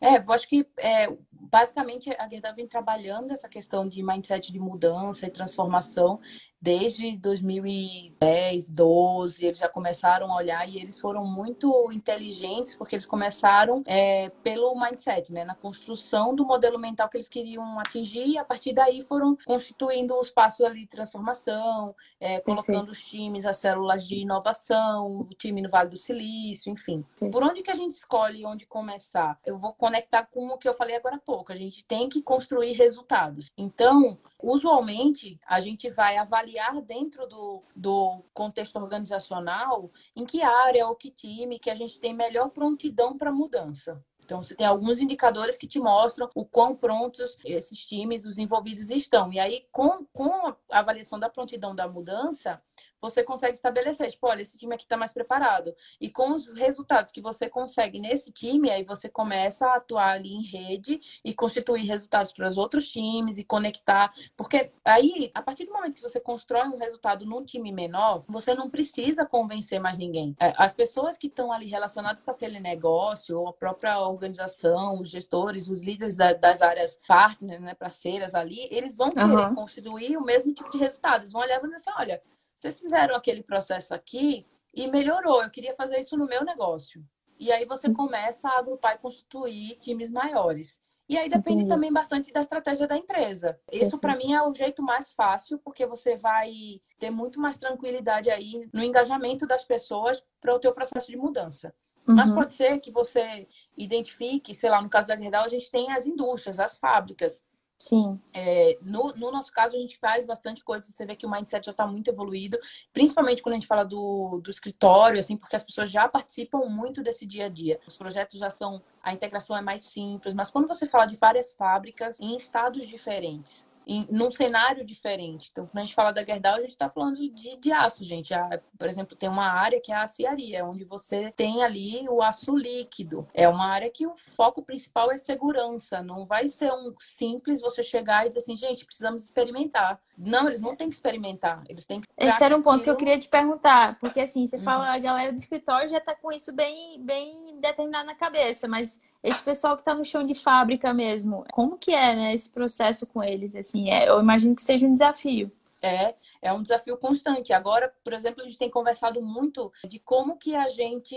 É, 0.00 0.16
eu 0.18 0.32
acho 0.32 0.48
que 0.48 0.66
é, 0.78 1.14
basicamente 1.30 2.08
a 2.18 2.28
Gerdau 2.28 2.54
vem 2.54 2.66
trabalhando 2.66 3.32
essa 3.32 3.48
questão 3.48 3.86
de 3.86 4.02
mindset 4.02 4.50
de 4.50 4.58
mudança 4.58 5.26
e 5.26 5.30
transformação 5.30 6.20
desde 6.60 7.16
2010, 7.16 8.68
12, 8.68 9.46
eles 9.46 9.58
já 9.58 9.68
começaram 9.68 10.32
a 10.32 10.36
olhar 10.36 10.68
e 10.68 10.78
eles 10.78 11.00
foram 11.00 11.24
muito 11.24 11.90
inteligentes 11.92 12.74
porque 12.74 12.96
eles 12.96 13.06
começaram 13.06 13.82
é, 13.86 14.28
pelo 14.42 14.74
mindset, 14.78 15.32
né, 15.32 15.44
na 15.44 15.54
construção 15.54 16.34
do 16.34 16.44
modelo 16.44 16.78
mental 16.78 17.08
que 17.08 17.16
eles 17.16 17.28
queriam 17.28 17.78
atingir 17.78 18.26
e 18.26 18.38
a 18.38 18.44
partir 18.44 18.72
daí 18.72 19.02
foram 19.02 19.36
constituindo 19.46 20.18
os 20.18 20.30
passos 20.30 20.64
ali 20.64 20.80
de 20.80 20.88
transformação, 20.88 21.94
é, 22.20 22.40
colocando 22.40 22.88
os 22.88 23.02
times, 23.02 23.44
as 23.44 23.58
células 23.58 24.06
de 24.06 24.16
inovação, 24.16 25.20
o 25.20 25.28
time 25.36 25.62
no 25.62 25.68
Vale 25.68 25.90
do 25.90 25.96
Silício, 25.96 26.72
enfim. 26.72 27.02
Perfeito. 27.02 27.32
Por 27.32 27.42
onde 27.42 27.62
que 27.62 27.70
a 27.70 27.74
gente 27.74 27.94
escolhe 27.94 28.44
onde 28.44 28.66
começar? 28.66 29.38
Eu 29.46 29.56
vou 29.56 29.72
conectar 29.72 30.24
com 30.26 30.48
o 30.48 30.58
que 30.58 30.68
eu 30.68 30.74
falei 30.74 30.96
agora 30.96 31.16
há 31.16 31.20
pouco. 31.20 31.52
A 31.52 31.56
gente 31.56 31.84
tem 31.84 32.08
que 32.08 32.22
construir 32.22 32.72
resultados. 32.72 33.50
Então, 33.56 34.18
usualmente, 34.42 35.38
a 35.46 35.60
gente 35.60 35.90
vai 35.90 36.16
avaliar 36.16 36.80
dentro 36.82 37.26
do, 37.26 37.62
do 37.74 38.24
contexto 38.32 38.76
organizacional 38.76 39.90
em 40.14 40.24
que 40.24 40.42
área 40.42 40.86
ou 40.86 40.94
que 40.94 41.10
time 41.10 41.58
que 41.58 41.70
a 41.70 41.74
gente 41.74 41.98
tem 41.98 42.14
melhor 42.14 42.50
prontidão 42.50 43.16
para 43.16 43.32
mudança. 43.32 44.02
Então, 44.28 44.42
você 44.42 44.54
tem 44.54 44.66
alguns 44.66 44.98
indicadores 44.98 45.56
que 45.56 45.66
te 45.66 45.80
mostram 45.80 46.28
o 46.34 46.44
quão 46.44 46.76
prontos 46.76 47.34
esses 47.46 47.80
times, 47.80 48.26
os 48.26 48.36
envolvidos 48.36 48.90
estão. 48.90 49.32
E 49.32 49.40
aí, 49.40 49.66
com, 49.72 50.04
com 50.12 50.48
a 50.48 50.56
avaliação 50.70 51.18
da 51.18 51.30
prontidão 51.30 51.74
da 51.74 51.88
mudança, 51.88 52.62
você 53.00 53.22
consegue 53.22 53.54
estabelecer, 53.54 54.10
tipo, 54.10 54.26
olha, 54.26 54.42
esse 54.42 54.58
time 54.58 54.74
aqui 54.74 54.84
está 54.84 54.96
mais 54.96 55.12
preparado. 55.12 55.74
E 56.00 56.10
com 56.10 56.32
os 56.32 56.46
resultados 56.48 57.12
que 57.12 57.20
você 57.20 57.48
consegue 57.48 57.98
nesse 57.98 58.32
time, 58.32 58.70
aí 58.70 58.84
você 58.84 59.08
começa 59.08 59.66
a 59.66 59.76
atuar 59.76 60.12
ali 60.12 60.32
em 60.32 60.42
rede 60.42 61.00
e 61.24 61.34
constituir 61.34 61.84
resultados 61.84 62.32
para 62.32 62.48
os 62.48 62.56
outros 62.56 62.88
times 62.88 63.38
e 63.38 63.44
conectar. 63.44 64.10
Porque 64.36 64.72
aí, 64.84 65.30
a 65.34 65.42
partir 65.42 65.64
do 65.64 65.72
momento 65.72 65.96
que 65.96 66.02
você 66.02 66.20
constrói 66.20 66.66
um 66.68 66.78
resultado 66.78 67.24
num 67.24 67.44
time 67.44 67.72
menor, 67.72 68.24
você 68.28 68.54
não 68.54 68.70
precisa 68.70 69.24
convencer 69.24 69.80
mais 69.80 69.98
ninguém. 69.98 70.36
É, 70.40 70.52
as 70.56 70.74
pessoas 70.74 71.16
que 71.16 71.26
estão 71.26 71.52
ali 71.52 71.66
relacionadas 71.66 72.22
com 72.22 72.30
aquele 72.30 72.60
negócio, 72.60 73.38
ou 73.38 73.48
a 73.48 73.52
própria 73.52 73.98
organização, 74.00 75.00
os 75.00 75.08
gestores, 75.08 75.68
os 75.68 75.80
líderes 75.80 76.16
das 76.16 76.62
áreas 76.62 76.98
partners, 77.06 77.60
né, 77.60 77.74
parceiras 77.74 78.34
ali, 78.34 78.68
eles 78.70 78.96
vão 78.96 79.10
querer 79.10 79.24
uhum. 79.24 79.54
constituir 79.54 80.16
o 80.16 80.24
mesmo 80.24 80.52
tipo 80.52 80.70
de 80.70 80.78
resultado. 80.78 81.22
Eles 81.22 81.32
vão 81.32 81.42
olhar 81.42 81.56
e 81.56 81.60
vão 81.60 81.68
dizer 81.68 81.80
assim, 81.80 81.98
olha, 81.98 82.22
vocês 82.58 82.80
fizeram 82.80 83.14
aquele 83.14 83.40
processo 83.40 83.94
aqui 83.94 84.44
e 84.74 84.88
melhorou. 84.88 85.40
Eu 85.40 85.48
queria 85.48 85.76
fazer 85.76 86.00
isso 86.00 86.16
no 86.16 86.26
meu 86.26 86.44
negócio. 86.44 87.04
E 87.38 87.52
aí 87.52 87.64
você 87.64 87.88
começa 87.88 88.48
a 88.48 88.58
agrupar 88.58 88.96
e 88.96 88.98
constituir 88.98 89.76
times 89.76 90.10
maiores. 90.10 90.80
E 91.08 91.16
aí 91.16 91.28
depende 91.28 91.58
Entendi. 91.58 91.68
também 91.68 91.92
bastante 91.92 92.32
da 92.32 92.40
estratégia 92.40 92.88
da 92.88 92.96
empresa. 92.96 93.58
Isso 93.70 93.96
para 93.96 94.16
mim 94.16 94.32
é 94.32 94.42
o 94.42 94.52
jeito 94.52 94.82
mais 94.82 95.12
fácil, 95.12 95.56
porque 95.60 95.86
você 95.86 96.16
vai 96.16 96.52
ter 96.98 97.10
muito 97.10 97.40
mais 97.40 97.58
tranquilidade 97.58 98.28
aí 98.28 98.68
no 98.74 98.82
engajamento 98.82 99.46
das 99.46 99.64
pessoas 99.64 100.20
para 100.40 100.52
o 100.52 100.58
teu 100.58 100.72
processo 100.72 101.06
de 101.06 101.16
mudança. 101.16 101.72
Uhum. 102.08 102.16
Mas 102.16 102.28
pode 102.28 102.54
ser 102.54 102.80
que 102.80 102.90
você 102.90 103.46
identifique, 103.76 104.52
sei 104.52 104.68
lá, 104.68 104.82
no 104.82 104.90
caso 104.90 105.06
da 105.06 105.16
Gerdau, 105.16 105.44
a 105.44 105.48
gente 105.48 105.70
tem 105.70 105.92
as 105.92 106.06
indústrias, 106.06 106.58
as 106.58 106.76
fábricas. 106.76 107.44
Sim. 107.78 108.20
É, 108.34 108.76
no, 108.82 109.12
no, 109.14 109.30
nosso 109.30 109.52
caso, 109.52 109.76
a 109.76 109.78
gente 109.78 109.96
faz 109.98 110.26
bastante 110.26 110.64
coisa. 110.64 110.84
Você 110.84 111.06
vê 111.06 111.14
que 111.14 111.24
o 111.24 111.30
mindset 111.30 111.66
já 111.66 111.70
está 111.70 111.86
muito 111.86 112.08
evoluído, 112.08 112.58
principalmente 112.92 113.40
quando 113.40 113.52
a 113.52 113.58
gente 113.58 113.68
fala 113.68 113.84
do, 113.84 114.40
do 114.42 114.50
escritório, 114.50 115.20
assim, 115.20 115.36
porque 115.36 115.54
as 115.54 115.64
pessoas 115.64 115.88
já 115.88 116.08
participam 116.08 116.58
muito 116.68 117.02
desse 117.02 117.24
dia 117.24 117.46
a 117.46 117.48
dia. 117.48 117.78
Os 117.86 117.96
projetos 117.96 118.40
já 118.40 118.50
são. 118.50 118.82
A 119.00 119.12
integração 119.12 119.56
é 119.56 119.62
mais 119.62 119.84
simples, 119.84 120.34
mas 120.34 120.50
quando 120.50 120.66
você 120.66 120.86
fala 120.86 121.06
de 121.06 121.16
várias 121.16 121.54
fábricas 121.54 122.18
em 122.20 122.36
estados 122.36 122.86
diferentes, 122.86 123.64
em, 123.88 124.06
num 124.10 124.30
cenário 124.30 124.84
diferente. 124.84 125.48
Então, 125.50 125.66
quando 125.66 125.78
a 125.78 125.82
gente 125.82 125.94
fala 125.94 126.12
da 126.12 126.22
Gerdau, 126.22 126.56
a 126.56 126.60
gente 126.60 126.70
está 126.70 126.90
falando 126.90 127.16
de, 127.16 127.56
de 127.56 127.72
aço, 127.72 128.04
gente. 128.04 128.34
A, 128.34 128.60
por 128.78 128.86
exemplo, 128.86 129.16
tem 129.16 129.28
uma 129.28 129.46
área 129.46 129.80
que 129.80 129.90
é 129.90 129.94
a 129.94 130.02
aciaria, 130.02 130.64
onde 130.64 130.84
você 130.84 131.32
tem 131.34 131.64
ali 131.64 132.06
o 132.08 132.20
aço 132.20 132.54
líquido. 132.54 133.26
É 133.32 133.48
uma 133.48 133.66
área 133.66 133.90
que 133.90 134.06
o 134.06 134.14
foco 134.36 134.62
principal 134.62 135.10
é 135.10 135.16
segurança. 135.16 136.02
Não 136.02 136.26
vai 136.26 136.48
ser 136.48 136.70
um 136.70 136.94
simples 137.00 137.62
você 137.62 137.82
chegar 137.82 138.26
e 138.26 138.28
dizer 138.28 138.40
assim, 138.40 138.56
gente, 138.56 138.84
precisamos 138.84 139.24
experimentar. 139.24 139.98
Não, 140.16 140.48
eles 140.48 140.60
não 140.60 140.76
têm 140.76 140.88
que 140.88 140.94
experimentar. 140.94 141.62
Eles 141.68 141.86
têm 141.86 142.00
que. 142.00 142.08
Esse 142.16 142.42
era 142.42 142.56
um 142.56 142.62
ponto 142.62 142.84
que 142.84 142.90
eu 142.90 142.96
queria 142.96 143.16
te 143.16 143.28
perguntar, 143.28 143.98
porque 144.00 144.20
assim, 144.20 144.46
você 144.46 144.56
uhum. 144.56 144.62
fala, 144.62 144.92
a 144.92 144.98
galera 144.98 145.32
do 145.32 145.38
escritório 145.38 145.88
já 145.88 145.98
está 145.98 146.14
com 146.14 146.32
isso 146.32 146.52
bem, 146.52 147.00
bem 147.00 147.47
determinado 147.60 148.06
na 148.06 148.14
cabeça, 148.14 148.68
mas 148.68 149.00
esse 149.22 149.42
pessoal 149.42 149.74
que 149.74 149.82
está 149.82 149.94
no 149.94 150.04
chão 150.04 150.24
de 150.24 150.34
fábrica 150.34 150.94
mesmo, 150.94 151.44
como 151.52 151.76
que 151.76 151.92
é, 151.92 152.14
né, 152.14 152.34
esse 152.34 152.48
processo 152.48 153.06
com 153.06 153.22
eles? 153.22 153.54
Assim, 153.54 153.90
é, 153.90 154.08
eu 154.08 154.20
imagino 154.20 154.54
que 154.54 154.62
seja 154.62 154.86
um 154.86 154.92
desafio. 154.92 155.50
É, 155.80 156.14
é 156.42 156.52
um 156.52 156.62
desafio 156.62 156.96
constante. 156.96 157.52
Agora, 157.52 157.92
por 158.02 158.12
exemplo, 158.12 158.42
a 158.42 158.44
gente 158.44 158.58
tem 158.58 158.68
conversado 158.68 159.22
muito 159.22 159.72
de 159.88 159.98
como 160.00 160.36
que 160.36 160.54
a 160.54 160.68
gente 160.68 161.14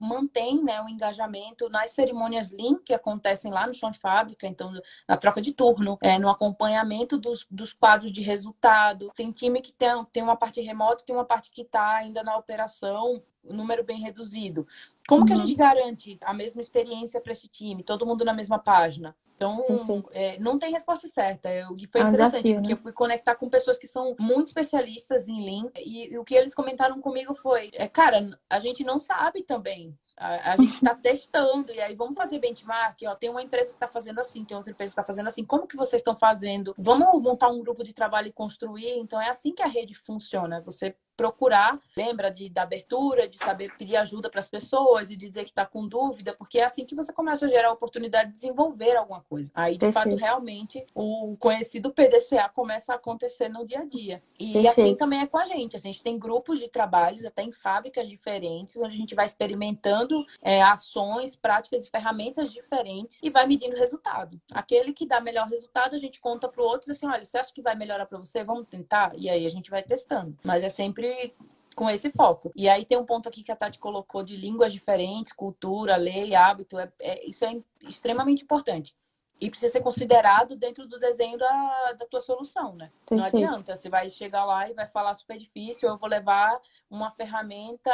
mantém 0.00 0.62
né, 0.62 0.82
o 0.82 0.88
engajamento 0.88 1.68
nas 1.68 1.92
cerimônias 1.92 2.50
Lean 2.50 2.80
que 2.84 2.92
acontecem 2.92 3.50
lá 3.52 3.66
no 3.66 3.74
chão 3.74 3.90
de 3.90 3.98
fábrica, 3.98 4.46
então 4.46 4.72
na 5.08 5.16
troca 5.16 5.40
de 5.40 5.52
turno, 5.52 5.96
é, 6.02 6.18
no 6.18 6.28
acompanhamento 6.28 7.16
dos, 7.16 7.46
dos 7.50 7.72
quadros 7.72 8.12
de 8.12 8.22
resultado. 8.22 9.12
Tem 9.14 9.30
time 9.30 9.60
que 9.60 9.72
tem, 9.72 10.04
tem 10.12 10.22
uma 10.22 10.36
parte 10.36 10.60
remota, 10.60 11.04
tem 11.04 11.14
uma 11.14 11.24
parte 11.24 11.50
que 11.50 11.62
está 11.62 11.96
ainda 11.96 12.24
na 12.24 12.36
operação, 12.36 13.22
um 13.48 13.54
número 13.54 13.84
bem 13.84 14.00
reduzido. 14.00 14.66
Como 15.08 15.22
uhum. 15.22 15.26
que 15.26 15.32
a 15.32 15.36
uhum. 15.36 15.46
gente 15.46 15.56
garante 15.56 16.18
a 16.20 16.34
mesma 16.34 16.60
experiência 16.60 17.20
para 17.20 17.32
esse 17.32 17.48
time, 17.48 17.82
todo 17.82 18.06
mundo 18.06 18.24
na 18.24 18.32
mesma 18.32 18.58
página? 18.58 19.16
Então, 19.36 20.02
é, 20.12 20.38
não 20.38 20.58
tem 20.58 20.72
resposta 20.72 21.06
certa. 21.08 21.52
Eu, 21.52 21.76
e 21.76 21.86
foi 21.86 22.00
é 22.00 22.04
interessante, 22.04 22.42
desafio, 22.42 22.54
porque 22.54 22.68
né? 22.68 22.72
eu 22.72 22.78
fui 22.78 22.92
conectar 22.92 23.34
com 23.36 23.50
pessoas 23.50 23.76
que 23.76 23.86
são 23.86 24.16
muito 24.18 24.48
especialistas 24.48 25.28
em 25.28 25.44
Lean, 25.44 25.70
e, 25.76 26.12
e 26.12 26.18
o 26.18 26.24
que 26.24 26.34
eles 26.34 26.54
comentaram 26.54 27.00
comigo 27.00 27.34
foi, 27.34 27.70
é, 27.74 27.86
cara, 27.86 28.18
a 28.48 28.58
gente 28.58 28.82
não 28.82 28.98
sabe 28.98 29.42
também 29.42 29.94
a, 30.16 30.52
a 30.52 30.56
gente 30.56 30.74
está 30.74 30.94
testando, 30.94 31.70
e 31.72 31.80
aí 31.80 31.94
vamos 31.94 32.14
fazer 32.14 32.38
benchmark. 32.38 32.98
Ó, 33.06 33.14
tem 33.14 33.28
uma 33.28 33.42
empresa 33.42 33.70
que 33.70 33.76
está 33.76 33.86
fazendo 33.86 34.20
assim, 34.20 34.44
tem 34.44 34.56
outra 34.56 34.72
empresa 34.72 34.90
que 34.90 35.00
está 35.00 35.04
fazendo 35.04 35.28
assim. 35.28 35.44
Como 35.44 35.66
que 35.66 35.76
vocês 35.76 36.00
estão 36.00 36.16
fazendo? 36.16 36.74
Vamos 36.78 37.22
montar 37.22 37.48
um 37.48 37.60
grupo 37.60 37.84
de 37.84 37.92
trabalho 37.92 38.28
e 38.28 38.32
construir. 38.32 38.98
Então 38.98 39.20
é 39.20 39.28
assim 39.28 39.52
que 39.52 39.62
a 39.62 39.66
rede 39.66 39.94
funciona. 39.94 40.60
Você 40.62 40.96
procurar, 41.16 41.80
lembra 41.96 42.30
de, 42.30 42.48
da 42.48 42.62
abertura, 42.62 43.28
de 43.28 43.38
saber 43.38 43.72
pedir 43.76 43.96
ajuda 43.96 44.28
para 44.28 44.40
as 44.40 44.48
pessoas 44.48 45.10
e 45.10 45.16
dizer 45.16 45.44
que 45.44 45.50
está 45.50 45.64
com 45.64 45.88
dúvida, 45.88 46.34
porque 46.34 46.58
é 46.58 46.64
assim 46.64 46.84
que 46.84 46.94
você 46.94 47.12
começa 47.12 47.46
a 47.46 47.48
gerar 47.48 47.68
a 47.68 47.72
oportunidade 47.72 48.28
de 48.30 48.34
desenvolver 48.34 48.96
alguma 48.96 49.22
coisa. 49.22 49.50
Aí, 49.54 49.74
de 49.74 49.80
Perfeito. 49.80 50.10
fato, 50.10 50.20
realmente, 50.20 50.84
o 50.94 51.36
conhecido 51.38 51.92
PDCA 51.92 52.48
começa 52.48 52.92
a 52.92 52.96
acontecer 52.96 53.48
no 53.48 53.66
dia 53.66 53.80
a 53.80 53.84
dia. 53.84 54.22
E 54.38 54.52
Perfeito. 54.52 54.80
assim 54.80 54.94
também 54.94 55.20
é 55.20 55.26
com 55.26 55.38
a 55.38 55.46
gente. 55.46 55.76
A 55.76 55.80
gente 55.80 56.02
tem 56.02 56.18
grupos 56.18 56.58
de 56.58 56.68
trabalhos, 56.68 57.24
até 57.24 57.42
em 57.42 57.52
fábricas 57.52 58.08
diferentes, 58.08 58.76
onde 58.76 58.94
a 58.94 58.98
gente 58.98 59.14
vai 59.14 59.26
experimentando 59.26 60.24
é, 60.42 60.62
ações, 60.62 61.34
práticas 61.34 61.86
e 61.86 61.90
ferramentas 61.90 62.52
diferentes 62.52 63.18
e 63.22 63.30
vai 63.30 63.46
medindo 63.46 63.76
resultado. 63.76 64.40
Aquele 64.52 64.92
que 64.92 65.06
dá 65.06 65.20
melhor 65.20 65.48
resultado, 65.48 65.94
a 65.94 65.98
gente 65.98 66.20
conta 66.20 66.48
para 66.48 66.62
o 66.62 66.64
outro 66.64 66.92
assim, 66.92 67.06
olha, 67.06 67.24
você 67.24 67.38
acha 67.38 67.52
que 67.52 67.62
vai 67.62 67.74
melhorar 67.74 68.06
para 68.06 68.18
você? 68.18 68.44
Vamos 68.44 68.66
tentar? 68.68 69.12
E 69.16 69.30
aí 69.30 69.46
a 69.46 69.50
gente 69.50 69.70
vai 69.70 69.82
testando. 69.82 70.36
Mas 70.44 70.62
é 70.62 70.68
sempre 70.68 71.05
sempre 71.06 71.34
com 71.74 71.90
esse 71.90 72.10
foco. 72.10 72.50
E 72.56 72.68
aí 72.68 72.84
tem 72.86 72.96
um 72.96 73.04
ponto 73.04 73.28
aqui 73.28 73.42
que 73.42 73.52
a 73.52 73.56
Tati 73.56 73.78
colocou 73.78 74.22
de 74.22 74.34
línguas 74.34 74.72
diferentes, 74.72 75.32
cultura, 75.32 75.96
lei, 75.96 76.34
hábito. 76.34 76.78
É, 76.78 76.90
é, 77.00 77.28
isso 77.28 77.44
é 77.44 77.60
extremamente 77.82 78.42
importante. 78.42 78.94
E 79.38 79.50
precisa 79.50 79.70
ser 79.70 79.82
considerado 79.82 80.56
dentro 80.56 80.88
do 80.88 80.98
desenho 80.98 81.36
da, 81.36 81.92
da 81.92 82.06
tua 82.06 82.22
solução, 82.22 82.74
né? 82.74 82.90
Perfeito. 83.06 83.38
Não 83.38 83.48
adianta, 83.48 83.76
você 83.76 83.90
vai 83.90 84.08
chegar 84.08 84.46
lá 84.46 84.70
e 84.70 84.72
vai 84.72 84.86
falar 84.86 85.14
super 85.14 85.36
difícil, 85.36 85.90
eu 85.90 85.98
vou 85.98 86.08
levar 86.08 86.58
uma 86.90 87.10
ferramenta, 87.10 87.90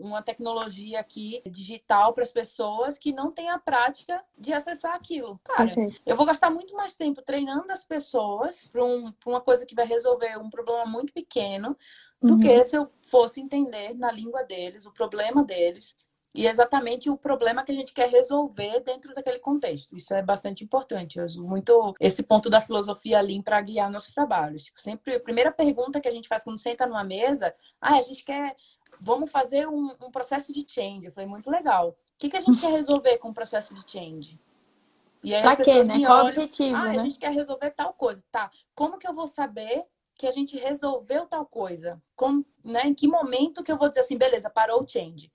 uma 0.00 0.22
tecnologia 0.22 0.98
aqui 0.98 1.42
digital 1.44 2.14
para 2.14 2.24
as 2.24 2.30
pessoas 2.30 2.98
que 2.98 3.12
não 3.12 3.30
têm 3.30 3.50
a 3.50 3.58
prática 3.58 4.24
de 4.38 4.50
acessar 4.54 4.94
aquilo. 4.94 5.38
Cara, 5.44 5.74
Perfeito. 5.74 6.00
eu 6.06 6.16
vou 6.16 6.24
gastar 6.24 6.48
muito 6.48 6.74
mais 6.74 6.94
tempo 6.94 7.20
treinando 7.20 7.70
as 7.70 7.84
pessoas 7.84 8.66
para 8.68 8.82
um, 8.82 9.12
uma 9.26 9.42
coisa 9.42 9.66
que 9.66 9.74
vai 9.74 9.84
resolver 9.84 10.38
um 10.38 10.48
problema 10.48 10.86
muito 10.86 11.12
pequeno 11.12 11.76
do 12.22 12.34
uhum. 12.34 12.40
que 12.40 12.64
se 12.64 12.76
eu 12.76 12.88
fosse 13.02 13.40
entender 13.40 13.94
na 13.94 14.10
língua 14.10 14.44
deles, 14.44 14.86
o 14.86 14.92
problema 14.92 15.44
deles 15.44 15.94
e 16.34 16.46
exatamente 16.46 17.10
o 17.10 17.16
problema 17.16 17.62
que 17.62 17.72
a 17.72 17.74
gente 17.74 17.92
quer 17.92 18.08
resolver 18.08 18.80
dentro 18.80 19.14
daquele 19.14 19.38
contexto. 19.38 19.94
Isso 19.94 20.14
é 20.14 20.22
bastante 20.22 20.64
importante. 20.64 21.18
Eu 21.18 21.26
uso 21.26 21.44
muito 21.44 21.94
esse 22.00 22.22
ponto 22.22 22.48
da 22.48 22.60
filosofia 22.60 23.20
Lean 23.20 23.42
para 23.42 23.60
guiar 23.60 23.90
nossos 23.90 24.14
trabalhos. 24.14 24.62
Tipo, 24.62 24.80
sempre 24.80 25.16
a 25.16 25.20
primeira 25.20 25.52
pergunta 25.52 26.00
que 26.00 26.08
a 26.08 26.12
gente 26.12 26.28
faz 26.28 26.42
quando 26.42 26.58
senta 26.58 26.86
numa 26.86 27.04
mesa, 27.04 27.54
ah, 27.78 27.96
a 27.96 28.02
gente 28.02 28.24
quer, 28.24 28.56
vamos 28.98 29.30
fazer 29.30 29.68
um, 29.68 29.94
um 30.02 30.10
processo 30.10 30.52
de 30.54 30.64
change. 30.66 31.04
Eu 31.04 31.12
falei, 31.12 31.28
muito 31.28 31.50
legal. 31.50 31.90
O 31.90 31.94
que, 32.18 32.30
que 32.30 32.36
a 32.36 32.40
gente 32.40 32.60
quer 32.60 32.70
resolver 32.70 33.18
com 33.18 33.28
o 33.28 33.34
processo 33.34 33.74
de 33.74 33.90
change? 33.90 34.40
E 35.22 35.34
aí 35.34 35.42
pra 35.42 35.56
quê, 35.56 35.84
né? 35.84 36.00
Qual 36.04 36.24
o 36.24 36.28
objetivo, 36.28 36.76
ah, 36.76 36.84
né? 36.84 36.98
a 36.98 36.98
gente 36.98 37.18
quer 37.18 37.30
resolver 37.30 37.70
tal 37.72 37.92
coisa. 37.92 38.24
Tá, 38.32 38.50
como 38.74 38.98
que 38.98 39.06
eu 39.06 39.12
vou 39.12 39.28
saber 39.28 39.84
que 40.22 40.26
a 40.28 40.30
gente 40.30 40.56
resolveu 40.56 41.26
tal 41.26 41.44
coisa? 41.44 42.00
Como, 42.14 42.46
né, 42.64 42.82
em 42.84 42.94
que 42.94 43.08
momento 43.08 43.60
que 43.60 43.72
eu 43.72 43.76
vou 43.76 43.88
dizer 43.88 44.02
assim, 44.02 44.16
beleza, 44.16 44.48
parou 44.48 44.80
o 44.80 44.88
change? 44.88 45.32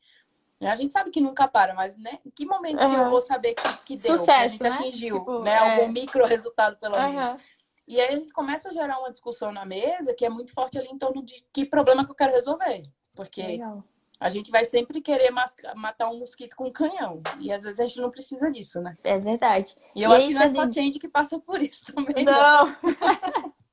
A 0.61 0.75
gente 0.75 0.93
sabe 0.93 1.11
que 1.11 1.19
nunca 1.19 1.45
para, 1.45 1.73
mas 1.73 1.97
né, 1.97 2.19
em 2.25 2.29
que 2.29 2.45
momento 2.45 2.81
uhum. 2.81 2.89
que 2.89 2.95
eu 3.01 3.09
vou 3.09 3.21
saber 3.21 3.53
que, 3.53 3.77
que 3.79 3.95
deu, 3.97 4.17
Sucesso, 4.17 4.59
que 4.59 4.65
a 4.65 4.69
gente 4.69 4.81
né? 4.81 4.87
atingiu, 4.87 5.19
tipo, 5.19 5.39
né? 5.41 5.51
É... 5.51 5.57
Algum 5.57 5.91
micro 5.91 6.25
resultado, 6.25 6.77
pelo 6.77 6.95
uhum. 6.95 7.13
menos. 7.13 7.41
E 7.85 7.99
aí 7.99 8.07
a 8.07 8.11
gente 8.11 8.31
começa 8.31 8.69
a 8.69 8.73
gerar 8.73 8.97
uma 8.99 9.11
discussão 9.11 9.51
na 9.51 9.65
mesa 9.65 10.13
que 10.13 10.25
é 10.25 10.29
muito 10.29 10.53
forte 10.53 10.79
ali 10.79 10.87
em 10.87 10.97
torno 10.97 11.21
de 11.21 11.45
que 11.51 11.65
problema 11.65 12.05
que 12.05 12.11
eu 12.11 12.15
quero 12.15 12.31
resolver. 12.31 12.83
Porque 13.13 13.43
Legal. 13.43 13.83
a 14.21 14.29
gente 14.29 14.49
vai 14.49 14.63
sempre 14.63 15.01
querer 15.01 15.31
matar 15.75 16.09
um 16.09 16.19
mosquito 16.19 16.55
com 16.55 16.69
um 16.69 16.71
canhão. 16.71 17.21
E 17.41 17.51
às 17.51 17.63
vezes 17.63 17.79
a 17.81 17.83
gente 17.85 17.99
não 17.99 18.09
precisa 18.09 18.49
disso, 18.49 18.79
né? 18.79 18.95
É 19.03 19.17
verdade. 19.17 19.75
E 19.93 20.01
eu 20.01 20.11
e 20.11 20.13
acho 20.15 20.27
que 20.29 20.33
não 20.33 20.41
é 20.43 20.47
só 20.47 20.71
gente 20.71 20.97
que 20.97 21.09
passa 21.09 21.37
por 21.37 21.61
isso 21.61 21.85
também. 21.93 22.23
Não! 22.23 22.65
não. 22.65 23.57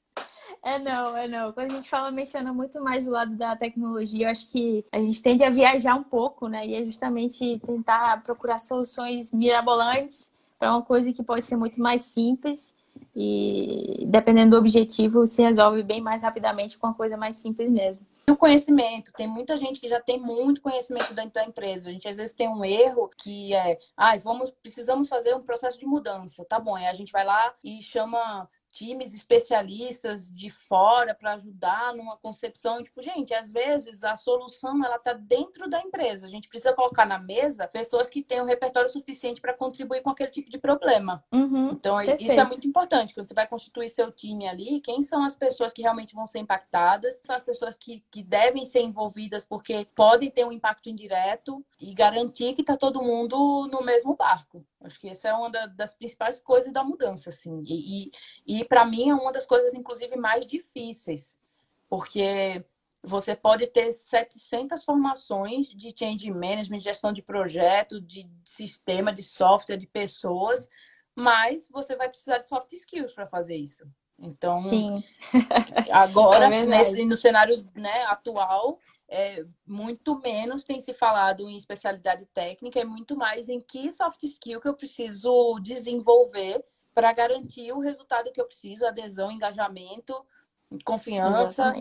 É 0.65 0.79
não, 0.79 1.15
é 1.15 1.29
não. 1.29 1.53
Quando 1.53 1.73
a 1.73 1.75
gente 1.75 1.91
fala, 1.91 2.11
menciona 2.11 2.51
muito 2.51 2.83
mais 2.83 3.07
o 3.07 3.11
lado 3.11 3.37
da 3.37 3.55
tecnologia, 3.55 4.27
eu 4.27 4.31
acho 4.31 4.49
que 4.49 4.83
a 4.91 4.99
gente 4.99 5.23
tende 5.23 5.45
a 5.45 5.51
viajar 5.51 5.95
um 5.95 6.03
pouco, 6.03 6.49
né? 6.49 6.67
E 6.67 6.75
é 6.75 6.83
justamente 6.83 7.61
tentar 7.67 8.23
procurar 8.23 8.57
soluções 8.57 9.31
mirabolantes 9.31 10.33
para 10.59 10.73
uma 10.73 10.81
coisa 10.81 11.13
que 11.13 11.23
pode 11.23 11.47
ser 11.47 11.57
muito 11.57 11.79
mais 11.79 12.01
simples 12.01 12.75
e 13.15 14.07
dependendo 14.09 14.53
do 14.53 14.57
objetivo 14.57 15.27
se 15.27 15.43
resolve 15.43 15.83
bem 15.83 16.01
mais 16.01 16.23
rapidamente 16.23 16.79
com 16.79 16.87
uma 16.87 16.95
coisa 16.95 17.15
mais 17.15 17.37
simples 17.37 17.71
mesmo. 17.71 18.07
E 18.27 18.33
o 18.33 18.37
conhecimento, 18.37 19.13
tem 19.13 19.27
muita 19.27 19.59
gente 19.59 19.79
que 19.79 19.87
já 19.87 20.01
tem 20.01 20.19
muito 20.19 20.63
conhecimento 20.63 21.13
dentro 21.13 21.35
da 21.35 21.45
empresa. 21.45 21.91
A 21.91 21.93
gente 21.93 22.09
às 22.09 22.17
vezes 22.17 22.35
tem 22.35 22.49
um 22.49 22.65
erro 22.65 23.11
que 23.19 23.53
é, 23.53 23.79
ah, 23.95 24.17
vamos, 24.17 24.51
precisamos 24.63 25.09
fazer 25.09 25.35
um 25.35 25.43
processo 25.43 25.79
de 25.79 25.85
mudança. 25.85 26.43
Tá 26.43 26.59
bom, 26.59 26.75
aí 26.75 26.87
a 26.87 26.95
gente 26.95 27.13
vai 27.13 27.23
lá 27.23 27.53
e 27.63 27.83
chama 27.83 28.49
times 28.75 29.15
especialistas 29.15 30.29
de 30.31 30.51
fora 30.51 31.15
para 31.15 31.35
ajudar 31.35 31.95
numa 31.95 32.17
concepção. 32.17 32.83
Tipo, 32.83 33.01
gente, 33.01 33.33
às 33.33 33.53
vezes 33.53 34.03
a 34.03 34.17
solução 34.17 34.85
ela 34.85 34.99
tá 34.99 35.13
dentro 35.13 35.71
da 35.71 35.81
empresa. 35.81 36.27
A 36.27 36.29
gente 36.29 36.49
precisa 36.49 36.75
colocar 36.75 37.07
na 37.07 37.19
mesa 37.19 37.69
pessoas 37.69 38.11
que 38.11 38.21
tenham 38.21 38.45
repertório 38.45 38.91
suficiente 38.91 39.41
para 39.41 39.55
contribuir 39.55 40.03
com 40.03 40.11
aquele 40.11 40.31
tipo 40.31 40.51
de 40.51 40.59
problema. 40.59 41.25
Uhum, 41.33 41.71
então, 41.71 41.97
perfeito. 41.99 42.25
isso 42.25 42.33
é 42.33 42.45
muito 42.45 42.67
importante. 42.67 43.15
Quando 43.15 43.29
você 43.29 43.35
vai 43.35 43.47
constituir 43.47 43.91
seu 43.91 44.11
time 44.11 44.49
ali, 44.49 44.81
quem 44.81 45.01
são 45.03 45.25
as 45.25 45.37
pessoas 45.37 45.73
que 45.73 45.83
realmente 45.83 46.15
vão 46.15 46.27
ser 46.27 46.41
impactadas? 46.41 47.21
São 47.25 47.37
as 47.37 47.45
pessoas 47.45 47.79
que, 47.79 48.03
que 48.11 48.25
devem 48.25 48.67
ser 48.67 48.81
envolvidas 48.81 49.45
porque 49.45 49.87
podem 49.95 50.31
ter 50.31 50.45
um 50.45 50.53
impacto 50.53 50.89
indireto 50.89 51.65
e 51.81 51.95
garantir 51.95 52.55
que 52.55 52.63
está 52.63 52.77
todo 52.77 53.03
mundo 53.03 53.69
no 53.71 53.83
mesmo 53.83 54.17
barco. 54.17 54.67
Acho 54.85 55.01
que 55.01 55.09
essa 55.09 55.29
é 55.29 55.33
uma 55.33 55.51
das 55.51 55.95
principais 55.95 56.41
coisas 56.41 56.71
da 56.71 56.85
mudança, 56.85 57.31
assim. 57.31 57.65
E, 57.67 58.11
e, 58.47 58.61
e 58.61 58.65
para 58.67 58.85
mim 58.85 59.09
é 59.09 59.15
uma 59.15 59.33
das 59.33 59.47
coisas, 59.47 59.73
inclusive, 59.73 60.15
mais 60.15 60.47
difíceis, 60.47 61.39
porque 61.89 62.63
você 63.03 63.35
pode 63.35 63.67
ter 63.69 63.93
700 63.93 64.85
formações 64.85 65.69
de 65.69 65.95
change 65.99 66.31
management, 66.31 66.81
gestão 66.81 67.13
de 67.15 67.23
projeto, 67.23 67.99
de 67.99 68.29
sistema, 68.45 69.11
de 69.11 69.23
software, 69.23 69.79
de 69.79 69.87
pessoas, 69.87 70.69
mas 71.15 71.67
você 71.69 71.97
vai 71.97 72.09
precisar 72.09 72.39
de 72.39 72.49
soft 72.49 72.71
skills 72.73 73.13
para 73.13 73.27
fazer 73.27 73.57
isso. 73.57 73.87
Então, 74.19 74.59
Sim. 74.59 75.03
agora, 75.91 76.47
é 76.55 76.67
nesse, 76.67 77.05
no 77.05 77.17
cenário 77.17 77.67
né, 77.75 78.05
atual, 78.05 78.79
é, 79.15 79.45
muito 79.65 80.19
menos 80.19 80.65
tem 80.65 80.81
se 80.81 80.93
falado 80.93 81.49
em 81.49 81.57
especialidade 81.57 82.27
técnica, 82.27 82.81
é 82.81 82.85
muito 82.85 83.17
mais 83.17 83.49
em 83.49 83.61
que 83.61 83.93
soft 83.93 84.21
skill 84.25 84.61
que 84.61 84.67
eu 84.67 84.75
preciso 84.75 85.61
desenvolver 85.61 86.65
para 86.93 87.13
garantir 87.13 87.73
o 87.73 87.79
resultado 87.79 88.33
que 88.33 88.41
eu 88.41 88.47
preciso, 88.47 88.85
adesão, 88.85 89.31
engajamento, 89.31 90.15
confiança. 90.85 91.73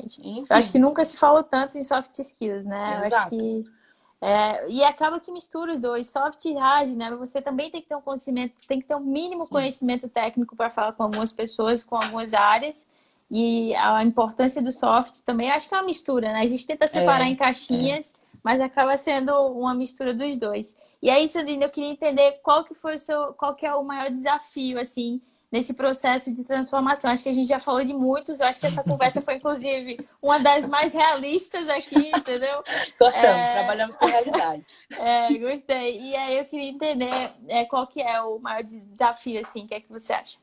Acho 0.50 0.72
que 0.72 0.78
nunca 0.78 1.04
se 1.04 1.18
falou 1.18 1.42
tanto 1.42 1.78
em 1.78 1.84
soft 1.84 2.20
skills, 2.20 2.68
né? 2.68 3.02
Exato. 3.06 3.06
Eu 3.06 3.18
acho 3.18 3.30
que 3.30 3.84
é, 4.22 4.70
e 4.70 4.84
acaba 4.84 5.20
que 5.20 5.32
mistura 5.32 5.74
os 5.74 5.82
dois, 5.82 6.10
soft 6.10 6.46
e 6.46 6.54
hard, 6.54 6.96
né? 6.96 7.14
Você 7.16 7.42
também 7.42 7.70
tem 7.70 7.82
que 7.82 7.90
ter 7.90 7.96
um 7.96 8.02
conhecimento, 8.02 8.56
tem 8.68 8.80
que 8.80 8.88
ter 8.88 8.96
um 8.96 9.02
mínimo 9.02 9.44
Sim. 9.44 9.50
conhecimento 9.50 10.08
técnico 10.08 10.56
para 10.56 10.70
falar 10.70 10.94
com 10.94 11.04
algumas 11.04 11.32
pessoas, 11.32 11.84
com 11.84 11.96
algumas 11.96 12.34
áreas. 12.34 12.88
E 13.36 13.74
a 13.74 14.04
importância 14.04 14.62
do 14.62 14.72
soft 14.72 15.22
também, 15.26 15.50
acho 15.50 15.68
que 15.68 15.74
é 15.74 15.78
uma 15.80 15.88
mistura, 15.88 16.32
né? 16.32 16.42
A 16.42 16.46
gente 16.46 16.68
tenta 16.68 16.86
separar 16.86 17.26
é, 17.26 17.30
em 17.30 17.36
caixinhas, 17.36 18.14
é. 18.14 18.38
mas 18.44 18.62
acaba 18.62 18.96
sendo 18.96 19.36
uma 19.48 19.74
mistura 19.74 20.14
dos 20.14 20.38
dois. 20.38 20.78
E 21.02 21.10
aí, 21.10 21.28
Sandrine, 21.28 21.64
eu 21.64 21.70
queria 21.72 21.90
entender 21.90 22.34
qual 22.44 22.64
que 22.64 22.76
foi 22.76 22.96
o 22.96 23.00
seu, 23.00 23.34
qual 23.34 23.56
que 23.56 23.66
é 23.66 23.74
o 23.74 23.84
maior 23.84 24.12
desafio, 24.12 24.80
assim, 24.80 25.20
nesse 25.52 25.74
processo 25.74 26.32
de 26.32 26.44
transformação. 26.44 27.10
Acho 27.10 27.24
que 27.24 27.30
a 27.30 27.34
gente 27.34 27.48
já 27.48 27.60
falou 27.60 27.84
de 27.84 27.92
muitos, 27.92 28.40
eu 28.40 28.46
acho 28.46 28.60
que 28.60 28.68
essa 28.68 28.84
conversa 28.86 29.20
foi, 29.20 29.38
inclusive, 29.38 30.08
uma 30.22 30.38
das 30.40 30.68
mais 30.68 30.94
realistas 30.94 31.68
aqui, 31.70 32.12
entendeu? 32.16 32.64
Gostamos, 33.00 33.28
é... 33.28 33.54
trabalhamos 33.54 33.96
com 33.96 34.06
realidade. 34.06 34.64
É, 35.00 35.34
gostei. 35.40 36.00
E 36.00 36.16
aí 36.16 36.38
eu 36.38 36.46
queria 36.46 36.70
entender 36.70 37.32
é, 37.48 37.66
qual 37.66 37.88
que 37.88 38.00
é 38.00 38.22
o 38.22 38.38
maior 38.38 38.62
desafio, 38.62 39.42
assim, 39.42 39.66
o 39.66 39.68
que 39.68 39.74
é 39.74 39.82
que 39.82 39.90
você 39.90 40.14
acha? 40.14 40.38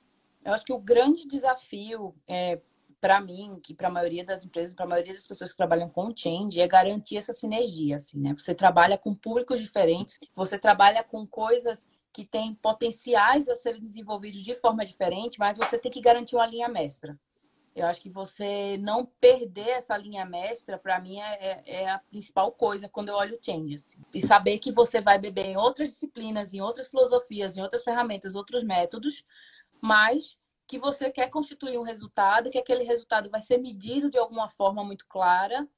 Eu 0.44 0.54
acho 0.54 0.64
que 0.64 0.72
o 0.72 0.80
grande 0.80 1.26
desafio 1.28 2.14
é, 2.26 2.58
para 3.00 3.20
mim, 3.20 3.58
que 3.62 3.74
para 3.74 3.88
a 3.88 3.90
maioria 3.90 4.24
das 4.24 4.44
empresas, 4.44 4.74
para 4.74 4.84
a 4.84 4.88
maioria 4.88 5.14
das 5.14 5.26
pessoas 5.26 5.50
que 5.50 5.56
trabalham 5.56 5.88
com 5.88 6.14
change, 6.14 6.60
é 6.60 6.68
garantir 6.68 7.16
essa 7.16 7.32
sinergia, 7.32 7.96
assim, 7.96 8.20
né? 8.20 8.34
Você 8.34 8.54
trabalha 8.54 8.98
com 8.98 9.14
públicos 9.14 9.60
diferentes, 9.60 10.18
você 10.34 10.58
trabalha 10.58 11.02
com 11.02 11.26
coisas 11.26 11.88
que 12.12 12.24
têm 12.24 12.54
potenciais 12.54 13.48
a 13.48 13.54
serem 13.54 13.80
desenvolvidos 13.80 14.42
de 14.44 14.54
forma 14.56 14.84
diferente, 14.84 15.38
mas 15.38 15.56
você 15.56 15.78
tem 15.78 15.90
que 15.90 16.00
garantir 16.00 16.34
uma 16.34 16.46
linha 16.46 16.68
mestra. 16.68 17.18
Eu 17.74 17.86
acho 17.86 18.00
que 18.00 18.10
você 18.10 18.76
não 18.78 19.06
perder 19.06 19.68
essa 19.68 19.96
linha 19.96 20.24
mestra, 20.24 20.76
para 20.76 21.00
mim, 21.00 21.20
é, 21.20 21.34
é, 21.40 21.82
é, 21.82 21.88
a 21.88 22.00
principal 22.00 22.50
coisa 22.50 22.88
quando 22.88 23.10
eu 23.10 23.14
olho 23.14 23.36
o 23.36 23.42
Change. 23.42 23.76
Assim. 23.76 23.98
E 24.12 24.20
saber 24.20 24.58
que 24.58 24.72
você 24.72 25.00
vai 25.00 25.18
beber 25.18 25.46
em 25.46 25.56
outras 25.56 25.88
disciplinas, 25.88 26.52
em 26.52 26.60
outras 26.60 26.88
filosofias, 26.88 27.56
em 27.56 27.62
outras 27.62 27.84
ferramentas, 27.84 28.34
outros 28.34 28.64
métodos, 28.64 29.24
mas 29.80 30.36
que 30.70 30.78
você 30.78 31.10
quer 31.10 31.28
constituir 31.30 31.78
um 31.78 31.82
resultado, 31.82 32.48
que 32.48 32.56
aquele 32.56 32.84
resultado 32.84 33.28
vai 33.28 33.42
ser 33.42 33.58
medido 33.58 34.08
de 34.08 34.16
alguma 34.16 34.48
forma 34.48 34.84
muito 34.84 35.04
clara 35.08 35.68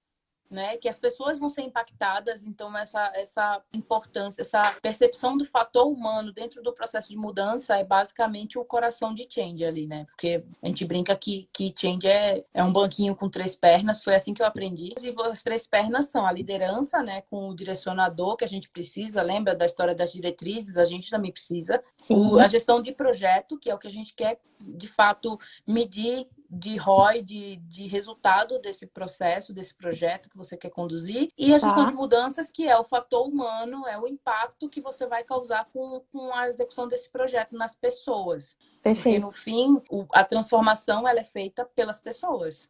né? 0.53 0.76
Que 0.76 0.88
as 0.88 0.98
pessoas 0.98 1.38
vão 1.38 1.48
ser 1.48 1.62
impactadas, 1.62 2.46
então 2.46 2.76
essa, 2.76 3.11
essa 3.14 3.62
importância, 3.72 4.42
essa 4.42 4.61
percepção 4.82 5.36
do 5.36 5.46
fator 5.46 5.90
humano 5.90 6.32
dentro 6.32 6.62
do 6.62 6.72
processo 6.72 7.09
de 7.09 7.16
mudança 7.16 7.76
é 7.76 7.84
basicamente 7.84 8.59
o 8.59 8.64
coração 8.64 9.14
de 9.14 9.26
change 9.28 9.64
ali, 9.64 9.86
né? 9.86 10.05
Porque 10.05 10.44
a 10.62 10.66
gente 10.66 10.84
brinca 10.84 11.16
que, 11.16 11.48
que 11.53 11.74
change 11.76 12.07
é, 12.07 12.44
é 12.53 12.62
um 12.62 12.72
banquinho 12.72 13.16
com 13.16 13.28
três 13.28 13.57
pernas, 13.57 14.05
foi 14.05 14.14
assim 14.14 14.34
que 14.34 14.42
eu 14.42 14.46
aprendi. 14.46 14.94
E 15.03 15.14
as 15.30 15.42
três 15.42 15.66
pernas 15.66 16.09
são 16.09 16.26
a 16.26 16.32
liderança, 16.32 17.03
né? 17.03 17.22
Com 17.22 17.48
o 17.48 17.57
direcionador 17.57 18.36
que 18.36 18.44
a 18.44 18.48
gente 18.48 18.68
precisa, 18.68 19.22
lembra 19.22 19.55
da 19.55 19.64
história 19.64 19.94
das 19.94 20.12
diretrizes? 20.12 20.76
A 20.76 20.84
gente 20.84 21.11
também 21.11 21.32
precisa. 21.32 21.82
Sim. 21.96 22.38
a 22.38 22.46
gestão 22.46 22.82
de 22.82 22.92
projeto, 22.92 23.59
que 23.59 23.70
é 23.70 23.74
o 23.74 23.78
que 23.78 23.88
a 23.88 23.92
gente 23.92 24.14
quer 24.14 24.38
de 24.61 24.86
fato 24.86 25.38
medir 25.66 26.28
de 26.53 26.76
ROI, 26.76 27.22
de, 27.22 27.57
de 27.57 27.86
resultado 27.86 28.59
desse 28.59 28.86
processo, 28.86 29.55
desse 29.55 29.74
projeto 29.74 30.28
que 30.28 30.36
você 30.36 30.55
quer 30.55 30.68
conduzir, 30.68 31.30
e 31.38 31.55
a 31.55 31.59
gestão 31.59 31.84
tá. 31.84 31.90
de 31.90 31.96
mudanças, 31.96 32.50
que 32.50 32.68
é 32.68 32.78
o 32.78 32.84
fator 32.84 33.26
humano, 33.26 33.86
é 33.88 33.98
o 33.98 34.07
impacto 34.07 34.68
que 34.68 34.82
você 34.82 35.07
vai 35.07 35.24
causar 35.24 35.66
com, 35.72 36.03
com 36.12 36.30
a 36.34 36.48
execução 36.48 36.86
desse 36.86 37.11
projeto 37.11 37.57
nas 37.57 37.74
pessoas. 37.74 38.55
Perfeito. 38.82 39.03
Porque, 39.03 39.18
no 39.18 39.30
fim, 39.30 39.82
o, 39.90 40.05
a 40.12 40.22
transformação 40.22 41.09
ela 41.09 41.20
é 41.20 41.24
feita 41.24 41.64
pelas 41.64 41.98
pessoas. 41.98 42.68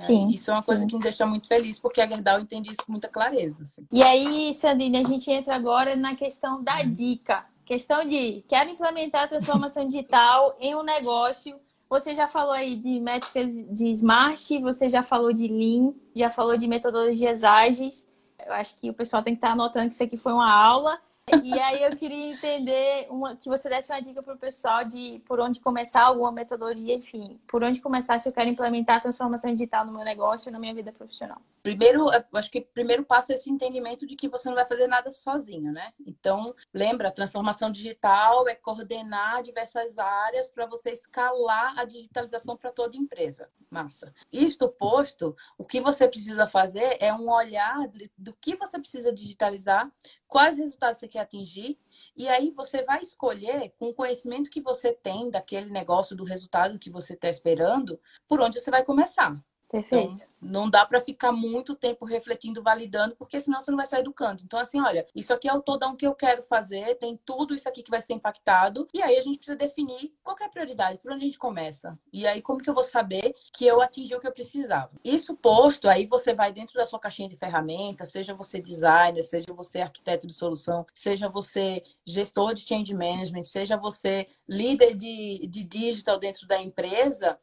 Sim, 0.00 0.28
isso 0.28 0.50
é 0.50 0.54
uma 0.54 0.62
coisa 0.62 0.82
sim. 0.82 0.86
que 0.86 0.96
me 0.96 1.02
deixa 1.02 1.24
muito 1.24 1.48
feliz, 1.48 1.78
porque 1.78 2.00
a 2.00 2.06
Gerdau 2.06 2.40
entende 2.40 2.68
isso 2.68 2.84
com 2.84 2.92
muita 2.92 3.08
clareza. 3.08 3.62
Assim. 3.62 3.86
E 3.90 4.02
aí, 4.02 4.52
Sandrine, 4.52 4.98
a 4.98 5.02
gente 5.02 5.30
entra 5.30 5.54
agora 5.54 5.96
na 5.96 6.14
questão 6.14 6.62
da 6.62 6.82
dica. 6.82 7.46
Questão 7.64 8.06
de 8.06 8.44
quero 8.48 8.70
implementar 8.70 9.24
a 9.24 9.28
transformação 9.28 9.86
digital 9.86 10.56
em 10.60 10.74
um 10.74 10.82
negócio 10.82 11.58
você 11.88 12.14
já 12.14 12.26
falou 12.26 12.52
aí 12.52 12.76
de 12.76 13.00
métricas 13.00 13.54
de 13.70 13.90
Smart, 13.90 14.58
você 14.60 14.88
já 14.88 15.02
falou 15.02 15.32
de 15.32 15.48
Lean, 15.48 15.94
já 16.14 16.28
falou 16.28 16.56
de 16.56 16.66
metodologias 16.66 17.44
ágeis. 17.44 18.08
Eu 18.44 18.52
acho 18.52 18.76
que 18.76 18.90
o 18.90 18.94
pessoal 18.94 19.22
tem 19.22 19.34
que 19.34 19.38
estar 19.38 19.52
anotando 19.52 19.88
que 19.88 19.94
isso 19.94 20.04
aqui 20.04 20.16
foi 20.16 20.32
uma 20.32 20.52
aula. 20.52 21.00
E 21.42 21.58
aí 21.58 21.82
eu 21.82 21.96
queria 21.96 22.32
entender 22.32 23.06
uma, 23.10 23.36
que 23.36 23.48
você 23.48 23.68
desse 23.68 23.92
uma 23.92 24.00
dica 24.00 24.22
para 24.22 24.34
o 24.34 24.38
pessoal 24.38 24.84
de 24.84 25.22
por 25.26 25.40
onde 25.40 25.60
começar 25.60 26.02
alguma 26.02 26.32
metodologia, 26.32 26.94
enfim, 26.94 27.40
por 27.46 27.62
onde 27.62 27.80
começar 27.80 28.18
se 28.18 28.28
eu 28.28 28.32
quero 28.32 28.48
implementar 28.48 28.96
a 28.96 29.00
transformação 29.00 29.52
digital 29.52 29.84
no 29.84 29.92
meu 29.92 30.04
negócio 30.04 30.48
e 30.48 30.52
na 30.52 30.58
minha 30.58 30.74
vida 30.74 30.92
profissional. 30.92 31.40
Primeiro, 31.62 32.06
acho 32.32 32.50
que 32.50 32.60
o 32.60 32.66
primeiro 32.66 33.04
passo 33.04 33.32
é 33.32 33.34
esse 33.34 33.50
entendimento 33.50 34.06
de 34.06 34.16
que 34.16 34.28
você 34.28 34.48
não 34.48 34.56
vai 34.56 34.66
fazer 34.66 34.86
nada 34.86 35.10
sozinho, 35.10 35.72
né? 35.72 35.92
Então, 36.06 36.54
lembra, 36.72 37.10
transformação 37.10 37.70
digital 37.70 38.48
é 38.48 38.54
coordenar 38.54 39.42
diversas 39.42 39.98
áreas 39.98 40.48
para 40.48 40.66
você 40.66 40.90
escalar 40.90 41.78
a 41.78 41.84
digitalização 41.84 42.56
para 42.56 42.70
toda 42.70 42.96
empresa. 42.96 43.48
Massa. 43.70 44.14
Isto 44.32 44.66
posto, 44.66 45.36
o 45.58 45.64
que 45.64 45.78
você 45.78 46.08
precisa 46.08 46.46
fazer 46.46 46.96
é 47.00 47.12
um 47.12 47.30
olhar 47.30 47.76
do 48.16 48.32
que 48.32 48.56
você 48.56 48.78
precisa 48.78 49.12
digitalizar, 49.12 49.92
quais 50.28 50.58
resultados 50.58 50.98
você 50.98 51.08
quer 51.08 51.20
atingir, 51.20 51.78
e 52.16 52.28
aí 52.28 52.50
você 52.52 52.84
vai 52.84 53.02
escolher, 53.02 53.74
com 53.78 53.88
o 53.88 53.94
conhecimento 53.94 54.50
que 54.50 54.60
você 54.60 54.92
tem 54.92 55.30
daquele 55.30 55.70
negócio, 55.70 56.14
do 56.14 56.24
resultado 56.24 56.78
que 56.78 56.90
você 56.90 57.14
está 57.14 57.28
esperando, 57.28 57.98
por 58.28 58.40
onde 58.40 58.60
você 58.60 58.70
vai 58.70 58.84
começar. 58.84 59.42
Perfeito. 59.70 60.14
Então, 60.14 60.28
não 60.40 60.70
dá 60.70 60.86
para 60.86 61.00
ficar 61.00 61.30
muito 61.30 61.74
tempo 61.74 62.06
refletindo, 62.06 62.62
validando, 62.62 63.14
porque 63.16 63.40
senão 63.40 63.60
você 63.60 63.70
não 63.70 63.76
vai 63.76 63.86
sair 63.86 64.02
do 64.02 64.12
canto. 64.12 64.44
Então, 64.44 64.58
assim, 64.58 64.80
olha, 64.80 65.06
isso 65.14 65.32
aqui 65.32 65.48
é 65.48 65.52
o 65.52 65.60
todão 65.60 65.94
que 65.94 66.06
eu 66.06 66.14
quero 66.14 66.42
fazer, 66.42 66.94
tem 66.96 67.18
tudo 67.24 67.54
isso 67.54 67.68
aqui 67.68 67.82
que 67.82 67.90
vai 67.90 68.00
ser 68.00 68.14
impactado, 68.14 68.88
e 68.94 69.02
aí 69.02 69.18
a 69.18 69.20
gente 69.20 69.36
precisa 69.36 69.56
definir 69.56 70.14
qual 70.22 70.36
é 70.40 70.44
a 70.44 70.48
prioridade, 70.48 70.98
por 70.98 71.12
onde 71.12 71.24
a 71.24 71.26
gente 71.26 71.38
começa. 71.38 71.98
E 72.12 72.26
aí, 72.26 72.40
como 72.40 72.60
que 72.60 72.70
eu 72.70 72.74
vou 72.74 72.84
saber 72.84 73.34
que 73.52 73.66
eu 73.66 73.82
atingi 73.82 74.14
o 74.14 74.20
que 74.20 74.26
eu 74.26 74.32
precisava? 74.32 74.92
Isso 75.04 75.36
posto, 75.36 75.88
aí 75.88 76.06
você 76.06 76.32
vai 76.32 76.52
dentro 76.52 76.74
da 76.74 76.86
sua 76.86 76.98
caixinha 76.98 77.28
de 77.28 77.36
ferramentas, 77.36 78.10
seja 78.10 78.34
você 78.34 78.60
designer, 78.60 79.22
seja 79.22 79.52
você 79.52 79.80
arquiteto 79.80 80.26
de 80.26 80.32
solução, 80.32 80.86
seja 80.94 81.28
você 81.28 81.82
gestor 82.06 82.54
de 82.54 82.66
change 82.66 82.94
management, 82.94 83.44
seja 83.44 83.76
você 83.76 84.26
líder 84.48 84.94
de, 84.94 85.46
de 85.46 85.62
digital 85.64 86.18
dentro 86.18 86.46
da 86.46 86.60
empresa, 86.60 87.38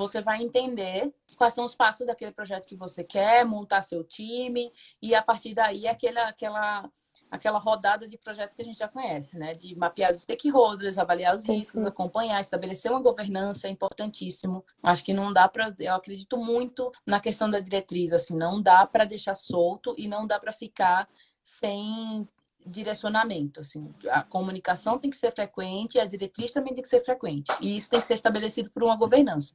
você 0.00 0.22
vai 0.22 0.42
entender 0.42 1.12
quais 1.36 1.54
são 1.54 1.66
os 1.66 1.74
passos 1.74 2.06
daquele 2.06 2.32
projeto 2.32 2.66
que 2.66 2.74
você 2.74 3.04
quer, 3.04 3.44
montar 3.44 3.82
seu 3.82 4.02
time, 4.02 4.72
e 5.00 5.14
a 5.14 5.22
partir 5.22 5.54
daí 5.54 5.86
aquela, 5.86 6.28
aquela 6.28 6.90
aquela 7.30 7.58
rodada 7.58 8.08
de 8.08 8.16
projetos 8.16 8.56
que 8.56 8.62
a 8.62 8.64
gente 8.64 8.78
já 8.78 8.88
conhece, 8.88 9.36
né? 9.36 9.52
De 9.52 9.76
mapear 9.76 10.10
os 10.10 10.22
stakeholders, 10.22 10.98
avaliar 10.98 11.34
os 11.34 11.44
riscos, 11.44 11.84
acompanhar, 11.84 12.40
estabelecer 12.40 12.90
uma 12.90 13.00
governança 13.00 13.68
é 13.68 13.70
importantíssimo. 13.70 14.64
Acho 14.82 15.04
que 15.04 15.12
não 15.12 15.32
dá 15.32 15.48
para, 15.48 15.74
eu 15.78 15.94
acredito 15.94 16.36
muito 16.36 16.90
na 17.04 17.20
questão 17.20 17.50
da 17.50 17.60
diretriz, 17.60 18.12
assim, 18.12 18.36
não 18.36 18.60
dá 18.62 18.86
para 18.86 19.04
deixar 19.04 19.34
solto 19.34 19.94
e 19.98 20.08
não 20.08 20.26
dá 20.26 20.40
para 20.40 20.52
ficar 20.52 21.08
sem 21.42 22.28
direcionamento, 22.64 23.60
assim, 23.60 23.90
a 24.10 24.22
comunicação 24.22 24.98
tem 24.98 25.10
que 25.10 25.16
ser 25.16 25.32
frequente, 25.32 25.98
a 25.98 26.04
diretriz 26.04 26.52
também 26.52 26.74
tem 26.74 26.82
que 26.82 26.88
ser 26.88 27.02
frequente, 27.02 27.50
e 27.60 27.76
isso 27.76 27.88
tem 27.88 28.00
que 28.00 28.06
ser 28.06 28.14
estabelecido 28.14 28.70
por 28.70 28.82
uma 28.84 28.96
governança. 28.96 29.54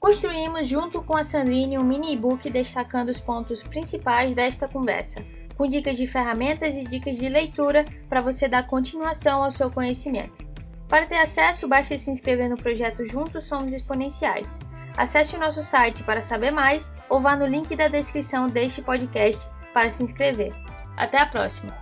Construímos 0.00 0.68
junto 0.68 1.02
com 1.02 1.16
a 1.16 1.22
Sandrine 1.22 1.78
um 1.78 1.84
mini 1.84 2.12
e-book 2.12 2.48
destacando 2.50 3.08
os 3.08 3.20
pontos 3.20 3.62
principais 3.62 4.34
desta 4.34 4.68
conversa, 4.68 5.24
com 5.56 5.66
dicas 5.66 5.96
de 5.96 6.06
ferramentas 6.06 6.76
e 6.76 6.82
dicas 6.82 7.16
de 7.16 7.28
leitura 7.28 7.84
para 8.08 8.20
você 8.20 8.48
dar 8.48 8.66
continuação 8.66 9.42
ao 9.42 9.50
seu 9.50 9.70
conhecimento. 9.70 10.44
Para 10.88 11.06
ter 11.06 11.18
acesso, 11.18 11.66
basta 11.66 11.96
se 11.96 12.10
inscrever 12.10 12.50
no 12.50 12.56
projeto 12.56 13.04
Juntos 13.06 13.44
Somos 13.44 13.72
Exponenciais. 13.72 14.58
Acesse 14.96 15.34
o 15.36 15.40
nosso 15.40 15.62
site 15.62 16.02
para 16.02 16.20
saber 16.20 16.50
mais 16.50 16.92
ou 17.08 17.18
vá 17.18 17.34
no 17.34 17.46
link 17.46 17.74
da 17.74 17.88
descrição 17.88 18.46
deste 18.46 18.82
podcast 18.82 19.48
para 19.72 19.88
se 19.88 20.02
inscrever. 20.02 20.52
Até 20.96 21.18
a 21.18 21.26
próxima! 21.26 21.81